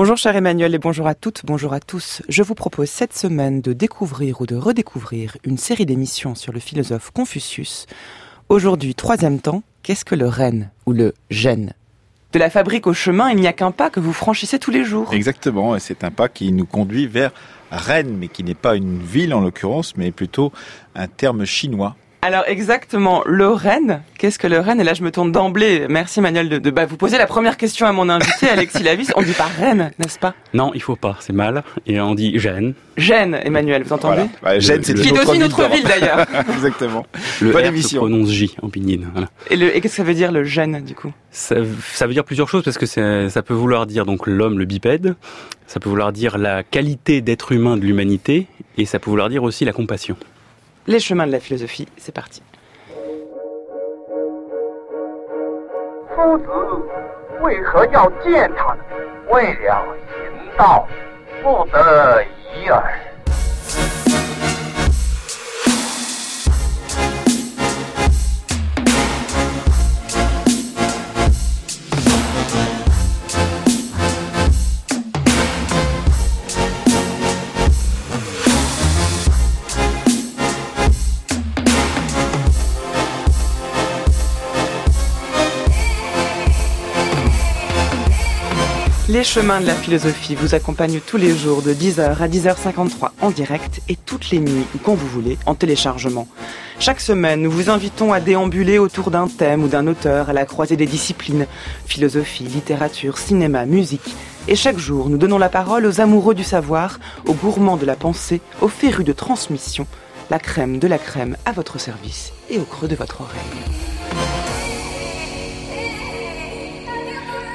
Bonjour 0.00 0.16
cher 0.16 0.36
Emmanuel 0.36 0.76
et 0.76 0.78
bonjour 0.78 1.08
à 1.08 1.16
toutes, 1.16 1.44
bonjour 1.44 1.72
à 1.72 1.80
tous. 1.80 2.22
Je 2.28 2.44
vous 2.44 2.54
propose 2.54 2.88
cette 2.88 3.16
semaine 3.16 3.60
de 3.60 3.72
découvrir 3.72 4.40
ou 4.40 4.46
de 4.46 4.54
redécouvrir 4.54 5.36
une 5.42 5.58
série 5.58 5.86
d'émissions 5.86 6.36
sur 6.36 6.52
le 6.52 6.60
philosophe 6.60 7.10
Confucius. 7.10 7.86
Aujourd'hui, 8.48 8.94
troisième 8.94 9.40
temps, 9.40 9.64
qu'est-ce 9.82 10.04
que 10.04 10.14
le 10.14 10.28
renne 10.28 10.70
ou 10.86 10.92
le 10.92 11.14
gène? 11.30 11.72
De 12.32 12.38
la 12.38 12.48
fabrique 12.48 12.86
au 12.86 12.92
chemin, 12.92 13.30
il 13.30 13.40
n'y 13.40 13.48
a 13.48 13.52
qu'un 13.52 13.72
pas 13.72 13.90
que 13.90 13.98
vous 13.98 14.12
franchissez 14.12 14.60
tous 14.60 14.70
les 14.70 14.84
jours. 14.84 15.12
Exactement, 15.12 15.74
et 15.74 15.80
c'est 15.80 16.04
un 16.04 16.12
pas 16.12 16.28
qui 16.28 16.52
nous 16.52 16.64
conduit 16.64 17.08
vers 17.08 17.32
Rennes, 17.72 18.16
mais 18.16 18.28
qui 18.28 18.44
n'est 18.44 18.54
pas 18.54 18.76
une 18.76 19.02
ville 19.02 19.34
en 19.34 19.40
l'occurrence, 19.40 19.96
mais 19.96 20.12
plutôt 20.12 20.52
un 20.94 21.08
terme 21.08 21.44
chinois 21.44 21.96
alors 22.28 22.44
exactement, 22.46 23.22
le 23.24 23.48
Rennes, 23.48 24.02
qu'est-ce 24.18 24.38
que 24.38 24.46
le 24.46 24.60
Rennes? 24.60 24.82
Et 24.82 24.84
là 24.84 24.92
je 24.92 25.02
me 25.02 25.10
tourne 25.10 25.32
d'emblée, 25.32 25.86
merci 25.88 26.20
Manuel 26.20 26.60
de, 26.60 26.70
bah, 26.70 26.84
vous 26.84 26.98
poser 26.98 27.16
la 27.16 27.26
première 27.26 27.56
question 27.56 27.86
à 27.86 27.92
mon 27.92 28.10
invité 28.10 28.48
Alexis 28.52 28.82
Lavis. 28.82 29.08
On 29.16 29.22
dit 29.22 29.32
pas 29.32 29.46
Rennes, 29.58 29.92
n'est-ce 29.98 30.18
pas? 30.18 30.34
Non, 30.52 30.72
il 30.74 30.82
faut 30.82 30.94
pas, 30.94 31.16
c'est 31.20 31.32
mal. 31.32 31.62
Et 31.86 31.98
on 32.02 32.14
dit 32.14 32.38
Gênes. 32.38 32.74
Gênes, 32.98 33.40
Emmanuel, 33.42 33.82
vous 33.82 33.94
entendez? 33.94 34.24
Voilà. 34.42 34.58
Gênes, 34.58 34.82
c'est 34.82 34.92
qui 34.92 35.08
est 35.08 35.18
aussi 35.18 35.38
notre 35.38 35.70
ville 35.70 35.84
d'ailleurs. 35.84 36.26
exactement. 36.50 37.06
Le 37.40 37.50
Bonne 37.50 37.64
R 37.64 37.68
émission. 37.68 38.02
se 38.02 38.06
prononce 38.06 38.28
J 38.28 38.54
en 38.60 38.68
pignine. 38.68 39.08
Voilà. 39.10 39.28
Et, 39.48 39.54
et 39.54 39.80
qu'est-ce 39.80 39.94
que 39.94 40.02
ça 40.02 40.04
veut 40.04 40.12
dire 40.12 40.30
le 40.30 40.44
Gênes 40.44 40.84
du 40.84 40.94
coup? 40.94 41.10
Ça, 41.30 41.56
ça, 41.94 42.06
veut 42.06 42.12
dire 42.12 42.24
plusieurs 42.24 42.50
choses 42.50 42.62
parce 42.62 42.76
que 42.76 42.84
ça 42.84 43.42
peut 43.42 43.54
vouloir 43.54 43.86
dire 43.86 44.04
donc 44.04 44.26
l'homme, 44.26 44.58
le 44.58 44.66
bipède. 44.66 45.16
Ça 45.66 45.80
peut 45.80 45.88
vouloir 45.88 46.12
dire 46.12 46.36
la 46.36 46.62
qualité 46.62 47.22
d'être 47.22 47.52
humain 47.52 47.78
de 47.78 47.86
l'humanité 47.86 48.48
et 48.76 48.84
ça 48.84 48.98
peut 48.98 49.08
vouloir 49.08 49.30
dire 49.30 49.44
aussi 49.44 49.64
la 49.64 49.72
compassion. 49.72 50.18
Les 50.88 51.00
chemins 51.00 51.26
de 51.26 51.32
la 51.32 51.38
philosophie, 51.38 51.86
c'est 51.98 52.14
parti. 52.14 52.42
Les 89.18 89.24
chemins 89.24 89.60
de 89.60 89.66
la 89.66 89.74
philosophie 89.74 90.36
vous 90.36 90.54
accompagnent 90.54 91.00
tous 91.00 91.16
les 91.16 91.36
jours 91.36 91.60
de 91.60 91.74
10h 91.74 92.22
à 92.22 92.28
10h53 92.28 93.10
en 93.20 93.32
direct 93.32 93.80
et 93.88 93.96
toutes 93.96 94.30
les 94.30 94.38
nuits 94.38 94.64
quand 94.84 94.94
vous 94.94 95.08
voulez 95.08 95.36
en 95.44 95.56
téléchargement. 95.56 96.28
Chaque 96.78 97.00
semaine, 97.00 97.42
nous 97.42 97.50
vous 97.50 97.68
invitons 97.68 98.12
à 98.12 98.20
déambuler 98.20 98.78
autour 98.78 99.10
d'un 99.10 99.26
thème 99.26 99.64
ou 99.64 99.66
d'un 99.66 99.88
auteur 99.88 100.30
à 100.30 100.32
la 100.32 100.46
croisée 100.46 100.76
des 100.76 100.86
disciplines, 100.86 101.48
philosophie, 101.84 102.44
littérature, 102.44 103.18
cinéma, 103.18 103.66
musique. 103.66 104.14
Et 104.46 104.54
chaque 104.54 104.78
jour, 104.78 105.10
nous 105.10 105.18
donnons 105.18 105.38
la 105.38 105.48
parole 105.48 105.84
aux 105.84 106.00
amoureux 106.00 106.36
du 106.36 106.44
savoir, 106.44 107.00
aux 107.26 107.34
gourmands 107.34 107.76
de 107.76 107.86
la 107.86 107.96
pensée, 107.96 108.40
aux 108.60 108.68
férus 108.68 109.04
de 109.04 109.12
transmission, 109.12 109.88
la 110.30 110.38
crème 110.38 110.78
de 110.78 110.86
la 110.86 110.98
crème 110.98 111.36
à 111.44 111.50
votre 111.50 111.80
service 111.80 112.32
et 112.50 112.58
au 112.60 112.64
creux 112.64 112.86
de 112.86 112.94
votre 112.94 113.22
oreille. 113.22 113.97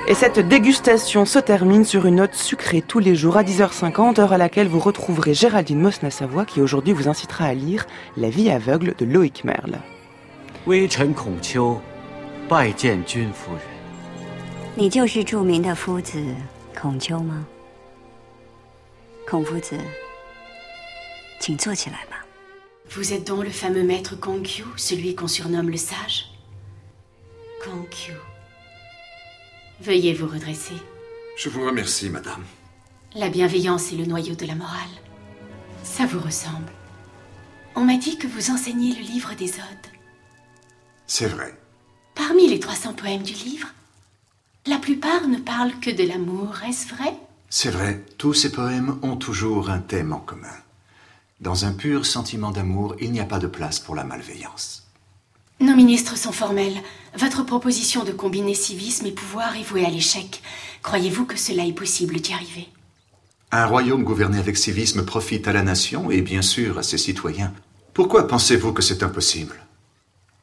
Et 0.06 0.16
cette 0.16 0.40
dégustation 0.40 1.26
se 1.26 1.40
termine 1.40 1.86
sur 1.86 2.06
une 2.06 2.16
note 2.16 2.34
sucrée 2.34 2.82
tous 2.82 3.00
les 3.00 3.16
jours 3.16 3.38
à 3.38 3.44
10h50, 3.44 4.20
heure 4.20 4.34
à 4.34 4.38
laquelle 4.38 4.68
vous 4.68 4.80
retrouverez 4.80 5.34
Géraldine 5.34 5.80
Mosna-Savoie 5.80 6.44
qui 6.46 6.60
aujourd'hui 6.60 6.92
vous 6.92 7.08
incitera 7.08 7.46
à 7.46 7.54
lire 7.54 7.86
La 8.18 8.30
vie 8.30 8.50
aveugle 8.50 8.96
de 8.98 9.06
Loïc 9.06 9.46
Merle. 9.46 9.80
Vous 22.90 23.14
êtes 23.14 23.26
donc 23.26 23.46
le 23.46 23.52
fameux 23.52 23.84
maître 23.84 24.20
Kongkyu, 24.20 24.66
celui 24.76 25.16
qu'on 25.16 25.30
surnomme 25.30 25.70
le 25.70 25.78
sage? 25.78 26.26
Kongkyu. 27.64 28.33
Veuillez 29.82 30.14
vous 30.14 30.28
redresser. 30.28 30.76
Je 31.38 31.50
vous 31.50 31.66
remercie, 31.66 32.10
madame. 32.10 32.44
La 33.16 33.30
bienveillance 33.30 33.92
est 33.92 33.98
le 33.98 34.06
noyau 34.06 34.36
de 34.36 34.46
la 34.46 34.56
morale. 34.56 34.90
Ça 35.84 36.06
vous 36.06 36.20
ressemble. 36.20 36.72
On 37.76 37.82
m'a 37.82 37.98
dit 37.98 38.18
que 38.18 38.28
vous 38.28 38.52
enseignez 38.52 38.94
le 38.96 39.02
livre 39.02 39.34
des 39.36 39.50
odes. 39.50 39.88
C'est 41.08 41.28
vrai. 41.28 41.58
Parmi 42.16 42.48
les 42.48 42.60
300 42.60 42.94
poèmes 42.94 43.24
du 43.24 43.34
livre, 43.34 43.68
la 44.66 44.78
plupart 44.78 45.28
ne 45.28 45.38
parlent 45.38 45.80
que 45.82 45.90
de 45.90 46.08
l'amour, 46.08 46.56
est-ce 46.68 46.88
vrai? 46.94 47.14
C'est 47.50 47.72
vrai, 47.72 48.04
tous 48.18 48.34
ces 48.34 48.52
poèmes 48.52 49.00
ont 49.02 49.18
toujours 49.18 49.70
un 49.70 49.80
thème 49.80 50.14
en 50.14 50.20
commun. 50.20 50.56
Dans 51.42 51.66
un 51.66 51.74
pur 51.74 52.06
sentiment 52.06 52.52
d'amour, 52.52 52.96
il 53.02 53.12
n'y 53.12 53.20
a 53.20 53.26
pas 53.26 53.40
de 53.40 53.48
place 53.48 53.80
pour 53.80 53.96
la 53.96 54.04
malveillance. 54.04 54.88
Nos 55.60 55.76
ministres 55.76 56.18
sont 56.18 56.32
formels. 56.32 56.82
Votre 57.16 57.44
proposition 57.44 58.04
de 58.04 58.12
combiner 58.12 58.56
civisme 58.56 59.06
et 59.06 59.12
pouvoir 59.12 59.56
est 59.56 59.64
vouée 59.64 59.86
à 59.86 59.90
l'échec. 59.90 60.42
Croyez-vous 60.82 61.26
que 61.26 61.38
cela 61.38 61.66
est 61.66 61.74
possible 61.74 62.20
d'y 62.20 62.34
arriver? 62.34 62.70
Un 63.52 63.68
royaume 63.68 64.04
gouverné 64.04 64.40
avec 64.40 64.58
civisme 64.58 65.06
profite 65.06 65.48
à 65.48 65.54
la 65.54 65.62
nation 65.62 66.10
et 66.10 66.22
bien 66.22 66.42
sûr 66.42 66.80
à 66.80 66.84
ses 66.84 66.98
citoyens. 66.98 67.54
Pourquoi 67.94 68.28
pensez-vous 68.28 68.74
que 68.74 68.82
c'est 68.82 69.04
impossible? 69.04 69.56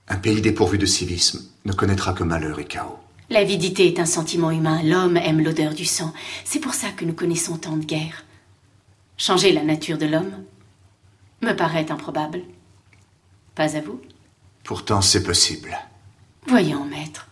Un 0.06 0.16
pays 0.16 0.40
dépourvu 0.40 0.78
de 0.78 0.86
civisme 0.86 1.40
ne 1.64 1.72
connaîtra 1.72 2.12
que 2.12 2.22
malheur 2.22 2.60
et 2.60 2.66
chaos. 2.66 2.98
L'avidité 3.30 3.88
est 3.88 3.98
un 3.98 4.06
sentiment 4.06 4.52
humain. 4.52 4.80
L'homme 4.84 5.16
aime 5.16 5.42
l'odeur 5.42 5.74
du 5.74 5.84
sang. 5.84 6.12
C'est 6.44 6.60
pour 6.60 6.74
ça 6.74 6.90
que 6.90 7.04
nous 7.04 7.14
connaissons 7.14 7.56
tant 7.56 7.76
de 7.76 7.84
guerres. 7.84 8.24
Changer 9.16 9.52
la 9.52 9.64
nature 9.64 9.98
de 9.98 10.06
l'homme 10.06 10.44
me 11.42 11.52
paraît 11.52 11.90
improbable. 11.90 12.42
Pas 13.56 13.76
à 13.76 13.80
vous? 13.80 14.00
Pourtant, 14.62 15.00
c'est 15.00 15.24
possible. 15.24 15.76
Voyons, 16.46 16.84
maître. 16.84 17.28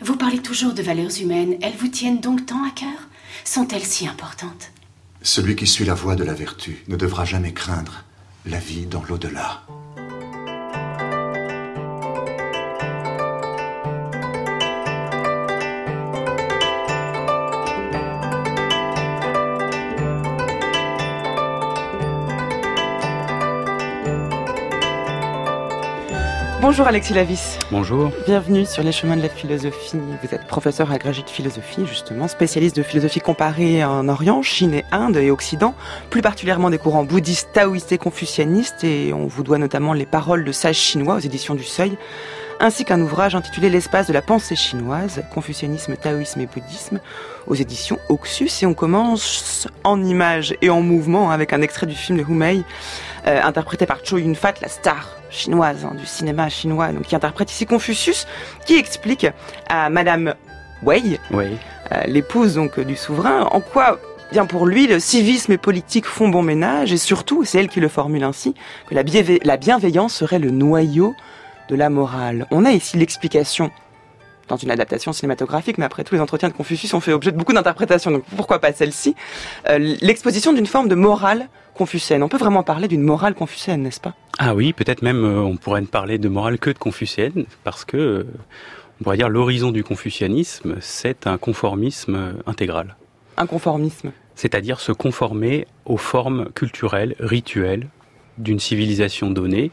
Vous 0.00 0.16
parlez 0.16 0.40
toujours 0.40 0.74
de 0.74 0.82
valeurs 0.82 1.20
humaines. 1.20 1.56
Elles 1.62 1.76
vous 1.76 1.88
tiennent 1.88 2.20
donc 2.20 2.46
tant 2.46 2.64
à 2.64 2.70
cœur? 2.70 3.08
Sont-elles 3.44 3.84
si 3.84 4.06
importantes? 4.06 4.70
Celui 5.22 5.56
qui 5.56 5.66
suit 5.66 5.84
la 5.84 5.94
voie 5.94 6.16
de 6.16 6.24
la 6.24 6.34
vertu 6.34 6.84
ne 6.88 6.96
devra 6.96 7.24
jamais 7.24 7.52
craindre 7.52 8.04
la 8.44 8.58
vie 8.58 8.86
dans 8.86 9.02
l'au-delà. 9.04 9.62
Bonjour 26.66 26.86
Alexis 26.86 27.12
Lavis. 27.12 27.58
Bonjour. 27.70 28.10
Bienvenue 28.24 28.64
sur 28.64 28.82
les 28.82 28.90
chemins 28.90 29.18
de 29.18 29.22
la 29.22 29.28
philosophie. 29.28 29.98
Vous 29.98 30.34
êtes 30.34 30.46
professeur 30.46 30.90
agrégé 30.90 31.22
de 31.22 31.28
philosophie, 31.28 31.84
justement, 31.84 32.26
spécialiste 32.26 32.74
de 32.74 32.82
philosophie 32.82 33.20
comparée 33.20 33.84
en 33.84 34.08
Orient, 34.08 34.40
Chine 34.40 34.72
et 34.72 34.84
Inde 34.90 35.18
et 35.18 35.30
Occident, 35.30 35.74
plus 36.08 36.22
particulièrement 36.22 36.70
des 36.70 36.78
courants 36.78 37.04
bouddhistes, 37.04 37.50
taoïstes 37.52 37.92
et 37.92 37.98
confucianistes, 37.98 38.82
et 38.82 39.12
on 39.12 39.26
vous 39.26 39.42
doit 39.42 39.58
notamment 39.58 39.92
les 39.92 40.06
paroles 40.06 40.42
de 40.42 40.52
sages 40.52 40.78
chinois 40.78 41.16
aux 41.16 41.18
éditions 41.18 41.54
du 41.54 41.64
Seuil, 41.64 41.98
ainsi 42.60 42.86
qu'un 42.86 43.02
ouvrage 43.02 43.34
intitulé 43.34 43.68
L'espace 43.68 44.06
de 44.06 44.14
la 44.14 44.22
pensée 44.22 44.56
chinoise, 44.56 45.22
confucianisme, 45.34 45.96
taoïsme 45.96 46.40
et 46.40 46.46
bouddhisme, 46.46 46.98
aux 47.46 47.56
éditions 47.56 47.98
Oxus. 48.08 48.62
Et 48.62 48.66
on 48.66 48.72
commence 48.72 49.68
en 49.84 50.02
images 50.02 50.56
et 50.62 50.70
en 50.70 50.80
mouvement 50.80 51.30
avec 51.30 51.52
un 51.52 51.60
extrait 51.60 51.86
du 51.86 51.94
film 51.94 52.16
de 52.16 52.24
Humei, 52.24 52.62
euh, 53.26 53.42
interprété 53.42 53.84
par 53.84 53.98
Cho 54.02 54.16
Yun-fat, 54.16 54.54
la 54.62 54.68
star 54.68 55.10
chinoise, 55.34 55.84
hein, 55.84 55.94
du 55.94 56.06
cinéma 56.06 56.48
chinois, 56.48 56.92
donc 56.92 57.02
qui 57.02 57.16
interprète 57.16 57.50
ici 57.50 57.66
Confucius, 57.66 58.26
qui 58.66 58.76
explique 58.76 59.26
à 59.68 59.90
Madame 59.90 60.34
Wei, 60.82 61.18
oui. 61.30 61.46
euh, 61.92 62.02
l'épouse 62.06 62.54
donc 62.54 62.78
du 62.80 62.96
souverain, 62.96 63.42
en 63.50 63.60
quoi 63.60 63.98
bien 64.32 64.46
pour 64.46 64.66
lui, 64.66 64.86
le 64.86 64.98
civisme 64.98 65.52
et 65.52 65.58
politique 65.58 66.06
font 66.06 66.28
bon 66.28 66.42
ménage, 66.42 66.92
et 66.92 66.96
surtout, 66.96 67.44
c'est 67.44 67.58
elle 67.58 67.68
qui 67.68 67.80
le 67.80 67.88
formule 67.88 68.24
ainsi, 68.24 68.54
que 68.88 68.94
la, 68.94 69.02
la 69.44 69.56
bienveillance 69.56 70.14
serait 70.14 70.38
le 70.38 70.50
noyau 70.50 71.14
de 71.68 71.76
la 71.76 71.88
morale. 71.88 72.46
On 72.50 72.64
a 72.64 72.72
ici 72.72 72.96
l'explication 72.96 73.70
dans 74.48 74.56
une 74.56 74.70
adaptation 74.70 75.12
cinématographique, 75.12 75.78
mais 75.78 75.84
après 75.84 76.04
tous 76.04 76.14
les 76.14 76.20
entretiens 76.20 76.48
de 76.48 76.54
Confucius 76.54 76.92
ont 76.94 77.00
fait 77.00 77.12
objet 77.12 77.32
de 77.32 77.36
beaucoup 77.36 77.52
d'interprétations, 77.52 78.10
donc 78.10 78.24
pourquoi 78.36 78.58
pas 78.58 78.72
celle-ci 78.72 79.14
euh, 79.68 79.78
L'exposition 80.00 80.52
d'une 80.52 80.66
forme 80.66 80.88
de 80.88 80.94
morale 80.94 81.48
confucienne. 81.74 82.22
On 82.22 82.28
peut 82.28 82.38
vraiment 82.38 82.62
parler 82.62 82.88
d'une 82.88 83.02
morale 83.02 83.34
confucienne, 83.34 83.82
n'est-ce 83.82 84.00
pas? 84.00 84.14
Ah 84.38 84.54
oui, 84.54 84.72
peut-être 84.72 85.02
même 85.02 85.24
euh, 85.24 85.40
on 85.40 85.56
pourrait 85.56 85.80
ne 85.80 85.86
parler 85.86 86.18
de 86.18 86.28
morale 86.28 86.58
que 86.58 86.70
de 86.70 86.78
confucienne, 86.78 87.44
parce 87.62 87.84
que 87.84 87.96
euh, 87.96 88.26
on 89.00 89.04
pourrait 89.04 89.16
dire 89.16 89.28
l'horizon 89.28 89.70
du 89.70 89.84
confucianisme, 89.84 90.76
c'est 90.80 91.26
un 91.26 91.38
conformisme 91.38 92.34
intégral. 92.46 92.96
Un 93.36 93.46
conformisme. 93.46 94.12
C'est-à-dire 94.34 94.80
se 94.80 94.92
conformer 94.92 95.66
aux 95.84 95.96
formes 95.96 96.50
culturelles, 96.54 97.14
rituelles 97.18 97.88
d'une 98.38 98.58
civilisation 98.58 99.30
donnée 99.30 99.70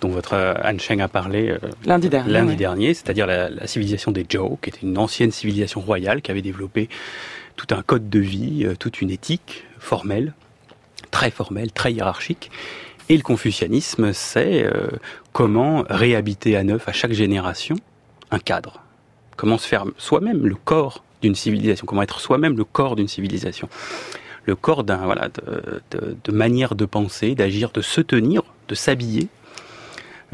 dont 0.00 0.08
votre 0.08 0.34
euh, 0.34 0.54
Anne 0.62 0.80
Cheng 0.80 1.00
a 1.00 1.08
parlé 1.08 1.50
euh, 1.50 1.58
lundi 1.84 2.08
dernier, 2.08 2.32
lundi 2.32 2.56
dernier 2.56 2.94
c'est-à-dire 2.94 3.26
la, 3.26 3.48
la, 3.48 3.66
civilisation 3.66 4.12
des 4.12 4.26
Zhou, 4.30 4.58
qui 4.60 4.70
était 4.70 4.80
une 4.82 4.98
ancienne 4.98 5.30
civilisation 5.30 5.80
royale 5.80 6.22
qui 6.22 6.30
avait 6.30 6.42
développé 6.42 6.88
tout 7.56 7.74
un 7.74 7.82
code 7.82 8.10
de 8.10 8.18
vie, 8.18 8.64
euh, 8.66 8.74
toute 8.78 9.00
une 9.00 9.10
éthique 9.10 9.64
formelle, 9.78 10.34
très 11.16 11.30
formelle, 11.30 11.72
très 11.72 11.94
hiérarchique. 11.94 12.50
Et 13.08 13.16
le 13.16 13.22
confucianisme, 13.22 14.12
c'est 14.12 14.64
euh, 14.64 14.88
comment 15.32 15.82
réhabiter 15.88 16.58
à 16.58 16.62
neuf 16.62 16.86
à 16.90 16.92
chaque 16.92 17.14
génération 17.14 17.76
un 18.30 18.38
cadre. 18.38 18.82
Comment 19.34 19.56
se 19.56 19.66
faire 19.66 19.86
soi-même 19.96 20.46
le 20.46 20.56
corps 20.56 21.02
d'une 21.22 21.34
civilisation, 21.34 21.86
comment 21.86 22.02
être 22.02 22.20
soi-même 22.20 22.54
le 22.54 22.64
corps 22.64 22.96
d'une 22.96 23.08
civilisation. 23.08 23.70
Le 24.44 24.56
corps 24.56 24.84
d'un 24.84 25.06
voilà 25.06 25.30
de, 25.30 25.80
de, 25.92 26.18
de, 26.22 26.32
manière 26.32 26.74
de 26.74 26.84
penser, 26.84 27.34
d'agir, 27.34 27.70
de 27.70 27.80
se 27.80 28.02
tenir, 28.02 28.42
de 28.68 28.74
s'habiller, 28.74 29.28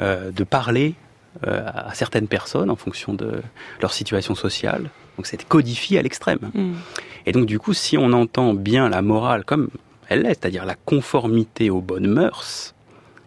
euh, 0.01 0.33
de 0.33 0.43
parler 0.43 0.95
euh, 1.47 1.65
à 1.73 1.95
certaines 1.95 2.27
personnes 2.27 2.71
en 2.71 2.77
fonction 2.77 3.15
de 3.15 3.41
leur 3.81 3.93
situation 3.93 4.35
sociale. 4.35 4.91
Donc 5.17 5.27
c'est 5.27 5.47
codifié 5.47 6.01
à 6.01 6.03
l'extrême. 6.03 6.51
Mm. 6.53 6.73
Et 7.27 7.31
donc 7.31 7.47
du 7.47 7.61
coup, 7.61 7.73
si 7.73 7.97
on 7.97 8.13
entend 8.13 8.53
bien 8.53 8.89
la 8.89 9.01
morale 9.01 9.45
comme 9.45 9.69
elle 10.13 10.23
l'est, 10.23 10.41
c'est-à-dire 10.41 10.65
la 10.65 10.75
conformité 10.75 11.71
aux 11.71 11.81
bonnes 11.81 12.07
mœurs, 12.07 12.75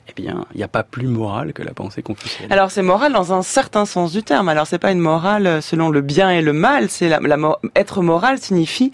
eh 0.08 0.14
bien, 0.14 0.46
il 0.54 0.58
n'y 0.58 0.64
a 0.64 0.68
pas 0.68 0.84
plus 0.84 1.08
morale 1.08 1.52
que 1.54 1.64
la 1.64 1.74
pensée 1.74 2.02
confucienne. 2.04 2.52
Alors 2.52 2.70
c'est 2.70 2.84
moral 2.84 3.12
dans 3.12 3.34
un 3.34 3.42
certain 3.42 3.86
sens 3.86 4.12
du 4.12 4.24
terme. 4.24 4.50
Alors 4.50 4.68
c'est 4.68 4.80
pas 4.80 4.92
une 4.92 5.00
morale 5.00 5.62
selon 5.62 5.90
le 5.90 6.02
bien 6.02 6.30
et 6.30 6.42
le 6.42 6.54
mal. 6.54 6.90
C'est 6.90 7.10
la, 7.10 7.20
la, 7.20 7.60
être 7.76 8.02
moral 8.02 8.38
signifie 8.38 8.92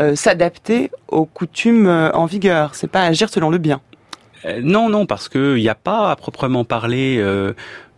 euh, 0.00 0.16
s'adapter 0.16 0.90
aux 1.08 1.26
coutumes 1.26 1.86
euh, 1.86 2.10
en 2.12 2.26
vigueur. 2.26 2.74
C'est 2.74 2.90
pas 2.90 3.02
agir 3.02 3.28
selon 3.28 3.50
le 3.50 3.58
bien. 3.58 3.80
Euh, 4.44 4.60
non, 4.62 4.88
non, 4.88 5.06
parce 5.06 5.28
qu'il 5.28 5.54
n'y 5.54 5.68
a 5.68 5.74
pas 5.74 6.10
à 6.10 6.16
proprement 6.16 6.64
parler 6.64 7.18
euh, 7.18 7.52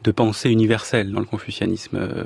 de 0.04 0.10
pensée 0.10 0.50
universelle 0.50 1.12
dans 1.12 1.20
le 1.20 1.26
confucianisme. 1.26 1.96
Euh, 1.96 2.24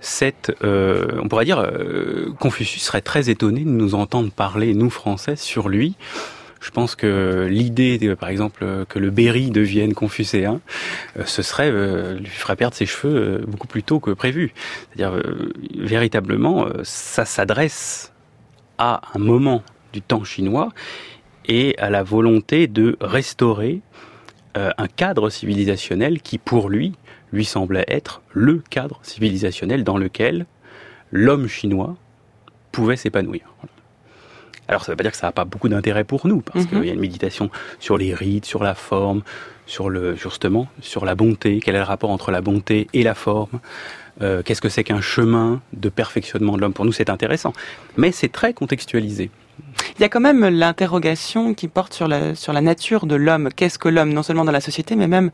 cette, 0.00 0.52
euh, 0.62 1.06
on 1.22 1.28
pourrait 1.28 1.46
dire, 1.46 1.58
euh, 1.58 2.32
Confucius 2.38 2.82
serait 2.82 3.00
très 3.00 3.30
étonné 3.30 3.60
de 3.60 3.70
nous 3.70 3.94
entendre 3.94 4.30
parler, 4.30 4.74
nous 4.74 4.90
Français, 4.90 5.36
sur 5.36 5.68
lui. 5.68 5.96
Je 6.60 6.70
pense 6.70 6.94
que 6.94 7.46
l'idée, 7.50 8.16
par 8.18 8.28
exemple, 8.28 8.64
que 8.88 8.98
le 8.98 9.10
Berry 9.10 9.50
devienne 9.50 9.94
confucéen, 9.94 10.60
ce 11.24 11.42
serait 11.42 11.70
lui 12.16 12.26
ferait 12.26 12.56
perdre 12.56 12.74
ses 12.74 12.86
cheveux 12.86 13.44
beaucoup 13.46 13.66
plus 13.66 13.82
tôt 13.82 14.00
que 14.00 14.10
prévu. 14.10 14.52
C'est-à-dire, 14.88 15.22
véritablement, 15.76 16.66
ça 16.82 17.24
s'adresse 17.24 18.12
à 18.78 19.02
un 19.14 19.18
moment 19.18 19.62
du 19.92 20.02
temps 20.02 20.24
chinois 20.24 20.72
et 21.46 21.74
à 21.78 21.90
la 21.90 22.02
volonté 22.02 22.66
de 22.66 22.96
restaurer 23.00 23.80
euh, 24.56 24.70
un 24.78 24.88
cadre 24.88 25.30
civilisationnel 25.30 26.20
qui, 26.20 26.38
pour 26.38 26.68
lui, 26.68 26.94
lui 27.32 27.44
semblait 27.44 27.84
être 27.88 28.22
le 28.32 28.62
cadre 28.70 29.00
civilisationnel 29.02 29.84
dans 29.84 29.98
lequel 29.98 30.46
l'homme 31.12 31.48
chinois 31.48 31.96
pouvait 32.72 32.96
s'épanouir. 32.96 33.54
Alors 34.68 34.82
ça 34.84 34.90
ne 34.90 34.92
veut 34.92 34.96
pas 34.96 35.04
dire 35.04 35.12
que 35.12 35.18
ça 35.18 35.28
n'a 35.28 35.32
pas 35.32 35.44
beaucoup 35.44 35.68
d'intérêt 35.68 36.04
pour 36.04 36.26
nous, 36.26 36.40
parce 36.40 36.64
mm 36.64 36.68
-hmm. 36.68 36.80
qu'il 36.80 36.86
y 36.86 36.90
a 36.90 36.94
une 36.94 37.00
méditation 37.00 37.50
sur 37.78 37.96
les 37.98 38.14
rites, 38.14 38.46
sur 38.46 38.62
la 38.62 38.74
forme, 38.74 39.22
sur 39.66 39.90
le 39.90 40.14
justement 40.16 40.64
sur 40.80 41.04
la 41.04 41.14
bonté. 41.14 41.60
Quel 41.62 41.74
est 41.74 41.84
le 41.84 41.90
rapport 41.94 42.10
entre 42.10 42.30
la 42.30 42.40
bonté 42.40 42.86
et 42.92 43.02
la 43.02 43.14
forme? 43.14 43.60
Euh, 44.22 44.42
Qu'est-ce 44.44 44.62
que 44.66 44.70
c'est 44.74 44.84
qu'un 44.88 45.02
chemin 45.14 45.60
de 45.72 45.88
perfectionnement 45.88 46.54
de 46.56 46.60
l'homme? 46.62 46.72
Pour 46.78 46.86
nous, 46.86 46.92
c'est 46.92 47.10
intéressant, 47.10 47.52
mais 47.96 48.10
c'est 48.12 48.32
très 48.40 48.52
contextualisé. 48.60 49.30
Il 49.96 50.00
y 50.02 50.04
a 50.04 50.08
quand 50.08 50.24
même 50.30 50.42
l'interrogation 50.62 51.54
qui 51.54 51.68
porte 51.68 51.92
sur 51.98 52.08
la, 52.08 52.34
sur 52.34 52.52
la 52.52 52.60
nature 52.60 53.06
de 53.06 53.16
l'homme. 53.24 53.46
Qu'est-ce 53.56 53.78
que 53.78 53.90
l'homme, 53.94 54.12
non 54.12 54.22
seulement 54.22 54.44
dans 54.44 54.52
la 54.60 54.60
société, 54.60 54.96
mais 54.96 55.08
même 55.08 55.30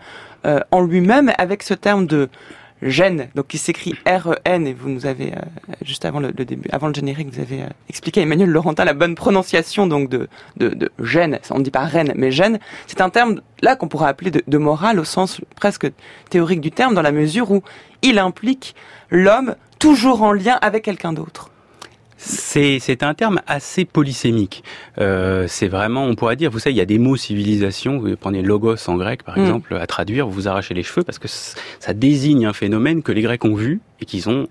euh, 0.46 0.60
en 0.70 0.80
lui-même, 0.82 1.32
avec 1.38 1.62
ce 1.62 1.74
terme 1.74 2.06
de 2.06 2.28
gène, 2.82 3.28
donc 3.34 3.48
qui 3.48 3.58
s'écrit 3.58 3.94
R-E-N, 4.06 4.66
et 4.66 4.74
vous 4.74 4.88
nous 4.88 5.06
avez, 5.06 5.32
euh, 5.32 5.40
juste 5.82 6.04
avant 6.04 6.20
le, 6.20 6.32
début, 6.32 6.68
avant 6.72 6.88
le 6.88 6.94
générique, 6.94 7.32
vous 7.32 7.40
avez 7.40 7.62
euh, 7.62 7.68
expliqué 7.88 8.20
à 8.20 8.22
Emmanuel 8.24 8.50
Laurentin 8.50 8.84
la 8.84 8.94
bonne 8.94 9.14
prononciation 9.14 9.86
donc 9.86 10.08
de, 10.10 10.28
de, 10.56 10.68
de 10.68 10.90
on 11.50 11.58
ne 11.58 11.64
dit 11.64 11.70
pas 11.70 11.84
reine, 11.84 12.12
mais 12.16 12.30
gène, 12.30 12.58
c'est 12.86 13.00
un 13.00 13.10
terme 13.10 13.40
là 13.60 13.76
qu'on 13.76 13.88
pourrait 13.88 14.08
appeler 14.08 14.30
de 14.30 14.58
morale 14.58 14.98
au 14.98 15.04
sens 15.04 15.40
presque 15.56 15.86
théorique 16.30 16.60
du 16.60 16.70
terme, 16.70 16.94
dans 16.94 17.02
la 17.02 17.12
mesure 17.12 17.50
où 17.50 17.62
il 18.02 18.18
implique 18.18 18.74
l'homme 19.10 19.54
toujours 19.78 20.22
en 20.22 20.32
lien 20.32 20.58
avec 20.60 20.84
quelqu'un 20.84 21.12
d'autre. 21.12 21.51
C'est 22.24 23.02
un 23.02 23.14
terme 23.14 23.40
assez 23.46 23.84
polysémique. 23.84 24.62
Euh, 24.98 25.46
c'est 25.48 25.66
vraiment, 25.66 26.04
on 26.04 26.14
pourrait 26.14 26.36
dire, 26.36 26.50
vous 26.50 26.60
savez, 26.60 26.74
il 26.74 26.78
y 26.78 26.82
a 26.82 26.86
des 26.86 26.98
mots 26.98 27.16
civilisation, 27.16 27.98
vous 27.98 28.16
prenez 28.16 28.42
logos 28.42 28.88
en 28.88 28.96
grec 28.96 29.24
par 29.24 29.36
mm. 29.36 29.40
exemple, 29.40 29.74
à 29.74 29.86
traduire, 29.86 30.26
vous 30.26 30.32
vous 30.32 30.48
arrachez 30.48 30.72
les 30.72 30.84
cheveux 30.84 31.02
parce 31.02 31.18
que 31.18 31.28
ça 31.28 31.94
désigne 31.94 32.46
un 32.46 32.52
phénomène 32.52 33.02
que 33.02 33.10
les 33.10 33.22
Grecs 33.22 33.44
ont 33.44 33.54
vu 33.54 33.80
et 34.00 34.04
qu'ils 34.04 34.28
ont 34.28 34.46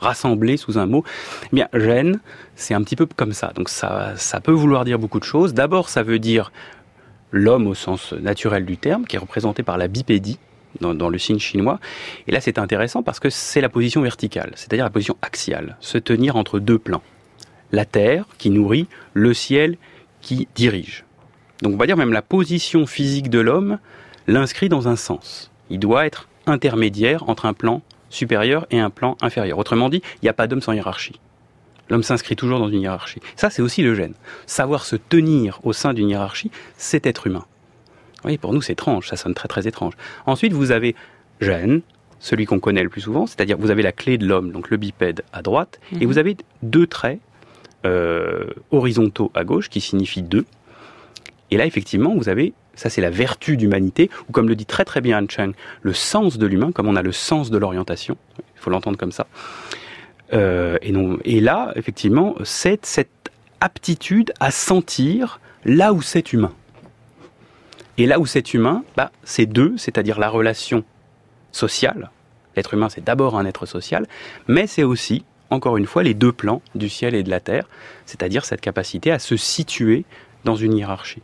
rassemblé 0.00 0.56
sous 0.56 0.78
un 0.78 0.86
mot. 0.86 1.02
Eh 1.44 1.56
bien, 1.56 1.68
gène, 1.72 2.20
c'est 2.56 2.74
un 2.74 2.82
petit 2.82 2.96
peu 2.96 3.06
comme 3.06 3.32
ça. 3.32 3.52
Donc 3.54 3.68
ça, 3.68 4.12
ça 4.16 4.40
peut 4.40 4.52
vouloir 4.52 4.84
dire 4.84 4.98
beaucoup 4.98 5.20
de 5.20 5.24
choses. 5.24 5.54
D'abord, 5.54 5.88
ça 5.88 6.02
veut 6.02 6.18
dire 6.18 6.52
l'homme 7.30 7.66
au 7.66 7.74
sens 7.74 8.12
naturel 8.12 8.66
du 8.66 8.76
terme, 8.76 9.06
qui 9.06 9.16
est 9.16 9.20
représenté 9.20 9.62
par 9.62 9.78
la 9.78 9.88
bipédie, 9.88 10.38
dans, 10.80 11.08
le 11.08 11.18
signe 11.18 11.38
chinois. 11.38 11.78
Et 12.26 12.32
là, 12.32 12.40
c'est 12.40 12.58
intéressant 12.58 13.02
parce 13.02 13.20
que 13.20 13.30
c'est 13.30 13.60
la 13.60 13.68
position 13.68 14.00
verticale, 14.02 14.52
c'est-à-dire 14.54 14.84
la 14.84 14.90
position 14.90 15.16
axiale, 15.22 15.76
se 15.80 15.98
tenir 15.98 16.36
entre 16.36 16.58
deux 16.58 16.78
plans. 16.78 17.02
La 17.72 17.84
terre 17.84 18.26
qui 18.38 18.50
nourrit, 18.50 18.86
le 19.14 19.34
ciel 19.34 19.76
qui 20.20 20.48
dirige. 20.54 21.04
Donc 21.62 21.74
on 21.74 21.76
va 21.76 21.86
dire 21.86 21.96
même 21.96 22.12
la 22.12 22.22
position 22.22 22.86
physique 22.86 23.30
de 23.30 23.38
l'homme 23.38 23.78
l'inscrit 24.26 24.68
dans 24.68 24.88
un 24.88 24.96
sens. 24.96 25.50
Il 25.70 25.78
doit 25.78 26.06
être 26.06 26.28
intermédiaire 26.46 27.28
entre 27.28 27.46
un 27.46 27.54
plan 27.54 27.82
supérieur 28.10 28.66
et 28.70 28.78
un 28.78 28.90
plan 28.90 29.16
inférieur. 29.20 29.58
Autrement 29.58 29.88
dit, 29.88 30.02
il 30.16 30.24
n'y 30.24 30.28
a 30.28 30.34
pas 30.34 30.46
d'homme 30.46 30.60
sans 30.60 30.72
hiérarchie. 30.72 31.18
L'homme 31.88 32.02
s'inscrit 32.02 32.36
toujours 32.36 32.58
dans 32.58 32.68
une 32.68 32.82
hiérarchie. 32.82 33.20
Ça, 33.36 33.50
c'est 33.50 33.62
aussi 33.62 33.82
le 33.82 33.94
gène. 33.94 34.14
Savoir 34.46 34.84
se 34.84 34.96
tenir 34.96 35.60
au 35.64 35.72
sein 35.72 35.92
d'une 35.94 36.08
hiérarchie, 36.08 36.50
c'est 36.76 37.06
être 37.06 37.26
humain. 37.26 37.44
Oui, 38.24 38.38
pour 38.38 38.52
nous, 38.52 38.62
c'est 38.62 38.72
étrange, 38.72 39.08
ça 39.08 39.16
sonne 39.16 39.34
très 39.34 39.48
très 39.48 39.66
étrange. 39.66 39.94
Ensuite, 40.26 40.52
vous 40.52 40.70
avez 40.70 40.94
gène, 41.40 41.82
celui 42.20 42.46
qu'on 42.46 42.60
connaît 42.60 42.84
le 42.84 42.88
plus 42.88 43.00
souvent, 43.00 43.26
c'est-à-dire 43.26 43.58
vous 43.58 43.70
avez 43.70 43.82
la 43.82 43.92
clé 43.92 44.16
de 44.16 44.26
l'homme, 44.26 44.52
donc 44.52 44.70
le 44.70 44.76
bipède 44.76 45.24
à 45.32 45.42
droite, 45.42 45.80
mm 45.80 45.96
-hmm. 45.96 46.02
et 46.02 46.06
vous 46.06 46.18
avez 46.18 46.36
deux 46.62 46.86
traits 46.86 47.18
euh, 47.84 48.46
horizontaux 48.70 49.30
à 49.34 49.42
gauche 49.44 49.68
qui 49.68 49.80
signifient 49.80 50.22
deux. 50.22 50.46
Et 51.50 51.56
là, 51.56 51.66
effectivement, 51.66 52.14
vous 52.14 52.28
avez, 52.28 52.52
ça 52.74 52.88
c'est 52.90 53.02
la 53.02 53.10
vertu 53.10 53.56
d'humanité, 53.56 54.08
ou 54.28 54.32
comme 54.32 54.48
le 54.48 54.54
dit 54.54 54.66
très 54.66 54.84
très 54.84 55.00
bien 55.00 55.18
Han 55.18 55.28
Cheng, 55.28 55.52
le 55.82 55.92
sens 55.92 56.38
de 56.38 56.46
l'humain, 56.46 56.70
comme 56.72 56.88
on 56.92 56.96
a 56.96 57.02
le 57.02 57.12
sens 57.12 57.50
de 57.50 57.58
l'orientation, 57.58 58.16
il 58.38 58.60
faut 58.62 58.70
l'entendre 58.70 58.98
comme 59.02 59.12
ça. 59.12 59.26
Euh, 60.32 60.78
et, 60.80 60.92
non, 60.92 61.18
et 61.24 61.40
là, 61.40 61.72
effectivement, 61.76 62.36
c'est 62.44 62.86
cette 62.86 63.30
aptitude 63.60 64.32
à 64.40 64.50
sentir 64.50 65.40
là 65.64 65.92
où 65.92 66.00
c'est 66.02 66.32
humain. 66.32 66.52
Et 67.98 68.06
là 68.06 68.18
où 68.18 68.26
c'est 68.26 68.54
humain, 68.54 68.84
bah, 68.96 69.12
c'est 69.24 69.46
deux, 69.46 69.74
c'est-à-dire 69.76 70.18
la 70.18 70.28
relation 70.28 70.84
sociale. 71.50 72.10
L'être 72.56 72.74
humain, 72.74 72.88
c'est 72.88 73.04
d'abord 73.04 73.38
un 73.38 73.44
être 73.46 73.66
social, 73.66 74.06
mais 74.48 74.66
c'est 74.66 74.82
aussi, 74.82 75.24
encore 75.50 75.76
une 75.76 75.86
fois, 75.86 76.02
les 76.02 76.14
deux 76.14 76.32
plans 76.32 76.62
du 76.74 76.88
ciel 76.88 77.14
et 77.14 77.22
de 77.22 77.30
la 77.30 77.40
terre, 77.40 77.68
c'est-à-dire 78.06 78.44
cette 78.44 78.60
capacité 78.60 79.10
à 79.10 79.18
se 79.18 79.36
situer 79.36 80.04
dans 80.44 80.56
une 80.56 80.76
hiérarchie. 80.76 81.22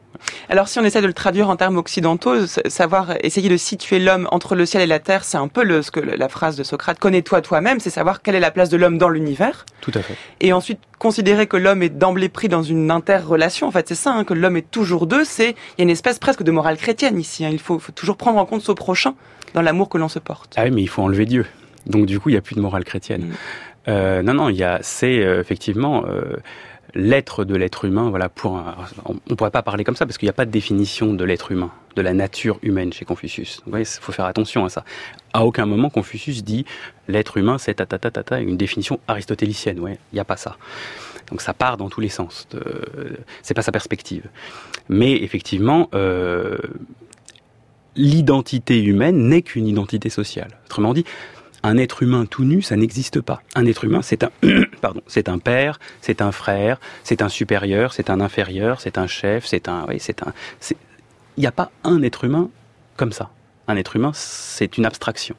Alors 0.48 0.68
si 0.68 0.78
on 0.78 0.84
essaie 0.84 1.00
de 1.00 1.06
le 1.06 1.12
traduire 1.12 1.48
en 1.48 1.56
termes 1.56 1.76
occidentaux, 1.76 2.46
savoir 2.46 3.14
essayer 3.22 3.48
de 3.48 3.56
situer 3.56 3.98
l'homme 3.98 4.28
entre 4.30 4.54
le 4.54 4.66
ciel 4.66 4.82
et 4.82 4.86
la 4.86 4.98
terre, 4.98 5.24
c'est 5.24 5.36
un 5.36 5.48
peu 5.48 5.62
le, 5.62 5.82
ce 5.82 5.90
que 5.90 6.00
la 6.00 6.28
phrase 6.28 6.56
de 6.56 6.64
Socrate 6.64 6.98
connais-toi 6.98 7.40
toi-même, 7.40 7.80
c'est 7.80 7.90
savoir 7.90 8.22
quelle 8.22 8.34
est 8.34 8.40
la 8.40 8.50
place 8.50 8.68
de 8.68 8.76
l'homme 8.76 8.98
dans 8.98 9.08
l'univers. 9.08 9.64
Tout 9.80 9.92
à 9.94 10.00
fait. 10.00 10.14
Et 10.40 10.52
ensuite 10.52 10.80
considérer 10.98 11.46
que 11.46 11.56
l'homme 11.56 11.82
est 11.82 11.88
d'emblée 11.88 12.28
pris 12.28 12.48
dans 12.48 12.62
une 12.62 12.90
interrelation. 12.90 13.68
En 13.68 13.70
fait, 13.70 13.88
c'est 13.88 13.94
ça, 13.94 14.12
hein, 14.12 14.24
que 14.24 14.34
l'homme 14.34 14.56
est 14.56 14.70
toujours 14.70 15.06
deux. 15.06 15.24
C'est 15.24 15.50
il 15.50 15.78
y 15.78 15.82
a 15.82 15.84
une 15.84 15.90
espèce 15.90 16.18
presque 16.18 16.42
de 16.42 16.50
morale 16.50 16.76
chrétienne 16.76 17.18
ici. 17.18 17.44
Hein. 17.44 17.50
Il 17.52 17.60
faut, 17.60 17.78
faut, 17.78 17.92
toujours 17.92 18.16
prendre 18.16 18.38
en 18.38 18.46
compte 18.46 18.62
son 18.62 18.74
prochain 18.74 19.14
dans 19.54 19.62
l'amour 19.62 19.88
que 19.88 19.98
l'on 19.98 20.08
se 20.08 20.18
porte. 20.18 20.54
Ah 20.56 20.64
oui, 20.64 20.70
mais 20.70 20.82
il 20.82 20.88
faut 20.88 21.02
enlever 21.02 21.26
Dieu. 21.26 21.46
Donc 21.86 22.06
du 22.06 22.20
coup, 22.20 22.28
il 22.28 22.32
n'y 22.32 22.38
a 22.38 22.42
plus 22.42 22.56
de 22.56 22.60
morale 22.60 22.84
chrétienne. 22.84 23.22
Mm. 23.26 23.32
Euh, 23.88 24.22
non, 24.22 24.34
non, 24.34 24.48
il 24.48 24.56
y 24.56 24.64
a, 24.64 24.78
c'est 24.82 25.20
euh, 25.20 25.40
effectivement. 25.40 26.04
Euh, 26.06 26.36
l'être 26.94 27.44
de 27.44 27.54
l'être 27.54 27.84
humain, 27.84 28.10
voilà, 28.10 28.28
pour 28.28 28.56
un, 28.56 28.76
on 29.04 29.14
ne 29.28 29.34
pourrait 29.34 29.50
pas 29.50 29.62
parler 29.62 29.84
comme 29.84 29.96
ça 29.96 30.06
parce 30.06 30.18
qu'il 30.18 30.26
n'y 30.26 30.30
a 30.30 30.34
pas 30.34 30.46
de 30.46 30.50
définition 30.50 31.12
de 31.12 31.24
l'être 31.24 31.52
humain, 31.52 31.70
de 31.96 32.02
la 32.02 32.14
nature 32.14 32.58
humaine 32.62 32.92
chez 32.92 33.04
Confucius. 33.04 33.60
Il 33.66 33.84
faut 33.84 34.12
faire 34.12 34.24
attention 34.24 34.64
à 34.64 34.68
ça. 34.68 34.84
À 35.32 35.44
aucun 35.44 35.66
moment 35.66 35.90
Confucius 35.90 36.42
dit 36.42 36.64
l'être 37.06 37.36
humain 37.36 37.58
c'est 37.58 37.74
ta 37.74 37.86
ta 37.86 37.98
ta 37.98 38.10
ta 38.10 38.40
une 38.40 38.56
définition 38.56 39.00
aristotélicienne. 39.06 39.80
Ouais, 39.80 39.98
il 40.12 40.16
n'y 40.16 40.20
a 40.20 40.24
pas 40.24 40.36
ça. 40.36 40.56
Donc 41.30 41.42
ça 41.42 41.52
part 41.52 41.76
dans 41.76 41.90
tous 41.90 42.00
les 42.00 42.08
sens. 42.08 42.48
C'est 43.42 43.54
pas 43.54 43.62
sa 43.62 43.72
perspective. 43.72 44.24
Mais 44.88 45.12
effectivement, 45.12 45.90
euh, 45.94 46.56
l'identité 47.96 48.82
humaine 48.82 49.28
n'est 49.28 49.42
qu'une 49.42 49.66
identité 49.66 50.08
sociale. 50.08 50.58
Autrement 50.66 50.94
dit, 50.94 51.04
Un 51.62 51.76
être 51.76 52.02
humain 52.02 52.26
tout 52.26 52.44
nu, 52.44 52.62
ça 52.62 52.76
n'existe 52.76 53.20
pas. 53.20 53.42
Un 53.54 53.66
être 53.66 53.84
humain, 53.84 54.02
c'est 54.02 54.22
un, 54.22 54.30
pardon, 54.80 55.02
c'est 55.06 55.28
un 55.28 55.38
père, 55.38 55.80
c'est 56.00 56.22
un 56.22 56.32
frère, 56.32 56.78
c'est 57.02 57.22
un 57.22 57.28
supérieur, 57.28 57.92
c'est 57.92 58.10
un 58.10 58.20
inférieur, 58.20 58.80
c'est 58.80 58.98
un 58.98 59.06
chef, 59.06 59.44
c'est 59.46 59.68
un, 59.68 59.84
oui, 59.88 59.96
c'est 59.98 60.22
un, 60.22 60.32
il 61.36 61.40
n'y 61.40 61.46
a 61.46 61.52
pas 61.52 61.70
un 61.84 62.02
être 62.02 62.24
humain 62.24 62.50
comme 62.96 63.12
ça. 63.12 63.30
Un 63.66 63.76
être 63.76 63.96
humain, 63.96 64.12
c'est 64.14 64.78
une 64.78 64.86
abstraction. 64.86 65.36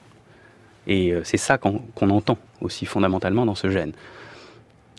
Et 0.87 1.11
euh, 1.11 1.21
c'est 1.23 1.37
ça 1.37 1.57
qu'on 1.57 2.09
entend 2.09 2.37
aussi 2.61 2.85
fondamentalement 2.85 3.45
dans 3.45 3.55
ce 3.55 3.69
gène. 3.69 3.93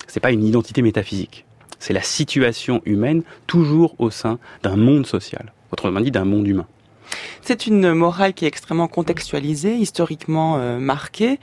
C'est 0.06 0.20
pas 0.20 0.30
une 0.30 0.44
identité 0.44 0.82
métaphysique. 0.82 1.44
C'est 1.78 1.94
la 1.94 2.02
situation 2.02 2.82
humaine 2.84 3.22
toujours 3.46 3.94
au 3.98 4.10
sein 4.10 4.38
d'un 4.62 4.76
monde 4.76 5.06
social. 5.06 5.52
Autrement 5.72 6.00
dit, 6.00 6.10
d'un 6.10 6.24
monde 6.24 6.46
humain. 6.46 6.66
C'est 7.42 7.66
une 7.66 7.92
morale 7.92 8.34
qui 8.34 8.44
est 8.44 8.48
extrêmement 8.48 8.88
contextualisée, 8.88 9.76
historiquement 9.76 10.56
euh, 10.58 10.78
marquée, 10.78 11.40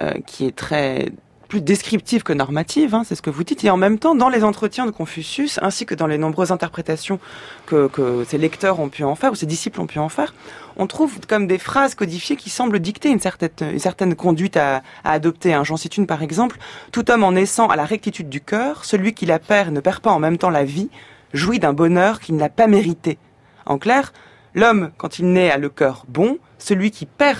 euh, 0.00 0.12
qui 0.26 0.46
est 0.46 0.54
très 0.54 1.10
plus 1.48 1.60
descriptive 1.62 2.22
que 2.22 2.34
normative, 2.34 2.94
hein, 2.94 3.02
c'est 3.04 3.14
ce 3.14 3.22
que 3.22 3.30
vous 3.30 3.42
dites. 3.42 3.64
Et 3.64 3.70
en 3.70 3.78
même 3.78 3.98
temps, 3.98 4.14
dans 4.14 4.28
les 4.28 4.44
entretiens 4.44 4.84
de 4.84 4.90
Confucius, 4.90 5.58
ainsi 5.62 5.86
que 5.86 5.94
dans 5.94 6.06
les 6.06 6.18
nombreuses 6.18 6.52
interprétations 6.52 7.18
que, 7.66 7.88
que 7.88 8.24
ses 8.24 8.36
lecteurs 8.36 8.80
ont 8.80 8.90
pu 8.90 9.02
en 9.02 9.14
faire, 9.14 9.32
ou 9.32 9.34
ses 9.34 9.46
disciples 9.46 9.80
ont 9.80 9.86
pu 9.86 9.98
en 9.98 10.10
faire, 10.10 10.34
on 10.76 10.86
trouve 10.86 11.18
comme 11.26 11.46
des 11.46 11.58
phrases 11.58 11.94
codifiées 11.94 12.36
qui 12.36 12.50
semblent 12.50 12.78
dicter 12.78 13.08
une 13.08 13.18
certaine, 13.18 13.50
une 13.62 13.78
certaine 13.78 14.14
conduite 14.14 14.58
à, 14.58 14.82
à 15.04 15.12
adopter. 15.12 15.54
Hein. 15.54 15.64
J'en 15.64 15.78
cite 15.78 15.96
une 15.96 16.06
par 16.06 16.22
exemple. 16.22 16.58
Tout 16.92 17.10
homme 17.10 17.24
en 17.24 17.32
naissant 17.32 17.68
à 17.68 17.76
la 17.76 17.86
rectitude 17.86 18.28
du 18.28 18.42
cœur, 18.42 18.84
celui 18.84 19.14
qui 19.14 19.24
la 19.24 19.38
perd 19.38 19.72
ne 19.72 19.80
perd 19.80 20.00
pas 20.00 20.10
en 20.10 20.20
même 20.20 20.36
temps 20.36 20.50
la 20.50 20.64
vie, 20.64 20.90
jouit 21.32 21.58
d'un 21.58 21.72
bonheur 21.72 22.20
qu'il 22.20 22.36
n'a 22.36 22.50
pas 22.50 22.66
mérité. 22.66 23.18
En 23.64 23.78
clair, 23.78 24.12
L'homme, 24.54 24.90
quand 24.96 25.18
il 25.18 25.32
naît, 25.32 25.50
a 25.50 25.58
le 25.58 25.68
cœur 25.68 26.04
bon. 26.08 26.38
Celui 26.58 26.90
qui 26.90 27.06
perd 27.06 27.38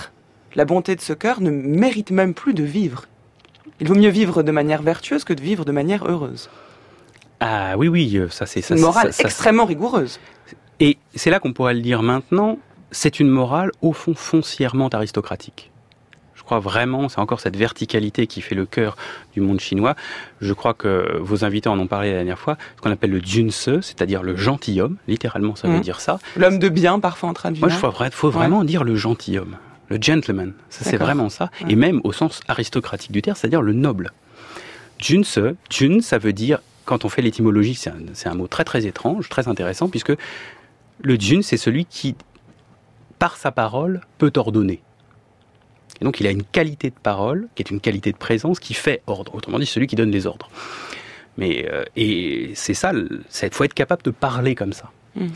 la 0.55 0.65
bonté 0.65 0.95
de 0.95 1.01
ce 1.01 1.13
cœur 1.13 1.41
ne 1.41 1.49
mérite 1.49 2.11
même 2.11 2.33
plus 2.33 2.53
de 2.53 2.63
vivre. 2.63 3.05
Il 3.79 3.87
vaut 3.87 3.95
mieux 3.95 4.09
vivre 4.09 4.43
de 4.43 4.51
manière 4.51 4.81
vertueuse 4.81 5.23
que 5.23 5.33
de 5.33 5.41
vivre 5.41 5.65
de 5.65 5.71
manière 5.71 6.05
heureuse. 6.05 6.49
Ah 7.39 7.77
oui, 7.77 7.87
oui, 7.87 8.17
euh, 8.17 8.29
ça 8.29 8.45
c'est 8.45 8.61
ça. 8.61 8.75
Une 8.75 8.81
morale 8.81 9.11
extrêmement 9.19 9.65
rigoureuse. 9.65 10.19
Et 10.79 10.97
c'est 11.15 11.29
là 11.29 11.39
qu'on 11.39 11.53
pourrait 11.53 11.73
le 11.73 11.81
dire 11.81 12.01
maintenant. 12.01 12.57
C'est 12.91 13.19
une 13.19 13.29
morale 13.29 13.71
au 13.81 13.93
fond 13.93 14.13
foncièrement 14.15 14.89
aristocratique 14.89 15.71
crois 16.49 16.59
vraiment, 16.59 17.09
c'est 17.09 17.19
encore 17.19 17.41
cette 17.41 17.55
verticalité 17.55 18.25
qui 18.25 18.41
fait 18.41 18.55
le 18.55 18.65
cœur 18.65 18.97
du 19.33 19.39
monde 19.39 19.59
chinois. 19.59 19.95
Je 20.41 20.51
crois 20.53 20.73
que 20.73 21.19
vos 21.19 21.45
invités 21.45 21.69
en 21.69 21.77
ont 21.77 21.85
parlé 21.85 22.09
la 22.09 22.15
dernière 22.15 22.39
fois, 22.39 22.57
ce 22.75 22.81
qu'on 22.81 22.89
appelle 22.89 23.11
le 23.11 23.21
Junse, 23.23 23.69
c'est-à-dire 23.81 24.23
le 24.23 24.35
gentilhomme, 24.35 24.97
littéralement 25.07 25.55
ça 25.55 25.67
veut 25.67 25.77
mmh. 25.77 25.81
dire 25.81 26.01
ça. 26.01 26.17
L'homme 26.35 26.57
de 26.57 26.69
bien, 26.69 26.99
parfois 26.99 27.29
en 27.29 27.33
traduisant. 27.33 27.67
Moi, 27.67 27.75
je 27.75 27.79
crois 27.79 28.09
faut 28.09 28.31
vraiment 28.31 28.63
dire 28.63 28.83
le 28.83 28.95
gentilhomme, 28.95 29.57
le 29.89 29.99
gentleman. 30.01 30.53
Ça, 30.71 30.83
c'est 30.85 30.97
vraiment 30.97 31.29
ça. 31.29 31.51
Et 31.67 31.75
même 31.75 32.01
au 32.03 32.13
sens 32.13 32.39
aristocratique 32.47 33.11
du 33.11 33.21
terme, 33.21 33.37
c'est-à-dire 33.37 33.61
le 33.61 33.73
noble. 33.73 34.11
Junse, 34.97 35.37
Jun, 35.69 36.01
ça 36.01 36.17
veut 36.17 36.33
dire, 36.33 36.61
quand 36.85 37.05
on 37.05 37.09
fait 37.09 37.21
l'étymologie, 37.21 37.75
c'est 37.75 37.91
un, 37.91 38.31
un, 38.31 38.33
mot 38.33 38.47
très 38.47 38.63
très 38.63 38.87
étrange, 38.87 39.29
très 39.29 39.47
intéressant, 39.47 39.87
puisque 39.87 40.13
le 41.01 41.15
Jun, 41.19 41.43
c'est 41.43 41.57
celui 41.57 41.85
qui, 41.85 42.15
par 43.19 43.37
sa 43.37 43.51
parole, 43.51 44.01
peut 44.17 44.31
ordonner. 44.35 44.81
Et 46.01 46.05
donc 46.05 46.19
il 46.19 46.27
a 46.27 46.31
une 46.31 46.43
qualité 46.43 46.89
de 46.89 46.95
parole, 47.01 47.47
qui 47.55 47.63
est 47.63 47.69
une 47.71 47.81
qualité 47.81 48.11
de 48.11 48.17
présence, 48.17 48.59
qui 48.59 48.73
fait 48.73 49.01
ordre. 49.07 49.35
Autrement 49.35 49.59
dit, 49.59 49.65
celui 49.65 49.87
qui 49.87 49.95
donne 49.95 50.11
les 50.11 50.27
ordres. 50.27 50.49
Mais, 51.37 51.67
euh, 51.71 51.83
et 51.95 52.51
c'est 52.55 52.73
ça, 52.73 52.91
il 52.93 53.49
faut 53.51 53.63
être 53.63 53.73
capable 53.73 54.03
de 54.03 54.11
parler 54.11 54.55
comme 54.55 54.73
ça. 54.73 54.91
Mm. 55.15 55.27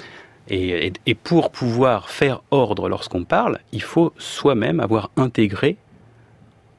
Et, 0.49 0.91
et, 1.05 1.15
pour 1.15 1.51
pouvoir 1.51 2.09
faire 2.09 2.41
ordre 2.51 2.89
lorsqu'on 2.89 3.23
parle, 3.23 3.59
il 3.71 3.81
faut 3.81 4.11
soi-même 4.17 4.81
avoir 4.81 5.09
intégré 5.15 5.77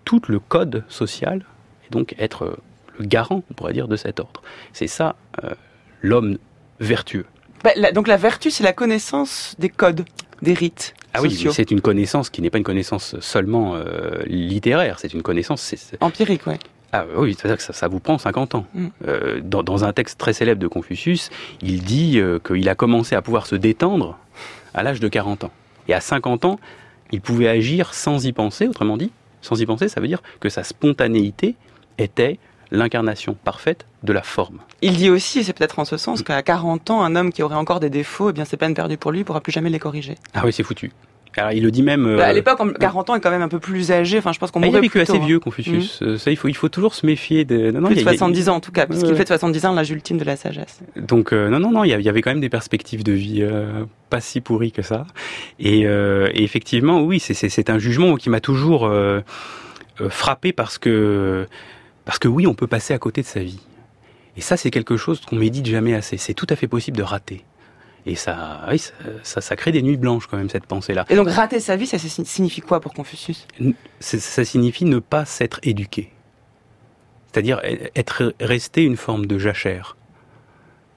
tout 0.04 0.20
le 0.28 0.38
code 0.38 0.84
social, 0.88 1.46
et 1.86 1.90
donc 1.90 2.14
être 2.18 2.58
le 2.98 3.06
garant, 3.06 3.42
on 3.50 3.54
pourrait 3.54 3.72
dire, 3.72 3.88
de 3.88 3.96
cet 3.96 4.20
ordre. 4.20 4.42
C'est 4.72 4.86
ça, 4.86 5.16
euh, 5.42 5.54
l'homme 6.02 6.38
vertueux. 6.80 7.24
Bah, 7.62 7.70
donc 7.92 8.06
la 8.06 8.18
vertu, 8.18 8.50
c'est 8.50 8.64
la 8.64 8.74
connaissance 8.74 9.54
des 9.58 9.70
codes, 9.70 10.04
des 10.42 10.54
rites. 10.54 10.94
Ah 11.14 11.22
oui, 11.22 11.46
c'est 11.52 11.70
une 11.70 11.80
connaissance 11.80 12.28
qui 12.28 12.42
n'est 12.42 12.50
pas 12.50 12.58
une 12.58 12.64
connaissance 12.64 13.18
seulement 13.20 13.76
euh, 13.76 14.22
littéraire, 14.26 14.98
c'est 14.98 15.14
une 15.14 15.22
connaissance... 15.22 15.74
Empirique, 16.00 16.42
oui. 16.46 16.54
Ah 16.92 17.06
oui, 17.16 17.34
c'est-à-dire 17.36 17.56
que 17.56 17.72
ça, 17.72 17.88
vous 17.88 17.98
prend 17.98 18.18
50 18.18 18.54
ans. 18.54 18.66
Mm. 18.74 18.86
Euh, 19.08 19.40
dans, 19.42 19.84
un 19.84 19.92
texte 19.92 20.18
très 20.18 20.32
célèbre 20.32 20.60
de 20.60 20.68
Confucius, 20.68 21.30
il 21.60 21.82
dit 21.82 22.18
euh, 22.18 22.38
qu'il 22.38 22.68
a 22.68 22.74
commencé 22.74 23.16
à 23.16 23.22
pouvoir 23.22 23.46
se 23.46 23.56
détendre 23.56 24.18
à 24.74 24.82
l'âge 24.82 25.00
de 25.00 25.08
40 25.08 25.44
ans. 25.44 25.50
Et 25.88 25.94
à 25.94 26.00
50 26.00 26.44
ans, 26.44 26.60
il 27.10 27.20
pouvait 27.20 27.48
agir 27.48 27.94
sans 27.94 28.26
y 28.26 28.32
penser, 28.32 28.68
autrement 28.68 28.96
dit, 28.96 29.10
sans 29.40 29.60
y 29.60 29.66
penser, 29.66 29.88
ça 29.88 30.00
veut 30.00 30.08
dire 30.08 30.22
que 30.40 30.48
sa 30.48 30.62
spontanéité 30.62 31.56
était 31.98 32.38
l'incarnation 32.74 33.36
parfaite 33.44 33.86
de 34.02 34.12
la 34.12 34.22
forme. 34.22 34.58
Il 34.82 34.96
dit 34.96 35.10
aussi, 35.10 35.40
et 35.40 35.42
c'est 35.42 35.52
peut-être 35.52 35.78
en 35.78 35.84
ce 35.84 35.96
sens, 35.96 36.22
qu'à 36.22 36.42
40 36.42 36.90
ans, 36.90 37.02
un 37.02 37.16
homme 37.16 37.32
qui 37.32 37.42
aurait 37.42 37.56
encore 37.56 37.80
des 37.80 37.90
défauts, 37.90 38.30
eh 38.30 38.32
bien 38.32 38.44
c'est 38.44 38.56
peine 38.56 38.74
perdue 38.74 38.96
pour 38.96 39.12
lui, 39.12 39.20
il 39.20 39.24
pourra 39.24 39.40
plus 39.40 39.52
jamais 39.52 39.70
les 39.70 39.78
corriger. 39.78 40.16
Ah 40.34 40.42
oui, 40.44 40.52
c'est 40.52 40.62
foutu. 40.62 40.92
Alors, 41.36 41.52
il 41.52 41.62
le 41.62 41.70
dit 41.70 41.82
même. 41.82 42.16
Bah, 42.16 42.26
à 42.26 42.30
euh, 42.30 42.32
l'époque, 42.32 42.60
40 42.78 43.10
ans 43.10 43.14
est 43.16 43.20
quand 43.20 43.30
même 43.30 43.42
un 43.42 43.48
peu 43.48 43.58
plus 43.58 43.90
âgé. 43.90 44.18
Enfin, 44.18 44.32
je 44.32 44.38
pense 44.38 44.50
qu'on 44.50 44.62
ah, 44.62 44.66
Il 44.66 44.76
a 44.76 44.80
vécu 44.80 45.00
assez 45.00 45.16
hein. 45.16 45.24
vieux, 45.24 45.40
Confucius. 45.40 46.00
Mm. 46.00 46.04
Euh, 46.04 46.18
ça, 46.18 46.30
il 46.30 46.36
faut, 46.36 46.48
il 46.48 46.54
faut 46.54 46.68
toujours 46.68 46.94
se 46.94 47.04
méfier 47.06 47.44
de. 47.44 47.70
Non, 47.70 47.80
non, 47.80 47.86
plus 47.88 47.96
de 47.96 48.00
70 48.00 48.48
ans 48.48 48.56
en 48.56 48.60
tout 48.60 48.72
cas, 48.72 48.86
puisqu'il 48.86 49.14
fait 49.14 49.24
de 49.24 49.28
70 49.28 49.66
ans 49.66 49.72
l'âge 49.72 49.90
ultime 49.90 50.18
de 50.18 50.24
la 50.24 50.36
sagesse. 50.36 50.80
Donc 50.96 51.32
euh, 51.32 51.48
non, 51.48 51.58
non, 51.58 51.70
non, 51.70 51.84
il 51.84 51.90
y 51.90 52.08
avait 52.08 52.22
quand 52.22 52.30
même 52.30 52.40
des 52.40 52.48
perspectives 52.48 53.02
de 53.02 53.12
vie 53.12 53.44
pas 54.10 54.20
si 54.20 54.40
pourries 54.40 54.72
que 54.72 54.82
ça. 54.82 55.06
Et, 55.58 55.80
et 55.82 56.42
effectivement, 56.42 57.02
oui, 57.02 57.18
c'est 57.20 57.70
un 57.70 57.78
jugement 57.78 58.16
qui 58.16 58.30
m'a 58.30 58.40
toujours 58.40 58.90
frappé 60.08 60.52
parce 60.52 60.78
que 60.78 61.46
parce 62.04 62.18
que 62.18 62.28
oui, 62.28 62.46
on 62.46 62.54
peut 62.54 62.66
passer 62.66 62.94
à 62.94 62.98
côté 62.98 63.22
de 63.22 63.26
sa 63.26 63.40
vie. 63.40 63.60
Et 64.36 64.40
ça, 64.40 64.56
c'est 64.56 64.70
quelque 64.70 64.96
chose 64.96 65.20
qu'on 65.20 65.36
médite 65.36 65.66
jamais 65.66 65.94
assez. 65.94 66.16
C'est 66.16 66.34
tout 66.34 66.46
à 66.50 66.56
fait 66.56 66.68
possible 66.68 66.96
de 66.96 67.02
rater. 67.02 67.44
Et 68.06 68.16
ça, 68.16 68.66
oui, 68.70 68.82
ça, 69.22 69.40
ça, 69.40 69.56
crée 69.56 69.72
des 69.72 69.80
nuits 69.80 69.96
blanches 69.96 70.26
quand 70.26 70.36
même 70.36 70.50
cette 70.50 70.66
pensée-là. 70.66 71.06
Et 71.08 71.16
donc 71.16 71.28
rater 71.30 71.58
sa 71.58 71.76
vie, 71.76 71.86
ça 71.86 71.98
signifie 71.98 72.60
quoi 72.60 72.80
pour 72.80 72.92
Confucius? 72.92 73.46
Ça 74.00 74.44
signifie 74.44 74.84
ne 74.84 74.98
pas 74.98 75.24
s'être 75.24 75.58
éduqué, 75.62 76.12
c'est-à-dire 77.32 77.62
e-, 77.64 77.88
être 77.96 78.34
resté 78.40 78.84
une 78.84 78.98
forme 78.98 79.24
de 79.24 79.38
jachère. 79.38 79.96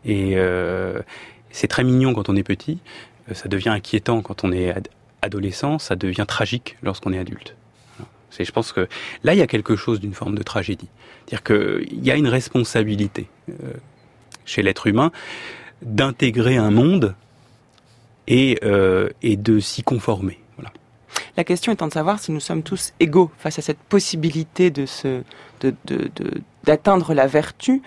Et 0.04 0.34
euh, 0.36 1.02
c'est 1.50 1.70
très 1.70 1.86
mignon 1.86 2.14
quand 2.14 2.28
on 2.28 2.36
est 2.36 2.44
petit, 2.44 2.80
ça 3.32 3.48
devient 3.48 3.70
inquiétant 3.70 4.22
quand 4.22 4.44
on 4.44 4.52
est 4.52 4.74
adolescent, 5.22 5.80
ça 5.80 5.96
devient 5.96 6.26
tragique 6.28 6.78
lorsqu'on 6.84 7.14
est 7.14 7.20
adulte. 7.20 7.56
Je 8.32 8.52
pense 8.52 8.72
que 8.72 8.88
là, 9.24 9.34
il 9.34 9.38
y 9.38 9.42
a 9.42 9.48
quelque 9.48 9.76
chose 9.76 10.00
d'une 10.00 10.14
forme 10.14 10.36
de 10.36 10.44
tragédie. 10.44 10.90
C'est-à-dire 11.26 11.44
qu'il 11.44 12.06
y 12.06 12.12
a 12.12 12.16
une 12.16 12.28
responsabilité 12.28 13.30
euh, 13.50 13.74
chez 14.46 14.62
l'être 14.62 14.88
humain 14.88 15.12
d'intégrer 15.82 16.58
un 16.58 16.72
monde 16.72 17.16
et, 18.28 18.60
euh, 18.64 19.10
et 19.22 19.38
de 19.38 19.60
s'y 19.60 19.84
conformer. 19.84 20.40
La 21.36 21.44
question 21.44 21.72
étant 21.72 21.88
de 21.88 21.94
savoir 21.94 22.20
si 22.20 22.32
nous 22.32 22.40
sommes 22.40 22.64
tous 22.64 22.94
égaux 23.00 23.32
face 23.38 23.60
à 23.60 23.62
cette 23.62 23.78
possibilité 23.78 24.72
de 24.72 24.86
d'atteindre 26.64 27.14
la 27.14 27.28
vertu 27.28 27.82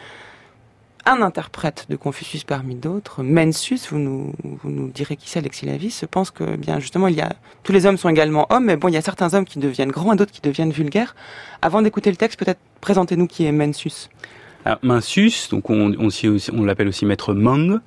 un 1.07 1.23
interprète 1.23 1.87
de 1.89 1.97
Confucius 1.97 2.45
parmi 2.45 2.75
d'autres, 2.75 3.23
Mencius, 3.23 3.91
vous 3.91 3.99
nous, 3.99 4.33
vous 4.43 4.71
nous 4.71 4.89
direz 4.89 5.17
qui 5.17 5.29
c'est 5.29 5.39
Alexis 5.39 5.67
Lavis, 5.67 5.91
se 5.91 6.07
pense 6.07 6.31
que 6.31 6.57
bien 6.57 6.81
justement 6.81 7.09
il 7.09 7.15
y 7.15 7.21
a 7.21 7.33
tous 7.63 7.73
les 7.73 7.87
hommes 7.87 7.97
sont 7.97 8.09
également 8.09 8.47
hommes, 8.51 8.67
mais 8.67 8.77
bon 8.77 8.89
il 8.89 8.95
y 8.95 8.97
a 8.97 9.03
certains 9.03 9.35
hommes 9.35 9.45
qui 9.45 9.59
deviennent 9.59 9.91
grands 9.91 10.13
et 10.13 10.17
d'autres 10.17 10.33
qui 10.33 10.41
deviennent 10.41 10.73
vulgaires. 10.73 11.15
Avant 11.63 11.83
d'écouter 11.83 12.11
le 12.11 12.17
texte, 12.17 12.39
peut-être 12.39 12.61
présentez-nous 12.81 13.27
qui 13.27 13.45
est 13.45 13.53
Mencius. 13.53 14.11
Alors, 14.65 14.79
Mencius, 14.83 15.49
donc 15.49 15.71
on, 15.71 15.95
on, 15.99 16.09
on 16.53 16.65
l'appelle 16.65 16.89
aussi 16.89 17.07
maître 17.07 17.33
Meng, 17.33 17.81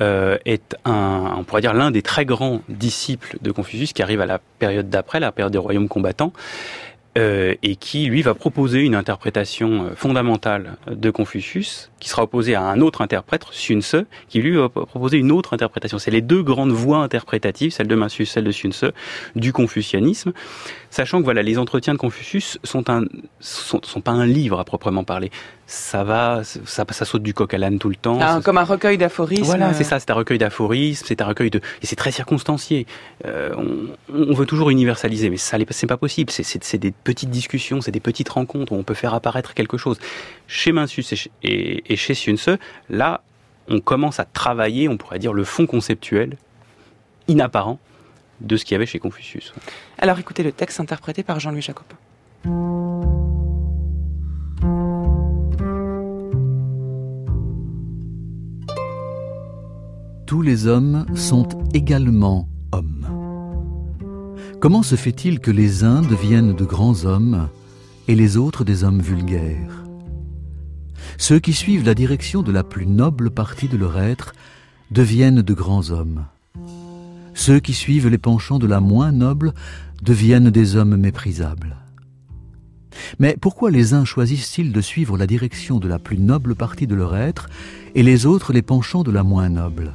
euh, 0.00 0.38
est 0.44 0.76
un, 0.84 1.34
on 1.38 1.44
pourrait 1.44 1.60
dire 1.60 1.74
l'un 1.74 1.92
des 1.92 2.02
très 2.02 2.24
grands 2.24 2.62
disciples 2.68 3.36
de 3.40 3.52
Confucius 3.52 3.92
qui 3.92 4.02
arrive 4.02 4.20
à 4.20 4.26
la 4.26 4.40
période 4.58 4.90
d'après, 4.90 5.20
la 5.20 5.30
période 5.30 5.52
des 5.52 5.58
royaumes 5.58 5.88
combattants, 5.88 6.32
euh, 7.16 7.54
et 7.62 7.76
qui, 7.76 8.06
lui, 8.06 8.22
va 8.22 8.34
proposer 8.34 8.80
une 8.80 8.96
interprétation 8.96 9.84
euh, 9.84 9.94
fondamentale 9.94 10.78
de 10.88 11.10
Confucius, 11.10 11.92
qui 12.04 12.10
sera 12.10 12.22
opposée 12.22 12.54
à 12.54 12.60
un 12.60 12.82
autre 12.82 13.00
interprète, 13.00 13.46
Sun 13.50 13.80
Tzu, 13.80 14.04
qui 14.28 14.42
lui 14.42 14.56
va 14.56 14.68
proposer 14.68 15.16
une 15.16 15.32
autre 15.32 15.54
interprétation. 15.54 15.98
C'est 15.98 16.10
les 16.10 16.20
deux 16.20 16.42
grandes 16.42 16.70
voies 16.70 16.98
interprétatives, 16.98 17.72
celle 17.72 17.88
de 17.88 17.94
Mencius, 17.94 18.30
celle 18.30 18.44
de 18.44 18.52
Sun 18.52 18.72
Tzu, 18.72 18.88
du 19.36 19.54
confucianisme, 19.54 20.34
sachant 20.90 21.20
que 21.20 21.24
voilà, 21.24 21.42
les 21.42 21.56
entretiens 21.56 21.94
de 21.94 21.98
Confucius 21.98 22.58
sont 22.62 22.90
un, 22.90 23.04
sont, 23.40 23.80
sont 23.82 24.02
pas 24.02 24.10
un 24.10 24.26
livre 24.26 24.60
à 24.60 24.64
proprement 24.64 25.02
parler. 25.02 25.30
Ça 25.66 26.04
va, 26.04 26.42
ça, 26.44 26.84
ça 26.90 27.04
saute 27.06 27.22
du 27.22 27.32
coq 27.32 27.54
à 27.54 27.56
l'âne 27.56 27.78
tout 27.78 27.88
le 27.88 27.96
temps. 27.96 28.18
Ah, 28.20 28.40
comme 28.44 28.58
un 28.58 28.64
recueil 28.64 28.98
d'aphorismes. 28.98 29.44
Voilà, 29.44 29.72
c'est 29.72 29.82
ça, 29.82 29.98
c'est 29.98 30.10
un 30.10 30.14
recueil 30.14 30.36
d'aphorismes, 30.36 31.06
c'est 31.08 31.22
un 31.22 31.26
recueil 31.26 31.48
de, 31.48 31.62
et 31.82 31.86
c'est 31.86 31.96
très 31.96 32.10
circonstancié. 32.10 32.86
Euh, 33.24 33.54
on, 33.56 34.28
on, 34.30 34.34
veut 34.34 34.44
toujours 34.44 34.68
universaliser, 34.68 35.30
mais 35.30 35.38
ça, 35.38 35.56
c'est 35.70 35.86
pas 35.86 35.96
possible. 35.96 36.30
C'est 36.30 36.76
des 36.76 36.92
petites 36.92 37.30
discussions, 37.30 37.80
c'est 37.80 37.92
des 37.92 38.00
petites 38.00 38.28
rencontres 38.28 38.72
où 38.72 38.76
on 38.76 38.82
peut 38.82 38.92
faire 38.92 39.14
apparaître 39.14 39.54
quelque 39.54 39.78
chose. 39.78 39.98
Chez 40.46 40.72
Mencius 40.72 41.28
et, 41.42 41.92
et 41.92 41.96
chez 41.96 42.14
Sun 42.14 42.36
là, 42.90 43.22
on 43.68 43.80
commence 43.80 44.20
à 44.20 44.24
travailler, 44.24 44.88
on 44.88 44.96
pourrait 44.96 45.18
dire, 45.18 45.32
le 45.32 45.44
fond 45.44 45.66
conceptuel 45.66 46.36
inapparent 47.28 47.78
de 48.40 48.56
ce 48.56 48.64
qu'il 48.64 48.74
y 48.74 48.76
avait 48.76 48.86
chez 48.86 48.98
Confucius. 48.98 49.54
Alors 49.98 50.18
écoutez 50.18 50.42
le 50.42 50.52
texte 50.52 50.80
interprété 50.80 51.22
par 51.22 51.40
Jean-Louis 51.40 51.62
Jacopin. 51.62 51.96
Tous 60.26 60.42
les 60.42 60.66
hommes 60.66 61.06
sont 61.14 61.48
également 61.72 62.48
hommes. 62.72 63.06
Comment 64.60 64.82
se 64.82 64.96
fait-il 64.96 65.40
que 65.40 65.50
les 65.50 65.84
uns 65.84 66.02
deviennent 66.02 66.54
de 66.54 66.64
grands 66.64 67.04
hommes 67.04 67.48
et 68.08 68.14
les 68.14 68.36
autres 68.36 68.64
des 68.64 68.82
hommes 68.84 69.00
vulgaires? 69.00 69.84
Ceux 71.18 71.38
qui 71.38 71.52
suivent 71.52 71.84
la 71.84 71.94
direction 71.94 72.42
de 72.42 72.52
la 72.52 72.62
plus 72.62 72.86
noble 72.86 73.30
partie 73.30 73.68
de 73.68 73.76
leur 73.76 73.98
être 73.98 74.34
deviennent 74.90 75.42
de 75.42 75.54
grands 75.54 75.90
hommes. 75.90 76.26
Ceux 77.34 77.60
qui 77.60 77.74
suivent 77.74 78.08
les 78.08 78.18
penchants 78.18 78.58
de 78.58 78.66
la 78.66 78.80
moins 78.80 79.12
noble 79.12 79.52
deviennent 80.02 80.50
des 80.50 80.76
hommes 80.76 80.96
méprisables. 80.96 81.76
Mais 83.18 83.36
pourquoi 83.40 83.70
les 83.70 83.92
uns 83.92 84.04
choisissent-ils 84.04 84.72
de 84.72 84.80
suivre 84.80 85.18
la 85.18 85.26
direction 85.26 85.78
de 85.78 85.88
la 85.88 85.98
plus 85.98 86.18
noble 86.18 86.54
partie 86.54 86.86
de 86.86 86.94
leur 86.94 87.16
être 87.16 87.48
et 87.94 88.02
les 88.02 88.26
autres 88.26 88.52
les 88.52 88.62
penchants 88.62 89.02
de 89.02 89.10
la 89.10 89.22
moins 89.22 89.48
noble? 89.48 89.92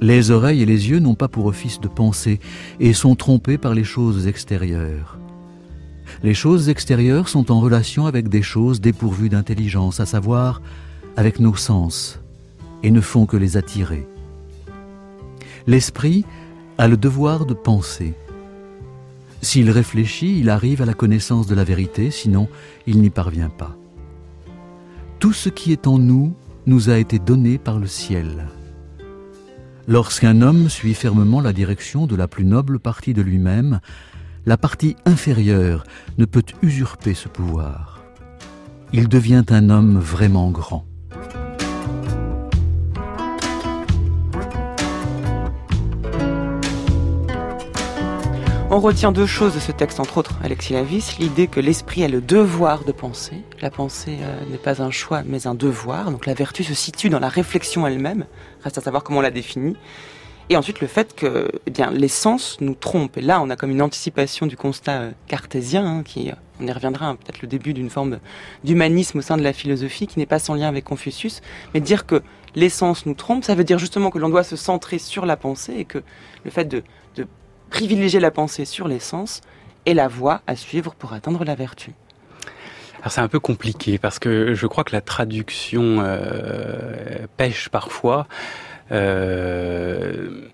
Les 0.00 0.30
oreilles 0.30 0.62
et 0.62 0.66
les 0.66 0.88
yeux 0.88 0.98
n'ont 0.98 1.14
pas 1.14 1.28
pour 1.28 1.46
office 1.46 1.80
de 1.80 1.88
penser 1.88 2.40
et 2.78 2.94
sont 2.94 3.16
trompés 3.16 3.58
par 3.58 3.74
les 3.74 3.84
choses 3.84 4.26
extérieures. 4.26 5.19
Les 6.22 6.34
choses 6.34 6.68
extérieures 6.68 7.28
sont 7.28 7.50
en 7.50 7.60
relation 7.60 8.06
avec 8.06 8.28
des 8.28 8.42
choses 8.42 8.80
dépourvues 8.80 9.30
d'intelligence, 9.30 10.00
à 10.00 10.06
savoir 10.06 10.60
avec 11.16 11.40
nos 11.40 11.56
sens, 11.56 12.20
et 12.82 12.90
ne 12.90 13.00
font 13.00 13.24
que 13.24 13.38
les 13.38 13.56
attirer. 13.56 14.06
L'esprit 15.66 16.24
a 16.76 16.88
le 16.88 16.98
devoir 16.98 17.46
de 17.46 17.54
penser. 17.54 18.14
S'il 19.40 19.70
réfléchit, 19.70 20.38
il 20.38 20.50
arrive 20.50 20.82
à 20.82 20.86
la 20.86 20.94
connaissance 20.94 21.46
de 21.46 21.54
la 21.54 21.64
vérité, 21.64 22.10
sinon 22.10 22.48
il 22.86 23.00
n'y 23.00 23.10
parvient 23.10 23.48
pas. 23.48 23.74
Tout 25.18 25.32
ce 25.32 25.48
qui 25.48 25.72
est 25.72 25.86
en 25.86 25.98
nous 25.98 26.34
nous 26.66 26.90
a 26.90 26.98
été 26.98 27.18
donné 27.18 27.56
par 27.56 27.78
le 27.78 27.86
ciel. 27.86 28.48
Lorsqu'un 29.88 30.42
homme 30.42 30.68
suit 30.68 30.94
fermement 30.94 31.40
la 31.40 31.52
direction 31.52 32.06
de 32.06 32.14
la 32.14 32.28
plus 32.28 32.44
noble 32.44 32.78
partie 32.78 33.14
de 33.14 33.22
lui-même, 33.22 33.80
la 34.50 34.56
partie 34.56 34.96
inférieure 35.06 35.84
ne 36.18 36.24
peut 36.24 36.42
usurper 36.60 37.14
ce 37.14 37.28
pouvoir. 37.28 38.00
Il 38.92 39.08
devient 39.08 39.44
un 39.48 39.70
homme 39.70 39.96
vraiment 40.00 40.50
grand. 40.50 40.84
On 48.72 48.80
retient 48.80 49.12
deux 49.12 49.26
choses 49.26 49.54
de 49.54 49.60
ce 49.60 49.70
texte, 49.70 50.00
entre 50.00 50.18
autres, 50.18 50.34
Alexis 50.42 50.72
Lavis, 50.72 51.18
l'idée 51.20 51.46
que 51.46 51.60
l'esprit 51.60 52.02
a 52.02 52.08
le 52.08 52.20
devoir 52.20 52.82
de 52.82 52.90
penser. 52.90 53.44
La 53.60 53.70
pensée 53.70 54.18
euh, 54.20 54.50
n'est 54.50 54.58
pas 54.58 54.82
un 54.82 54.90
choix, 54.90 55.22
mais 55.24 55.46
un 55.46 55.54
devoir. 55.54 56.10
Donc 56.10 56.26
la 56.26 56.34
vertu 56.34 56.64
se 56.64 56.74
situe 56.74 57.08
dans 57.08 57.20
la 57.20 57.28
réflexion 57.28 57.86
elle-même. 57.86 58.26
Reste 58.64 58.78
à 58.78 58.80
savoir 58.80 59.04
comment 59.04 59.20
on 59.20 59.22
la 59.22 59.30
définit. 59.30 59.76
Et 60.50 60.56
ensuite 60.56 60.80
le 60.80 60.88
fait 60.88 61.14
que 61.14 61.48
eh 61.66 61.70
bien, 61.70 61.92
les 61.92 62.08
sens 62.08 62.58
nous 62.60 62.74
trompent. 62.74 63.16
Et 63.16 63.20
là, 63.20 63.40
on 63.40 63.50
a 63.50 63.56
comme 63.56 63.70
une 63.70 63.82
anticipation 63.82 64.46
du 64.46 64.56
constat 64.56 65.00
euh, 65.00 65.10
cartésien, 65.28 65.86
hein, 65.86 66.02
qui, 66.02 66.28
euh, 66.28 66.34
on 66.60 66.66
y 66.66 66.72
reviendra, 66.72 67.06
hein, 67.06 67.14
peut-être 67.16 67.40
le 67.40 67.46
début 67.46 67.72
d'une 67.72 67.88
forme 67.88 68.18
d'humanisme 68.64 69.18
au 69.18 69.22
sein 69.22 69.36
de 69.36 69.42
la 69.42 69.52
philosophie, 69.52 70.08
qui 70.08 70.18
n'est 70.18 70.26
pas 70.26 70.40
sans 70.40 70.54
lien 70.54 70.66
avec 70.66 70.84
Confucius, 70.84 71.40
mais 71.72 71.80
dire 71.80 72.04
que 72.04 72.20
les 72.56 72.68
sens 72.68 73.06
nous 73.06 73.14
trompent, 73.14 73.44
ça 73.44 73.54
veut 73.54 73.62
dire 73.62 73.78
justement 73.78 74.10
que 74.10 74.18
l'on 74.18 74.28
doit 74.28 74.42
se 74.42 74.56
centrer 74.56 74.98
sur 74.98 75.24
la 75.24 75.36
pensée 75.36 75.74
et 75.78 75.84
que 75.84 76.02
le 76.44 76.50
fait 76.50 76.64
de 76.64 76.82
privilégier 77.70 78.18
la 78.18 78.32
pensée 78.32 78.64
sur 78.64 78.88
les 78.88 78.98
sens 78.98 79.42
et 79.86 79.94
la 79.94 80.08
voie 80.08 80.42
à 80.48 80.56
suivre 80.56 80.96
pour 80.96 81.12
atteindre 81.12 81.44
la 81.44 81.54
vertu. 81.54 81.92
Alors 83.00 83.12
c'est 83.12 83.22
un 83.22 83.28
peu 83.28 83.40
compliqué 83.40 83.98
parce 83.98 84.18
que 84.18 84.52
je 84.52 84.66
crois 84.66 84.84
que 84.84 84.92
la 84.92 85.00
traduction 85.00 86.00
euh, 86.00 87.26
pêche 87.38 87.70
parfois. 87.70 88.26
Euh, 88.92 90.48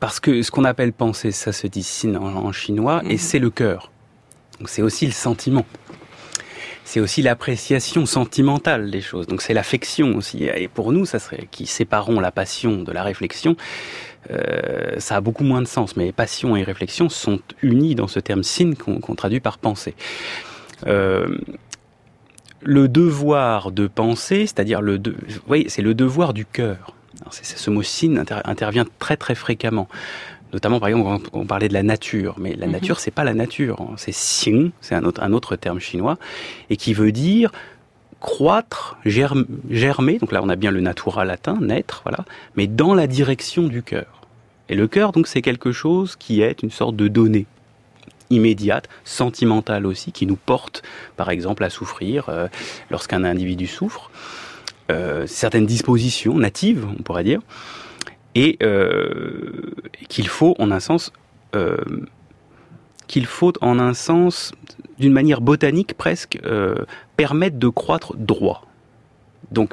parce 0.00 0.20
que 0.20 0.42
ce 0.42 0.50
qu'on 0.50 0.64
appelle 0.64 0.92
pensée, 0.92 1.32
ça 1.32 1.52
se 1.52 1.66
dit 1.66 1.82
sin 1.82 2.14
en, 2.14 2.52
chinois, 2.52 3.02
et 3.04 3.12
mhm. 3.12 3.18
c'est 3.18 3.38
le 3.38 3.50
cœur. 3.50 3.92
Donc 4.58 4.68
c'est 4.68 4.82
aussi 4.82 5.06
le 5.06 5.12
sentiment. 5.12 5.66
C'est 6.84 7.00
aussi 7.00 7.20
l'appréciation 7.20 8.06
sentimentale 8.06 8.90
des 8.90 9.00
choses. 9.00 9.26
Donc 9.26 9.42
c'est 9.42 9.54
l'affection 9.54 10.16
aussi. 10.16 10.44
Et 10.44 10.68
pour 10.68 10.92
nous, 10.92 11.04
ça 11.04 11.18
serait 11.18 11.48
qui 11.50 11.66
séparons 11.66 12.20
la 12.20 12.30
passion 12.30 12.82
de 12.82 12.92
la 12.92 13.02
réflexion. 13.02 13.56
Euh, 14.30 14.98
ça 14.98 15.16
a 15.16 15.20
beaucoup 15.20 15.44
moins 15.44 15.62
de 15.62 15.66
sens, 15.66 15.96
mais 15.96 16.12
passion 16.12 16.56
et 16.56 16.62
réflexion 16.62 17.08
sont 17.08 17.40
unis 17.62 17.94
dans 17.94 18.06
ce 18.06 18.20
terme 18.20 18.42
sin 18.42 18.74
qu'on 18.74 19.14
traduit 19.14 19.40
par 19.40 19.58
pensée. 19.58 19.94
Euh, 20.86 21.38
le 22.62 22.88
devoir 22.88 23.70
de 23.72 23.86
penser, 23.86 24.46
c'est-à-dire 24.46 24.80
le, 24.80 24.98
de, 24.98 25.14
c'est 25.68 25.82
le 25.82 25.94
devoir 25.94 26.34
du 26.34 26.44
cœur. 26.44 26.95
Ce 27.30 27.70
mot 27.70 27.82
sin 27.82 28.24
intervient 28.44 28.84
très 28.98 29.16
très 29.16 29.34
fréquemment. 29.34 29.88
Notamment, 30.52 30.78
par 30.78 30.88
exemple, 30.88 31.28
quand 31.30 31.38
on 31.38 31.44
parlait 31.44 31.68
de 31.68 31.74
la 31.74 31.82
nature, 31.82 32.36
mais 32.38 32.54
la 32.54 32.66
mhm. 32.66 32.72
nature, 32.72 33.00
c'est 33.00 33.10
pas 33.10 33.24
la 33.24 33.34
nature, 33.34 33.80
hein. 33.80 33.94
c'est 33.96 34.12
xing, 34.12 34.70
c'est 34.80 34.94
un 34.94 35.04
autre, 35.04 35.22
un 35.22 35.32
autre 35.32 35.56
terme 35.56 35.80
chinois, 35.80 36.18
et 36.70 36.76
qui 36.76 36.94
veut 36.94 37.12
dire 37.12 37.50
croître, 38.20 38.96
germer, 39.04 40.18
donc 40.18 40.32
là 40.32 40.40
on 40.42 40.48
a 40.48 40.56
bien 40.56 40.70
le 40.70 40.80
natura 40.80 41.24
latin, 41.24 41.58
naître, 41.60 42.00
voilà, 42.04 42.24
mais 42.56 42.66
dans 42.66 42.94
la 42.94 43.06
direction 43.06 43.64
du 43.64 43.82
cœur. 43.82 44.16
Et 44.68 44.74
le 44.74 44.88
cœur, 44.88 45.12
donc, 45.12 45.26
c'est 45.26 45.42
quelque 45.42 45.72
chose 45.72 46.16
qui 46.16 46.40
est 46.40 46.62
une 46.62 46.70
sorte 46.70 46.96
de 46.96 47.08
donnée 47.08 47.46
immédiate, 48.30 48.88
sentimentale 49.04 49.86
aussi, 49.86 50.10
qui 50.10 50.26
nous 50.26 50.36
porte, 50.36 50.82
par 51.16 51.30
exemple, 51.30 51.62
à 51.62 51.70
souffrir 51.70 52.28
euh, 52.28 52.48
lorsqu'un 52.90 53.22
individu 53.22 53.68
souffre. 53.68 54.10
Euh, 54.90 55.26
certaines 55.26 55.66
dispositions 55.66 56.38
natives, 56.38 56.86
on 56.98 57.02
pourrait 57.02 57.24
dire, 57.24 57.40
et 58.34 58.56
euh, 58.62 59.72
qu'il 60.08 60.28
faut, 60.28 60.54
en 60.58 60.70
un 60.70 60.80
sens, 60.80 61.12
qu'il 63.06 63.24
faut, 63.24 63.52
en 63.62 63.78
un 63.78 63.94
sens, 63.94 64.52
d'une 64.98 65.12
manière 65.12 65.40
botanique 65.40 65.94
presque, 65.94 66.38
permettre 67.16 67.56
de 67.56 67.68
croître 67.68 68.14
droit. 68.14 68.66
Donc, 69.50 69.72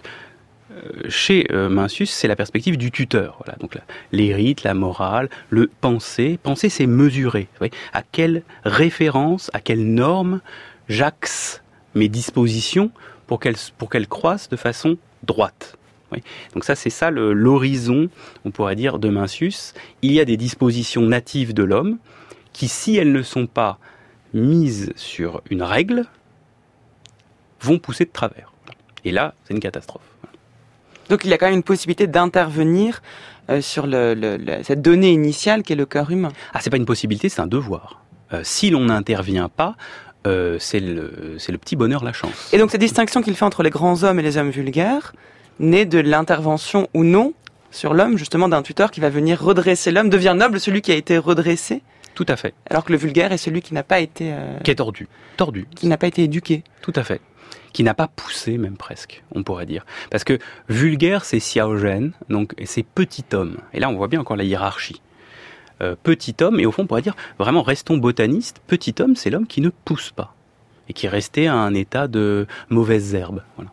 euh, 0.73 1.09
chez 1.09 1.47
euh, 1.51 1.69
Mencius, 1.69 2.11
c'est 2.11 2.27
la 2.27 2.35
perspective 2.35 2.77
du 2.77 2.91
tuteur. 2.91 3.37
Voilà. 3.43 3.57
Donc 3.59 3.77
les 4.11 4.33
rites, 4.33 4.63
la 4.63 4.73
morale, 4.73 5.29
le 5.49 5.69
penser. 5.81 6.39
Penser, 6.41 6.69
c'est 6.69 6.87
mesurer. 6.87 7.47
à 7.93 8.01
quelle 8.01 8.43
référence, 8.63 9.51
à 9.53 9.59
quelle 9.59 9.85
norme 9.93 10.41
j'axe 10.89 11.61
mes 11.95 12.09
dispositions 12.09 12.91
pour 13.27 13.39
qu'elles 13.39 13.55
pour 13.77 13.89
qu'elles 13.89 14.07
croissent 14.07 14.49
de 14.49 14.55
façon 14.55 14.97
droite. 15.23 15.77
Donc 16.53 16.63
ça, 16.63 16.75
c'est 16.75 16.89
ça 16.89 17.11
l'horizon, 17.11 18.09
on 18.45 18.51
pourrait 18.51 18.75
dire, 18.75 18.99
de 18.99 19.09
Mencius. 19.09 19.73
Il 20.01 20.11
y 20.11 20.19
a 20.19 20.25
des 20.25 20.37
dispositions 20.37 21.01
natives 21.01 21.53
de 21.53 21.63
l'homme 21.63 21.97
qui, 22.51 22.67
si 22.67 22.97
elles 22.97 23.11
ne 23.11 23.23
sont 23.23 23.47
pas 23.47 23.79
mises 24.33 24.93
sur 24.95 25.41
une 25.49 25.63
règle, 25.63 26.05
vont 27.61 27.79
pousser 27.79 28.05
de 28.05 28.11
travers. 28.11 28.53
Et 29.05 29.11
là, 29.11 29.33
c'est 29.43 29.53
une 29.53 29.59
catastrophe. 29.59 30.03
Donc 31.09 31.25
il 31.25 31.29
y 31.29 31.33
a 31.33 31.37
quand 31.37 31.47
même 31.47 31.55
une 31.55 31.63
possibilité 31.63 32.07
d'intervenir 32.07 33.01
euh, 33.49 33.61
sur 33.61 33.85
le, 33.87 34.37
cette 34.63 34.81
donnée 34.81 35.11
initiale 35.11 35.63
qui 35.63 35.73
est 35.73 35.75
le 35.75 35.85
cœur 35.85 36.09
humain. 36.11 36.31
Ah, 36.53 36.59
c'est 36.61 36.69
pas 36.69 36.77
une 36.77 36.85
possibilité, 36.85 37.27
c'est 37.27 37.41
un 37.41 37.47
devoir. 37.47 38.01
Euh, 38.31 38.41
si 38.43 38.69
l'on 38.69 38.85
n'intervient 38.85 39.49
pas, 39.49 39.75
euh, 40.27 40.57
c'est 40.59 40.79
le, 40.79 41.37
le 41.47 41.57
petit 41.57 41.75
bonheur, 41.75 42.03
la 42.03 42.13
chance. 42.13 42.49
Et 42.53 42.57
donc 42.57 42.71
cette 42.71 42.81
distinction 42.81 43.21
qu'il 43.21 43.35
fait 43.35 43.45
entre 43.45 43.63
les 43.63 43.69
grands 43.69 44.03
hommes 44.03 44.19
et 44.19 44.23
les 44.23 44.37
hommes 44.37 44.49
vulgaires 44.49 45.13
naît 45.59 45.85
de 45.85 45.99
l'intervention 45.99 46.87
ou 46.93 47.03
non 47.03 47.33
sur 47.71 47.93
l'homme, 47.93 48.17
justement, 48.17 48.47
d'un 48.47 48.61
tuteur 48.61 48.91
qui 48.91 48.99
va 48.99 49.09
venir 49.09 49.41
redresser 49.41 49.91
l'homme, 49.91 50.09
devient 50.09 50.35
noble 50.37 50.59
celui 50.59 50.81
qui 50.81 50.91
a 50.91 50.95
été 50.95 51.17
redressé. 51.17 51.81
Tout 52.13 52.25
à 52.27 52.35
fait. 52.35 52.53
Alors 52.69 52.85
que 52.85 52.91
le 52.91 52.99
vulgaire 52.99 53.31
est 53.31 53.37
celui 53.37 53.63
qui 53.63 53.73
n'a 53.73 53.81
pas 53.81 53.99
été... 53.99 54.31
Qui 54.63 54.69
est 54.69 54.75
tordu. 54.75 55.07
Tordu. 55.37 55.65
Qui 55.75 55.87
n'a 55.87 55.97
pas 55.97 56.05
été 56.05 56.23
éduqué. 56.23 56.63
Tout 56.83 56.93
à 56.95 57.03
fait 57.03 57.19
qui 57.73 57.83
n'a 57.83 57.95
pas 57.95 58.07
poussé 58.07 58.57
même 58.57 58.77
presque, 58.77 59.23
on 59.33 59.43
pourrait 59.43 59.65
dire. 59.65 59.85
Parce 60.11 60.23
que 60.23 60.37
vulgaire, 60.69 61.25
c'est 61.25 61.39
Xiaogène, 61.39 62.13
donc 62.29 62.53
c'est 62.63 62.83
petit 62.83 63.25
homme. 63.33 63.57
Et 63.73 63.79
là, 63.79 63.89
on 63.89 63.95
voit 63.95 64.07
bien 64.07 64.21
encore 64.21 64.37
la 64.37 64.43
hiérarchie. 64.43 65.01
Euh, 65.83 65.95
petit 66.01 66.35
homme, 66.41 66.59
et 66.59 66.65
au 66.65 66.71
fond, 66.71 66.83
on 66.83 66.87
pourrait 66.87 67.01
dire, 67.01 67.15
vraiment, 67.37 67.61
restons 67.61 67.97
botanistes, 67.97 68.61
petit 68.67 68.95
homme, 68.99 69.15
c'est 69.15 69.29
l'homme 69.29 69.47
qui 69.47 69.59
ne 69.59 69.69
pousse 69.69 70.11
pas, 70.11 70.33
et 70.87 70.93
qui 70.93 71.07
est 71.07 71.09
resté 71.09 71.47
à 71.47 71.55
un 71.55 71.73
état 71.73 72.07
de 72.07 72.47
mauvaises 72.69 73.13
herbes. 73.13 73.43
Voilà. 73.57 73.71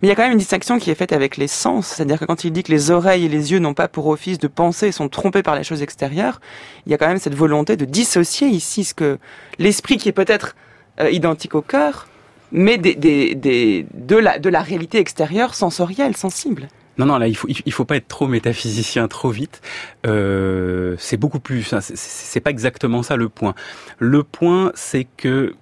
Mais 0.00 0.06
il 0.06 0.08
y 0.08 0.12
a 0.12 0.14
quand 0.14 0.22
même 0.22 0.32
une 0.32 0.38
distinction 0.38 0.78
qui 0.78 0.90
est 0.90 0.94
faite 0.94 1.12
avec 1.12 1.36
les 1.36 1.48
sens, 1.48 1.88
c'est-à-dire 1.88 2.18
que 2.18 2.24
quand 2.24 2.44
il 2.44 2.52
dit 2.52 2.62
que 2.62 2.72
les 2.72 2.90
oreilles 2.90 3.26
et 3.26 3.28
les 3.28 3.52
yeux 3.52 3.58
n'ont 3.58 3.74
pas 3.74 3.88
pour 3.88 4.06
office 4.06 4.38
de 4.38 4.46
penser 4.46 4.88
et 4.88 4.92
sont 4.92 5.08
trompés 5.08 5.42
par 5.42 5.56
les 5.56 5.64
choses 5.64 5.82
extérieures, 5.82 6.40
il 6.86 6.92
y 6.92 6.94
a 6.94 6.98
quand 6.98 7.08
même 7.08 7.18
cette 7.18 7.34
volonté 7.34 7.76
de 7.76 7.84
dissocier 7.84 8.48
ici 8.48 8.84
ce 8.84 8.94
que 8.94 9.18
l'esprit 9.58 9.98
qui 9.98 10.08
est 10.08 10.12
peut-être 10.12 10.56
euh, 11.00 11.10
identique 11.10 11.54
au 11.54 11.62
cœur 11.62 12.06
mais 12.52 12.78
des, 12.78 12.94
des, 12.94 13.34
des, 13.34 13.86
de, 13.94 14.16
la, 14.16 14.38
de 14.38 14.48
la 14.48 14.60
réalité 14.60 14.98
extérieure, 14.98 15.54
sensorielle, 15.54 16.16
sensible. 16.16 16.68
Non, 17.00 17.06
non, 17.06 17.16
là, 17.16 17.28
il 17.28 17.34
faut, 17.34 17.48
faut 17.70 17.84
pas 17.86 17.96
être 17.96 18.08
trop 18.08 18.28
métaphysicien 18.28 19.08
trop 19.08 19.30
vite. 19.30 19.62
Euh, 20.06 20.96
c'est 20.98 21.16
beaucoup 21.16 21.40
plus. 21.40 21.74
C'est 21.80 22.40
pas 22.40 22.50
exactement 22.50 23.02
ça 23.02 23.16
le 23.16 23.30
point. 23.30 23.54
Le 23.98 24.22
point, 24.22 24.70
c'est 24.74 25.06
que 25.16 25.54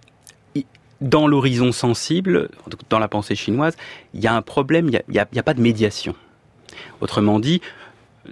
dans 1.00 1.28
l'horizon 1.28 1.70
sensible, 1.70 2.48
dans 2.90 2.98
la 2.98 3.06
pensée 3.06 3.36
chinoise, 3.36 3.76
il 4.14 4.20
y 4.20 4.26
a 4.26 4.34
un 4.34 4.42
problème. 4.42 4.88
Il 4.88 5.00
n'y 5.08 5.18
a, 5.20 5.28
a, 5.32 5.42
pas 5.44 5.54
de 5.54 5.60
médiation. 5.60 6.16
Autrement 7.00 7.38
dit, 7.38 7.60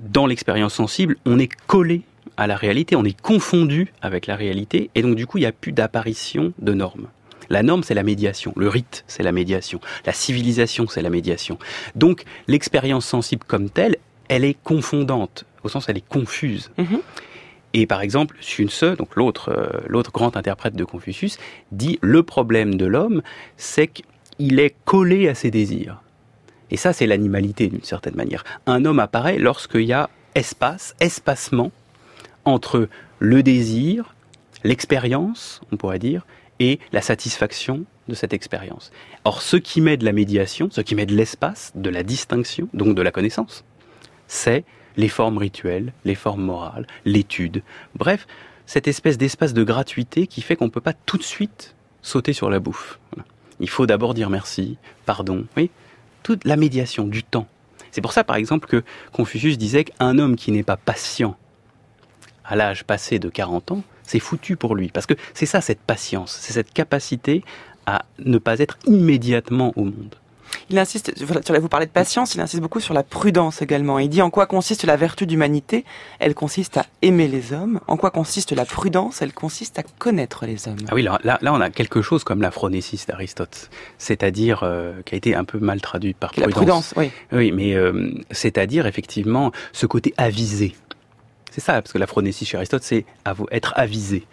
dans 0.02 0.26
l'expérience 0.26 0.74
sensible, 0.74 1.16
on 1.26 1.38
est 1.38 1.54
collé 1.68 2.02
à 2.36 2.48
la 2.48 2.56
réalité, 2.56 2.96
on 2.96 3.04
est 3.04 3.18
confondu 3.20 3.92
avec 4.02 4.26
la 4.26 4.34
réalité, 4.34 4.90
et 4.96 5.02
donc 5.02 5.14
du 5.14 5.28
coup, 5.28 5.38
il 5.38 5.42
n'y 5.42 5.46
a 5.46 5.52
plus 5.52 5.70
d'apparition 5.70 6.52
de 6.58 6.74
normes. 6.74 7.06
La 7.48 7.62
norme, 7.62 7.82
c'est 7.82 7.94
la 7.94 8.02
médiation. 8.02 8.52
Le 8.56 8.68
rite, 8.68 9.04
c'est 9.06 9.22
la 9.22 9.32
médiation. 9.32 9.80
La 10.04 10.12
civilisation, 10.12 10.86
c'est 10.88 11.02
la 11.02 11.10
médiation. 11.10 11.58
Donc, 11.94 12.24
l'expérience 12.46 13.06
sensible 13.06 13.44
comme 13.46 13.70
telle, 13.70 13.96
elle 14.28 14.44
est 14.44 14.56
confondante, 14.62 15.44
au 15.62 15.68
sens 15.68 15.88
elle 15.88 15.96
est 15.96 16.08
confuse. 16.08 16.70
Mhm. 16.78 17.00
Et 17.74 17.86
par 17.86 18.00
exemple, 18.00 18.36
Sun 18.40 18.94
donc 18.94 19.16
l'autre 19.16 19.50
euh, 19.50 19.80
l'autre 19.86 20.10
grand 20.10 20.36
interprète 20.36 20.74
de 20.74 20.84
Confucius, 20.84 21.38
dit 21.72 21.98
le 22.00 22.22
problème 22.22 22.76
de 22.76 22.86
l'homme, 22.86 23.22
c'est 23.56 23.88
qu'il 23.88 24.58
est 24.60 24.74
collé 24.84 25.28
à 25.28 25.34
ses 25.34 25.50
désirs. 25.50 26.00
Et 26.70 26.76
ça, 26.76 26.92
c'est 26.92 27.06
l'animalité 27.06 27.68
d'une 27.68 27.82
certaine 27.82 28.14
manière. 28.14 28.44
Un 28.66 28.84
homme 28.84 28.98
apparaît 28.98 29.38
lorsqu'il 29.38 29.82
y 29.82 29.92
a 29.92 30.10
espace, 30.34 30.94
espacement 31.00 31.70
entre 32.44 32.88
le 33.18 33.42
désir, 33.42 34.14
l'expérience, 34.64 35.60
on 35.70 35.76
pourrait 35.76 35.98
dire, 35.98 36.26
et 36.60 36.78
la 36.92 37.00
satisfaction 37.00 37.84
de 38.08 38.14
cette 38.14 38.32
expérience. 38.32 38.92
Or, 39.24 39.42
ce 39.42 39.56
qui 39.56 39.80
met 39.80 39.96
de 39.96 40.04
la 40.04 40.12
médiation, 40.12 40.68
ce 40.70 40.80
qui 40.80 40.94
met 40.94 41.06
de 41.06 41.14
l'espace, 41.14 41.72
de 41.74 41.90
la 41.90 42.02
distinction, 42.02 42.68
donc 42.72 42.94
de 42.94 43.02
la 43.02 43.10
connaissance, 43.10 43.64
c'est 44.28 44.64
les 44.96 45.08
formes 45.08 45.38
rituelles, 45.38 45.92
les 46.04 46.14
formes 46.14 46.42
morales, 46.42 46.86
l'étude. 47.04 47.62
Bref, 47.94 48.26
cette 48.66 48.88
espèce 48.88 49.18
d'espace 49.18 49.54
de 49.54 49.64
gratuité 49.64 50.26
qui 50.26 50.42
fait 50.42 50.56
qu'on 50.56 50.66
ne 50.66 50.70
peut 50.70 50.80
pas 50.80 50.94
tout 50.94 51.18
de 51.18 51.22
suite 51.22 51.74
sauter 52.02 52.32
sur 52.32 52.50
la 52.50 52.60
bouffe. 52.60 52.98
Il 53.60 53.68
faut 53.68 53.86
d'abord 53.86 54.14
dire 54.14 54.30
merci, 54.30 54.78
pardon, 55.04 55.46
oui, 55.56 55.70
toute 56.22 56.44
la 56.44 56.56
médiation, 56.56 57.06
du 57.06 57.22
temps. 57.22 57.46
C'est 57.90 58.00
pour 58.00 58.12
ça, 58.12 58.24
par 58.24 58.36
exemple, 58.36 58.68
que 58.68 58.82
Confucius 59.12 59.56
disait 59.58 59.84
qu'un 59.84 60.18
homme 60.18 60.36
qui 60.36 60.52
n'est 60.52 60.62
pas 60.62 60.76
patient 60.76 61.36
à 62.44 62.56
l'âge 62.56 62.84
passé 62.84 63.18
de 63.18 63.28
40 63.28 63.72
ans, 63.72 63.82
c'est 64.06 64.20
foutu 64.20 64.56
pour 64.56 64.74
lui. 64.74 64.88
Parce 64.88 65.06
que 65.06 65.14
c'est 65.34 65.46
ça, 65.46 65.60
cette 65.60 65.80
patience, 65.80 66.36
c'est 66.40 66.52
cette 66.52 66.72
capacité 66.72 67.44
à 67.86 68.04
ne 68.18 68.38
pas 68.38 68.58
être 68.58 68.78
immédiatement 68.86 69.72
au 69.76 69.84
monde. 69.84 70.16
Il 70.70 70.78
insiste, 70.78 71.12
vous 71.22 71.68
parlez 71.68 71.86
de 71.86 71.90
patience, 71.90 72.34
il 72.34 72.40
insiste 72.40 72.62
beaucoup 72.62 72.80
sur 72.80 72.94
la 72.94 73.02
prudence 73.02 73.62
également. 73.62 73.98
Il 73.98 74.08
dit 74.08 74.22
en 74.22 74.30
quoi 74.30 74.46
consiste 74.46 74.84
la 74.84 74.96
vertu 74.96 75.26
d'humanité? 75.26 75.84
Elle 76.18 76.34
consiste 76.34 76.76
à 76.76 76.86
aimer 77.02 77.28
les 77.28 77.52
hommes. 77.52 77.80
En 77.86 77.96
quoi 77.96 78.10
consiste 78.10 78.52
la 78.52 78.64
prudence? 78.64 79.22
Elle 79.22 79.32
consiste 79.32 79.78
à 79.78 79.82
connaître 79.98 80.46
les 80.46 80.68
hommes. 80.68 80.78
Ah 80.88 80.94
oui, 80.94 81.02
là, 81.02 81.18
là, 81.22 81.52
on 81.52 81.60
a 81.60 81.70
quelque 81.70 82.02
chose 82.02 82.24
comme 82.24 82.42
la 82.42 82.50
phronésis 82.50 83.06
d'Aristote, 83.06 83.70
c'est-à-dire 83.98 84.60
euh, 84.62 85.02
qui 85.04 85.14
a 85.14 85.18
été 85.18 85.34
un 85.34 85.44
peu 85.44 85.58
mal 85.58 85.80
traduit 85.80 86.14
par 86.14 86.30
prudence. 86.32 86.48
La 86.48 86.54
prudence, 86.54 86.94
oui. 86.96 87.10
Oui, 87.32 87.52
mais 87.52 87.74
euh, 87.74 88.10
c'est-à-dire 88.30 88.86
effectivement 88.86 89.52
ce 89.72 89.86
côté 89.86 90.14
avisé. 90.16 90.74
C'est 91.56 91.62
ça, 91.62 91.80
parce 91.80 91.90
que 91.90 91.96
la 91.96 92.06
phronésie 92.06 92.44
chez 92.44 92.58
Aristote, 92.58 92.82
c'est 92.82 93.06
être 93.50 93.72
avisé. 93.76 94.26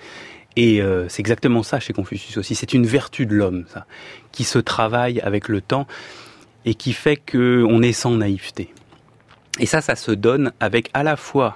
Et 0.57 0.81
euh, 0.81 1.07
c'est 1.07 1.21
exactement 1.21 1.63
ça 1.63 1.79
chez 1.79 1.93
Confucius 1.93 2.35
aussi. 2.35 2.53
C'est 2.53 2.73
une 2.73 2.85
vertu 2.85 3.25
de 3.25 3.33
l'homme, 3.33 3.63
ça, 3.73 3.85
qui 4.33 4.43
se 4.43 4.59
travaille 4.59 5.21
avec 5.21 5.47
le 5.47 5.61
temps 5.61 5.87
et 6.65 6.75
qui 6.75 6.91
fait 6.91 7.15
qu'on 7.15 7.81
est 7.81 7.93
sans 7.93 8.11
naïveté. 8.11 8.73
Et 9.57 9.65
ça, 9.65 9.79
ça 9.79 9.95
se 9.95 10.11
donne 10.11 10.51
avec 10.59 10.89
à 10.93 11.01
la 11.01 11.15
fois 11.15 11.55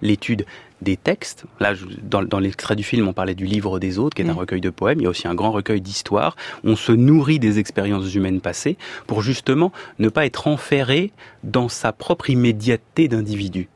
l'étude 0.00 0.46
des 0.80 0.96
textes. 0.96 1.44
Là, 1.60 1.74
dans, 2.02 2.38
l'extrait 2.38 2.74
du 2.74 2.82
film, 2.82 3.06
on 3.06 3.12
parlait 3.12 3.34
du 3.34 3.44
livre 3.44 3.78
des 3.78 3.98
autres, 3.98 4.16
qui 4.16 4.22
est 4.22 4.30
un 4.30 4.32
mm. 4.32 4.38
recueil 4.38 4.62
de 4.62 4.70
poèmes. 4.70 5.00
Il 5.00 5.02
y 5.02 5.06
a 5.06 5.10
aussi 5.10 5.28
un 5.28 5.34
grand 5.34 5.52
recueil 5.52 5.82
d'histoires. 5.82 6.36
On 6.64 6.74
se 6.74 6.92
nourrit 6.92 7.38
des 7.38 7.58
expériences 7.58 8.14
humaines 8.14 8.40
passées 8.40 8.78
pour 9.06 9.20
justement 9.20 9.72
ne 9.98 10.08
pas 10.08 10.24
être 10.24 10.46
enferré 10.46 11.12
dans 11.44 11.68
sa 11.68 11.92
propre 11.92 12.30
immédiateté 12.30 13.08
d'individu 13.08 13.68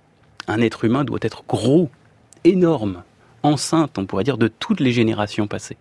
un 0.48 0.60
être 0.60 0.84
humain 0.84 1.04
doit 1.04 1.18
être 1.22 1.44
gros, 1.48 1.90
énorme, 2.44 3.02
enceinte, 3.42 3.98
on 3.98 4.06
pourrait 4.06 4.24
dire, 4.24 4.38
de 4.38 4.48
toutes 4.48 4.80
les 4.80 4.92
générations 4.92 5.46
passées. 5.46 5.76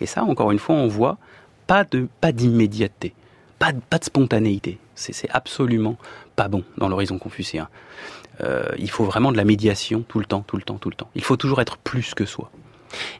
Et 0.00 0.06
ça, 0.06 0.24
encore 0.24 0.50
une 0.50 0.58
fois, 0.58 0.74
on 0.74 0.88
voit 0.88 1.18
pas 1.66 1.84
de 1.84 2.08
pas 2.20 2.32
d'immédiateté, 2.32 3.14
pas 3.58 3.72
de, 3.72 3.80
pas 3.80 3.98
de 3.98 4.04
spontanéité. 4.04 4.78
C'est 4.94 5.30
absolument 5.30 5.96
pas 6.36 6.48
bon 6.48 6.64
dans 6.76 6.88
l'horizon 6.88 7.18
confucéen. 7.18 7.68
Euh, 8.42 8.64
il 8.78 8.90
faut 8.90 9.04
vraiment 9.04 9.32
de 9.32 9.36
la 9.36 9.44
médiation 9.44 10.04
tout 10.06 10.18
le 10.18 10.24
temps, 10.24 10.42
tout 10.46 10.56
le 10.56 10.62
temps, 10.62 10.78
tout 10.78 10.90
le 10.90 10.96
temps. 10.96 11.10
Il 11.14 11.22
faut 11.22 11.36
toujours 11.36 11.60
être 11.60 11.78
plus 11.78 12.14
que 12.14 12.24
soi. 12.24 12.50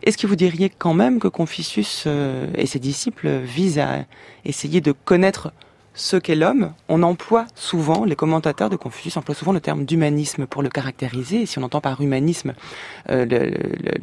Est-ce 0.03 0.19
que 0.19 0.27
vous 0.27 0.37
diriez 0.37 0.69
quand 0.69 0.95
même 0.95 1.21
que 1.21 1.29
Confucius 1.29 2.05
euh, 2.07 2.49
et 2.55 2.67
ses 2.67 2.79
disciples 2.79 3.29
visent 3.39 3.79
à 3.79 4.05
essayer 4.45 4.81
de 4.81 4.93
connaître 4.93 5.53
ce 5.95 6.17
qu'est 6.17 6.35
l'homme, 6.35 6.73
on 6.89 7.03
emploie 7.03 7.47
souvent, 7.55 8.05
les 8.05 8.17
commentateurs 8.17 8.71
de 8.71 8.77
Confucius 8.77 9.17
emploient 9.17 9.35
souvent 9.35 9.53
le 9.53 9.61
terme 9.61 9.85
d'humanisme 9.85 10.47
pour 10.47 10.63
le 10.63 10.69
caractériser. 10.69 11.43
Et 11.43 11.47
si 11.47 11.59
on 11.59 11.63
entend 11.63 11.81
par 11.81 12.01
humanisme 12.01 12.55
euh, 13.11 13.27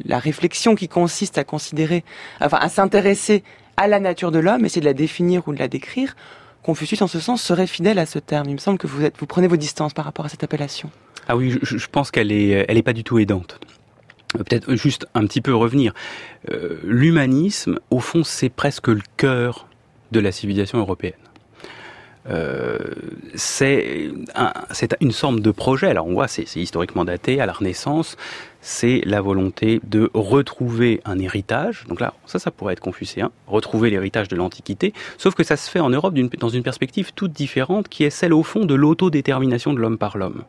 la 0.04 0.18
réflexion 0.18 0.74
qui 0.74 0.88
consiste 0.88 1.38
à 1.38 1.44
considérer, 1.44 2.04
enfin 2.40 2.58
à 2.60 2.68
s'intéresser 2.68 3.42
à 3.76 3.88
la 3.88 4.00
nature 4.00 4.30
de 4.30 4.38
l'homme, 4.38 4.64
essayer 4.64 4.80
de 4.80 4.86
la 4.86 4.94
définir 4.94 5.48
ou 5.48 5.52
de 5.52 5.58
la 5.58 5.68
décrire, 5.68 6.14
Confucius, 6.62 7.00
en 7.00 7.06
ce 7.06 7.20
sens, 7.20 7.42
serait 7.42 7.66
fidèle 7.66 7.98
à 7.98 8.04
ce 8.04 8.18
terme. 8.18 8.48
Il 8.48 8.54
me 8.54 8.58
semble 8.58 8.78
que 8.78 8.86
vous, 8.86 9.02
êtes, 9.02 9.16
vous 9.18 9.26
prenez 9.26 9.46
vos 9.46 9.56
distances 9.56 9.94
par 9.94 10.04
rapport 10.04 10.26
à 10.26 10.28
cette 10.28 10.44
appellation. 10.44 10.90
Ah 11.26 11.36
oui, 11.36 11.58
je, 11.62 11.86
pense 11.86 12.10
qu'elle 12.10 12.32
est, 12.32 12.66
elle 12.68 12.76
est 12.76 12.82
pas 12.82 12.92
du 12.92 13.04
tout 13.04 13.18
aidante. 13.18 13.58
Euh, 14.34 14.42
peut-être 14.44 14.74
juste 14.74 15.06
un 15.14 15.26
petit 15.26 15.40
peu 15.40 15.54
revenir. 15.54 15.94
Euh, 16.50 16.78
l'humanisme, 16.84 17.78
au 17.90 18.00
fond, 18.00 18.24
c'est 18.24 18.50
presque 18.50 18.88
le 18.88 19.00
cœur 19.16 19.66
de 20.12 20.20
la 20.20 20.32
civilisation 20.32 20.78
européenne. 20.78 21.14
Euh, 22.28 22.78
c'est 23.34 24.10
une 25.00 25.12
sorte 25.12 25.40
de 25.40 25.50
projet. 25.50 25.88
Alors 25.88 26.06
on 26.06 26.12
voit, 26.12 26.28
c'est 26.28 26.44
historiquement 26.56 27.04
daté 27.04 27.40
à 27.40 27.46
la 27.46 27.52
Renaissance. 27.52 28.16
C'est 28.60 29.00
la 29.04 29.20
volonté 29.20 29.80
de 29.84 30.10
retrouver 30.14 31.00
un 31.04 31.18
héritage. 31.18 31.84
Donc 31.88 32.00
là, 32.00 32.14
ça, 32.26 32.38
ça 32.38 32.50
pourrait 32.50 32.72
être 32.72 32.80
confucéen, 32.80 33.30
retrouver 33.46 33.88
l'héritage 33.90 34.28
de 34.28 34.36
l'Antiquité. 34.36 34.92
Sauf 35.16 35.34
que 35.34 35.44
ça 35.44 35.56
se 35.56 35.70
fait 35.70 35.80
en 35.80 35.90
Europe 35.90 36.14
dans 36.38 36.48
une 36.48 36.62
perspective 36.62 37.12
toute 37.14 37.32
différente, 37.32 37.88
qui 37.88 38.04
est 38.04 38.10
celle 38.10 38.32
au 38.32 38.42
fond 38.42 38.64
de 38.64 38.74
l'autodétermination 38.74 39.72
de 39.72 39.78
l'homme 39.78 39.98
par 39.98 40.18
l'homme. 40.18 40.42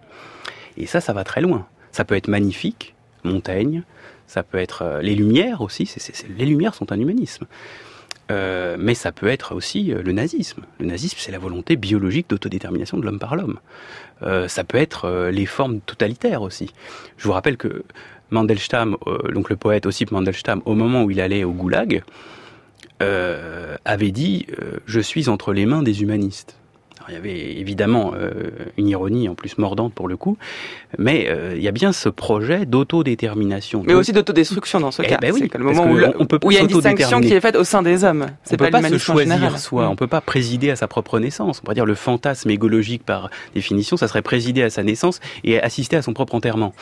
Et 0.75 0.86
ça, 0.86 1.01
ça 1.01 1.13
va 1.13 1.23
très 1.23 1.41
loin. 1.41 1.67
Ça 1.91 2.03
peut 2.03 2.15
être 2.15 2.27
magnifique, 2.27 2.95
Montaigne. 3.23 3.84
Ça 4.27 4.43
peut 4.43 4.58
être 4.58 4.84
euh, 4.84 5.01
les 5.01 5.15
Lumières 5.15 5.62
aussi. 5.62 5.91
les 6.38 6.45
Lumières 6.45 6.73
sont 6.73 6.91
un 6.91 6.99
humanisme. 6.99 7.45
Euh, 8.31 8.77
mais 8.79 8.93
ça 8.93 9.11
peut 9.11 9.27
être 9.27 9.55
aussi 9.55 9.91
euh, 9.91 10.01
le 10.03 10.11
nazisme. 10.11 10.63
Le 10.79 10.85
nazisme, 10.85 11.17
c'est 11.19 11.31
la 11.31 11.39
volonté 11.39 11.75
biologique 11.75 12.29
d'autodétermination 12.29 12.97
de 12.97 13.05
l'homme 13.05 13.19
par 13.19 13.35
l'homme. 13.35 13.59
Euh, 14.21 14.47
ça 14.47 14.63
peut 14.63 14.77
être 14.77 15.29
les 15.31 15.45
formes 15.45 15.79
totalitaires 15.81 16.41
aussi. 16.41 16.73
Je 17.17 17.25
vous 17.25 17.33
rappelle 17.33 17.57
que 17.57 17.83
Mandelstam, 18.31 18.95
donc 19.33 19.49
le 19.49 19.55
poète 19.55 19.87
aussi 19.87 20.05
Mandelstam, 20.11 20.61
au 20.65 20.75
moment 20.75 21.03
où 21.03 21.09
il 21.09 21.19
allait 21.19 21.43
au 21.43 21.51
goulag, 21.51 22.03
avait 22.99 24.11
dit 24.11 24.45
Je 24.85 24.99
suis 24.99 25.29
entre 25.29 25.51
les 25.51 25.65
mains 25.65 25.81
des 25.81 26.03
humanistes 26.03 26.58
il 27.09 27.13
y 27.13 27.17
avait 27.17 27.59
évidemment 27.59 28.13
euh, 28.15 28.31
une 28.77 28.87
ironie 28.87 29.29
en 29.29 29.35
plus 29.35 29.57
mordante 29.57 29.93
pour 29.93 30.07
le 30.07 30.17
coup, 30.17 30.37
mais 30.97 31.27
euh, 31.29 31.53
il 31.55 31.61
y 31.61 31.67
a 31.67 31.71
bien 31.71 31.91
ce 31.91 32.09
projet 32.09 32.65
d'autodétermination. 32.65 33.83
Mais 33.85 33.93
aussi 33.93 34.11
d'autodestruction 34.11 34.79
dans 34.79 34.91
ce 34.91 35.01
eh 35.03 35.07
cas. 35.07 35.17
Ben 35.21 35.31
oui, 35.33 35.49
le 35.53 35.63
moment 35.63 35.85
où, 35.85 35.99
on 36.19 36.25
peut 36.25 36.39
où 36.43 36.51
il 36.51 36.55
y 36.55 36.57
a 36.57 36.61
une 36.61 36.67
distinction 36.67 37.21
qui 37.21 37.33
est 37.33 37.41
faite 37.41 37.55
au 37.55 37.63
sein 37.63 37.81
des 37.81 38.03
hommes. 38.03 38.27
C'est 38.43 38.57
pas, 38.57 38.69
pas 38.69 38.81
se 38.83 38.97
choisir 38.97 39.59
soi, 39.59 39.85
mm. 39.85 39.91
on 39.91 39.95
peut 39.95 40.07
pas 40.07 40.21
présider 40.21 40.69
à 40.69 40.75
sa 40.75 40.87
propre 40.87 41.19
naissance. 41.19 41.59
On 41.59 41.63
pourrait 41.63 41.75
dire 41.75 41.85
le 41.85 41.95
fantasme 41.95 42.49
égologique 42.49 43.03
par 43.03 43.29
définition, 43.53 43.97
ça 43.97 44.07
serait 44.07 44.21
présider 44.21 44.63
à 44.63 44.69
sa 44.69 44.83
naissance 44.83 45.19
et 45.43 45.59
assister 45.59 45.97
à 45.97 46.01
son 46.01 46.13
propre 46.13 46.35
enterrement. 46.35 46.73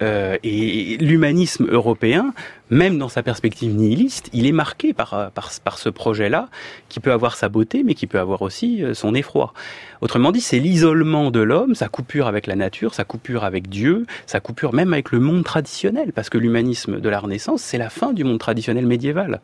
Euh, 0.00 0.36
et 0.42 0.96
l'humanisme 0.98 1.66
européen, 1.68 2.32
même 2.70 2.98
dans 2.98 3.08
sa 3.08 3.22
perspective 3.22 3.72
nihiliste, 3.74 4.30
il 4.32 4.46
est 4.46 4.52
marqué 4.52 4.94
par, 4.94 5.30
par, 5.32 5.78
ce 5.78 5.88
projet-là, 5.88 6.48
qui 6.88 6.98
peut 6.98 7.12
avoir 7.12 7.36
sa 7.36 7.48
beauté, 7.48 7.82
mais 7.84 7.94
qui 7.94 8.06
peut 8.06 8.18
avoir 8.18 8.42
aussi 8.42 8.82
euh, 8.82 8.94
son 8.94 9.14
effroi. 9.14 9.52
Autrement 10.00 10.32
dit, 10.32 10.40
c'est 10.40 10.58
l'isolement 10.58 11.30
de 11.30 11.40
l'homme, 11.40 11.74
sa 11.74 11.88
coupure 11.88 12.26
avec 12.26 12.46
la 12.46 12.56
nature, 12.56 12.94
sa 12.94 13.04
coupure 13.04 13.44
avec 13.44 13.68
Dieu, 13.68 14.06
sa 14.26 14.40
coupure 14.40 14.72
même 14.72 14.92
avec 14.92 15.12
le 15.12 15.20
monde 15.20 15.44
traditionnel, 15.44 16.12
parce 16.12 16.30
que 16.30 16.38
l'humanisme 16.38 17.00
de 17.00 17.08
la 17.08 17.20
Renaissance, 17.20 17.62
c'est 17.62 17.78
la 17.78 17.90
fin 17.90 18.12
du 18.12 18.24
monde 18.24 18.38
traditionnel 18.38 18.86
médiéval. 18.86 19.40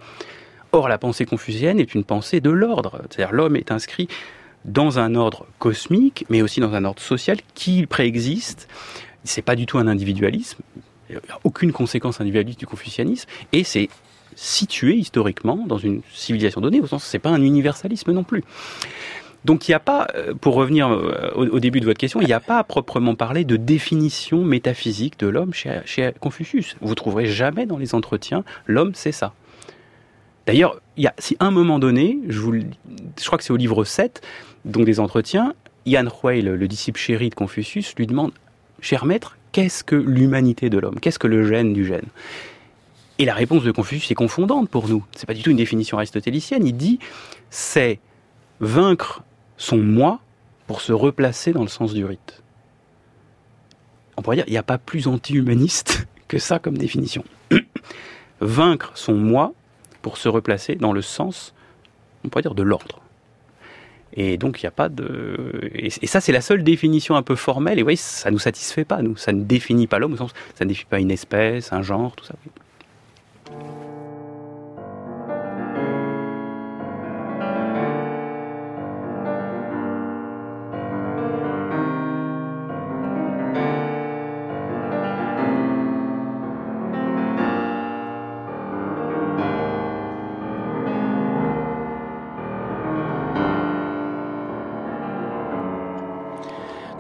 Or, 0.73 0.89
la 0.89 0.99
pensée 0.99 1.25
confucienne 1.25 1.79
est 1.81 1.95
une 1.95 2.05
pensée 2.05 2.41
de 2.41 2.51
l'ordre, 2.51 3.03
c'est-à-dire 3.11 3.35
l'homme 3.35 3.57
est 3.57 3.71
inscrit 3.71 4.09
dans 4.65 4.99
un 4.99 5.15
ordre 5.15 5.47
cosmique, 5.59 6.27
mais 6.29 6.43
aussi 6.43 6.61
dans 6.61 6.75
un 6.75 6.85
ordre 6.85 7.01
social 7.01 7.39
qui 7.55 7.87
préexiste, 7.87 8.69
c'est 9.29 9.43
pas 9.43 9.57
du 9.57 9.67
tout 9.67 9.79
un 9.79 9.87
individualisme. 9.87 10.59
Il 11.11 11.15
n'y 11.15 11.31
a 11.31 11.39
aucune 11.45 11.73
conséquence 11.73 12.21
individualiste 12.21 12.59
du 12.59 12.67
confucianisme. 12.67 13.29
Et 13.53 13.65
c'est 13.65 13.89
situé 14.35 14.95
historiquement 14.95 15.65
dans 15.67 15.79
une 15.79 16.03
civilisation 16.13 16.61
donnée, 16.61 16.81
au 16.81 16.87
sens 16.87 17.05
c'est 17.05 17.19
pas 17.19 17.31
un 17.31 17.43
universalisme 17.43 18.13
non 18.13 18.25
plus. 18.25 18.45
Donc 19.45 19.69
il 19.69 19.71
n'y 19.71 19.77
a 19.77 19.81
pas, 19.81 20.07
euh, 20.15 20.35
pour 20.35 20.55
revenir 20.55 20.89
euh, 20.91 21.31
au, 21.35 21.61
début 21.61 21.81
de 21.81 21.87
votre 21.87 21.99
question, 21.99 22.21
il 22.21 22.27
n'y 22.27 22.33
a 22.33 22.41
pas 22.41 22.59
à 22.59 22.65
proprement 22.65 23.15
parler 23.15 23.45
de 23.45 23.57
définition 23.57 24.45
métaphysique 24.45 25.19
de 25.19 25.29
l'homme 25.29 25.53
chez, 25.55 26.13
Confucius. 26.21 26.77
Vous 26.81 26.95
trouverez 26.95 27.27
jamais 27.27 27.67
dans 27.67 27.79
les 27.79 27.95
entretiens 27.95 28.45
l'homme 28.67 28.93
c'est 28.95 29.13
ça. 29.13 29.33
D'ailleurs, 30.47 30.81
il 30.97 31.05
y 31.05 31.07
a, 31.07 31.15
si 31.19 31.37
à 31.41 31.47
un 31.47 31.51
moment 31.51 31.79
donné, 31.79 32.19
je, 32.29 32.41
crois 33.27 33.39
que 33.39 33.45
c'est 33.45 33.53
au 33.53 33.57
livre 33.57 33.85
7, 33.85 34.23
donc 34.65 34.87
des 34.87 34.99
entretiens, 34.99 35.55
Yann 35.85 36.09
Huey, 36.23 36.41
le, 36.41 36.57
le 36.57 36.69
disciple 36.69 36.99
chéri 36.99 37.29
de 37.29 37.35
Confucius, 37.35 37.95
lui 37.97 38.07
demande, 38.07 38.33
cher 38.81 39.05
maître, 39.05 39.37
qu'est-ce 39.53 39.85
que 39.85 39.97
l'humanité 39.97 40.71
de 40.71 40.79
l'homme? 40.79 41.01
Qu'est-ce 41.01 41.19
que 41.19 41.27
le 41.27 41.47
gène 41.47 41.73
du 41.73 41.85
gène? 41.85 42.07
Et 43.19 43.25
la 43.25 43.35
réponse 43.35 43.65
de 43.65 43.73
Confucius 43.73 44.11
est 44.11 44.15
confondante 44.15 44.69
pour 44.69 44.89
nous. 44.89 45.05
C'est 45.17 45.27
pas 45.27 45.35
du 45.35 45.43
tout 45.43 45.51
une 45.51 45.57
définition 45.57 45.97
aristotélicienne. 45.97 46.67
Il 46.67 46.77
dit, 46.77 47.01
c'est 47.51 47.99
vaincre 48.61 49.23
son 49.57 49.79
moi 49.79 50.21
pour 50.67 50.81
se 50.81 50.93
replacer 50.93 51.53
dans 51.53 51.63
le 51.63 51.69
sens 51.69 51.95
du 51.95 52.05
rite. 52.05 52.43
On 54.17 54.23
pourrait 54.23 54.37
dire, 54.37 54.45
il 54.47 54.53
n'y 54.53 54.59
a 54.59 54.63
pas 54.63 54.79
plus 54.79 55.09
anti-humaniste 55.09 56.07
que 56.29 56.39
ça 56.39 56.59
comme 56.59 56.79
définition. 56.79 57.25
Vaincre 58.41 58.93
son 58.95 59.15
moi 59.15 59.53
pour 60.03 60.17
se 60.17 60.29
replacer 60.29 60.77
dans 60.77 60.93
le 60.93 61.03
sens, 61.03 61.55
on 62.25 62.29
pourrait 62.29 62.43
dire, 62.43 62.55
de 62.55 62.63
l'ordre. 62.63 63.01
Et 64.15 64.37
donc, 64.39 64.63
il 64.63 64.67
n'y 64.67 64.69
a 64.69 64.73
pas 64.73 64.89
de. 64.89 65.71
Et, 65.75 65.91
ça, 66.07 66.21
c'est 66.21 66.33
la 66.33 66.41
seule 66.41 66.65
définition 66.65 67.15
un 67.15 67.23
peu 67.23 67.37
formelle. 67.37 67.79
Et 67.79 67.83
oui, 67.83 67.97
ça 67.97 68.31
ne 68.31 68.35
nous 68.35 68.39
satisfait 68.39 68.85
pas, 68.85 69.03
nous. 69.03 69.17
Ça 69.17 69.33
ne 69.33 69.43
définit 69.43 69.87
pas 69.87 69.99
l'homme, 69.99 70.17
ça 70.17 70.65
ne 70.65 70.69
définit 70.69 70.89
pas 70.89 70.99
une 70.99 71.11
espèce, 71.11 71.73
un 71.73 71.83
genre, 71.83 72.17
tout 72.17 72.25
ça. 72.25 72.35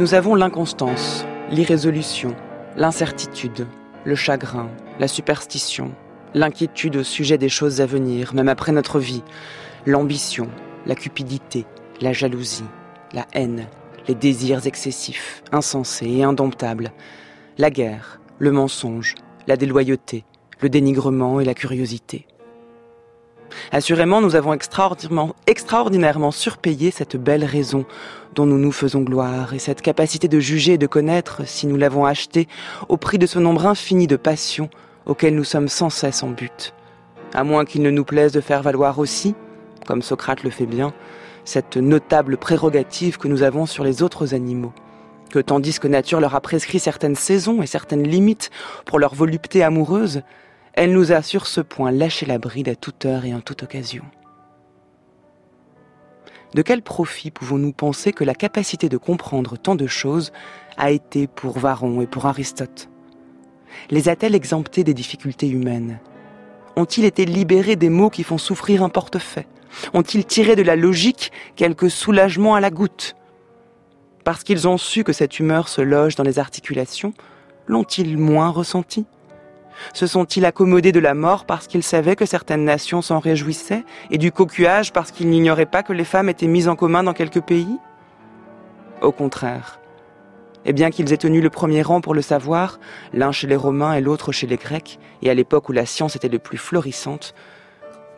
Nous 0.01 0.15
avons 0.15 0.37
l'inconstance, 0.37 1.27
l'irrésolution, 1.51 2.37
l'incertitude, 2.77 3.67
le 4.05 4.15
chagrin, 4.15 4.71
la 5.01 5.09
superstition, 5.09 5.91
l'inquiétude 6.35 6.95
au 6.95 7.03
sujet 7.03 7.37
des 7.37 7.49
choses 7.49 7.81
à 7.81 7.87
venir, 7.87 8.33
même 8.33 8.49
après 8.49 8.71
notre 8.71 9.01
vie, 9.01 9.25
l'ambition, 9.87 10.47
la 10.87 10.95
cupidité, 10.95 11.67
la 12.01 12.13
jalousie, 12.13 12.63
la 13.13 13.27
haine, 13.33 13.67
les 14.07 14.15
désirs 14.15 14.69
excessifs, 14.69 15.43
insensés 15.51 16.09
et 16.09 16.23
indomptables, 16.23 16.93
la 17.59 17.71
guerre, 17.71 18.21
le 18.39 18.53
mensonge, 18.53 19.17
la 19.49 19.57
déloyauté, 19.57 20.25
le 20.61 20.69
dénigrement 20.69 21.41
et 21.41 21.45
la 21.45 21.55
curiosité. 21.55 22.29
Assurément, 23.73 24.21
nous 24.21 24.37
avons 24.37 24.53
extraordinairement, 24.55 26.31
surpayé 26.31 26.91
cette 26.91 27.17
belle 27.17 27.45
raison 27.45 27.85
dont 28.35 28.47
nous 28.47 28.59
nous 28.59 28.73
faisons 28.73 29.03
gloire 29.03 29.55
et 29.55 29.59
cette 29.59 29.83
capacité 29.83 30.29
de 30.29 30.41
juger 30.41 30.75
et 30.75 30.79
de 30.79 30.87
connaître 30.87 31.47
si 31.47 31.67
nous 31.67 31.77
l'avons 31.77 32.05
achetée 32.05 32.49
au 32.89 32.97
prix 32.97 33.19
de 33.19 33.27
ce 33.27 33.39
nombre 33.39 33.67
infini 33.67 34.07
de 34.07 34.17
passions 34.17 34.71
auxquelles 35.07 35.35
nous 35.35 35.45
sommes 35.45 35.69
sans 35.69 35.91
cesse 35.91 36.23
en 36.23 36.29
but. 36.29 36.75
À 37.35 37.45
moins 37.45 37.65
qu'il 37.65 37.83
ne 37.83 37.91
nous 37.91 38.05
plaise 38.05 38.33
de 38.33 38.41
faire 38.41 38.63
valoir 38.63 38.99
aussi, 38.99 39.35
comme 39.87 40.03
Socrate 40.03 40.43
le 40.43 40.51
fait 40.51 40.67
bien, 40.67 40.93
cette 41.45 41.77
notable 41.77 42.37
prérogative 42.37 43.19
que 43.19 43.29
nous 43.29 43.43
avons 43.43 43.67
sur 43.67 43.85
les 43.85 44.03
autres 44.03 44.35
animaux 44.35 44.73
que 45.29 45.39
tandis 45.39 45.79
que 45.79 45.89
nature 45.89 46.21
leur 46.21 46.35
a 46.35 46.41
prescrit 46.41 46.79
certaines 46.79 47.15
saisons 47.15 47.63
et 47.63 47.67
certaines 47.67 48.03
limites 48.03 48.51
pour 48.85 48.99
leur 48.99 49.15
volupté 49.15 49.63
amoureuse, 49.63 50.23
elle 50.79 50.93
nous 50.93 51.11
a 51.11 51.23
sur 51.23 51.49
ce 51.49 51.61
point 51.61 51.91
lâché 51.91 52.25
la 52.25 52.39
bride 52.39 52.69
à 52.69 52.77
toute 52.77 53.05
heure 53.05 53.25
et 53.25 53.35
en 53.35 53.41
toute 53.41 53.65
occasion. 53.65 54.05
De 56.55 56.63
quel 56.63 56.83
profit 56.83 57.33
pouvons-nous 57.33 57.73
penser 57.73 58.13
que 58.13 58.23
la 58.23 58.37
capacité 58.37 58.89
de 58.89 58.97
comprendre 58.97 59.59
tant 59.59 59.75
de 59.75 59.89
choses 59.89 60.33
a 60.77 60.93
été 60.93 61.27
pour 61.27 61.59
Varron 61.59 62.01
et 62.01 62.07
pour 62.07 62.27
Aristote? 62.27 62.89
Les 63.91 64.09
a-t-elle 64.09 64.37
exemptés 64.37 64.85
des 64.85 64.95
difficultés 64.95 65.49
humaines? 65.49 65.99
Ont-ils 66.77 67.07
été 67.07 67.25
libérés 67.25 67.75
des 67.75 67.91
maux 67.91 68.09
qui 68.09 68.23
font 68.23 68.39
souffrir 68.39 68.85
un 68.85 68.89
portefeuille? 68.89 69.49
Ont-ils 69.95 70.25
tiré 70.25 70.55
de 70.55 70.63
la 70.63 70.77
logique 70.77 71.33
quelque 71.57 71.89
soulagement 71.89 72.55
à 72.55 72.61
la 72.61 72.71
goutte? 72.71 73.17
Parce 74.23 74.45
qu'ils 74.45 74.69
ont 74.69 74.79
su 74.79 75.03
que 75.03 75.13
cette 75.13 75.41
humeur 75.41 75.69
se 75.69 75.81
loge 75.81 76.15
dans 76.15 76.23
les 76.23 76.39
articulations, 76.39 77.15
l'ont-ils 77.67 78.17
moins 78.17 78.51
ressenti 78.51 79.07
se 79.93 80.07
sont-ils 80.07 80.45
accommodés 80.45 80.93
de 80.93 81.01
la 81.01 81.15
mort 81.15 81.45
parce 81.45 81.67
qu'ils 81.67 81.83
savaient 81.83 82.17
que 82.17 82.27
certaines 82.27 82.65
nations 82.65 83.03
s'en 83.03 83.19
réjouissaient 83.19 83.85
et 84.11 84.19
du 84.19 84.33
cocuage 84.33 84.93
parce 84.93 85.11
qu'ils 85.11 85.31
n'ignoraient 85.31 85.67
pas 85.67 85.83
que 85.83 85.93
les 85.93 86.05
femmes 86.05 86.29
étaient 86.29 86.47
mises 86.47 86.69
en 86.69 86.77
commun 86.77 87.03
dans 87.03 87.15
quelques 87.15 87.41
pays? 87.41 87.79
Au 89.03 89.13
contraire. 89.13 89.81
Et 90.65 90.73
bien 90.73 90.91
qu'ils 90.91 91.13
aient 91.13 91.19
tenu 91.19 91.41
le 91.41 91.51
premier 91.51 91.83
rang 91.83 92.01
pour 92.01 92.15
le 92.15 92.23
savoir, 92.23 92.79
l'un 93.13 93.33
chez 93.33 93.47
les 93.47 93.57
Romains 93.57 93.95
et 93.95 94.01
l'autre 94.01 94.33
chez 94.33 94.47
les 94.47 94.57
Grecs, 94.57 94.99
et 95.23 95.31
à 95.31 95.35
l'époque 95.35 95.69
où 95.69 95.73
la 95.73 95.87
science 95.87 96.17
était 96.17 96.29
le 96.29 96.39
plus 96.39 96.59
florissante, 96.59 97.35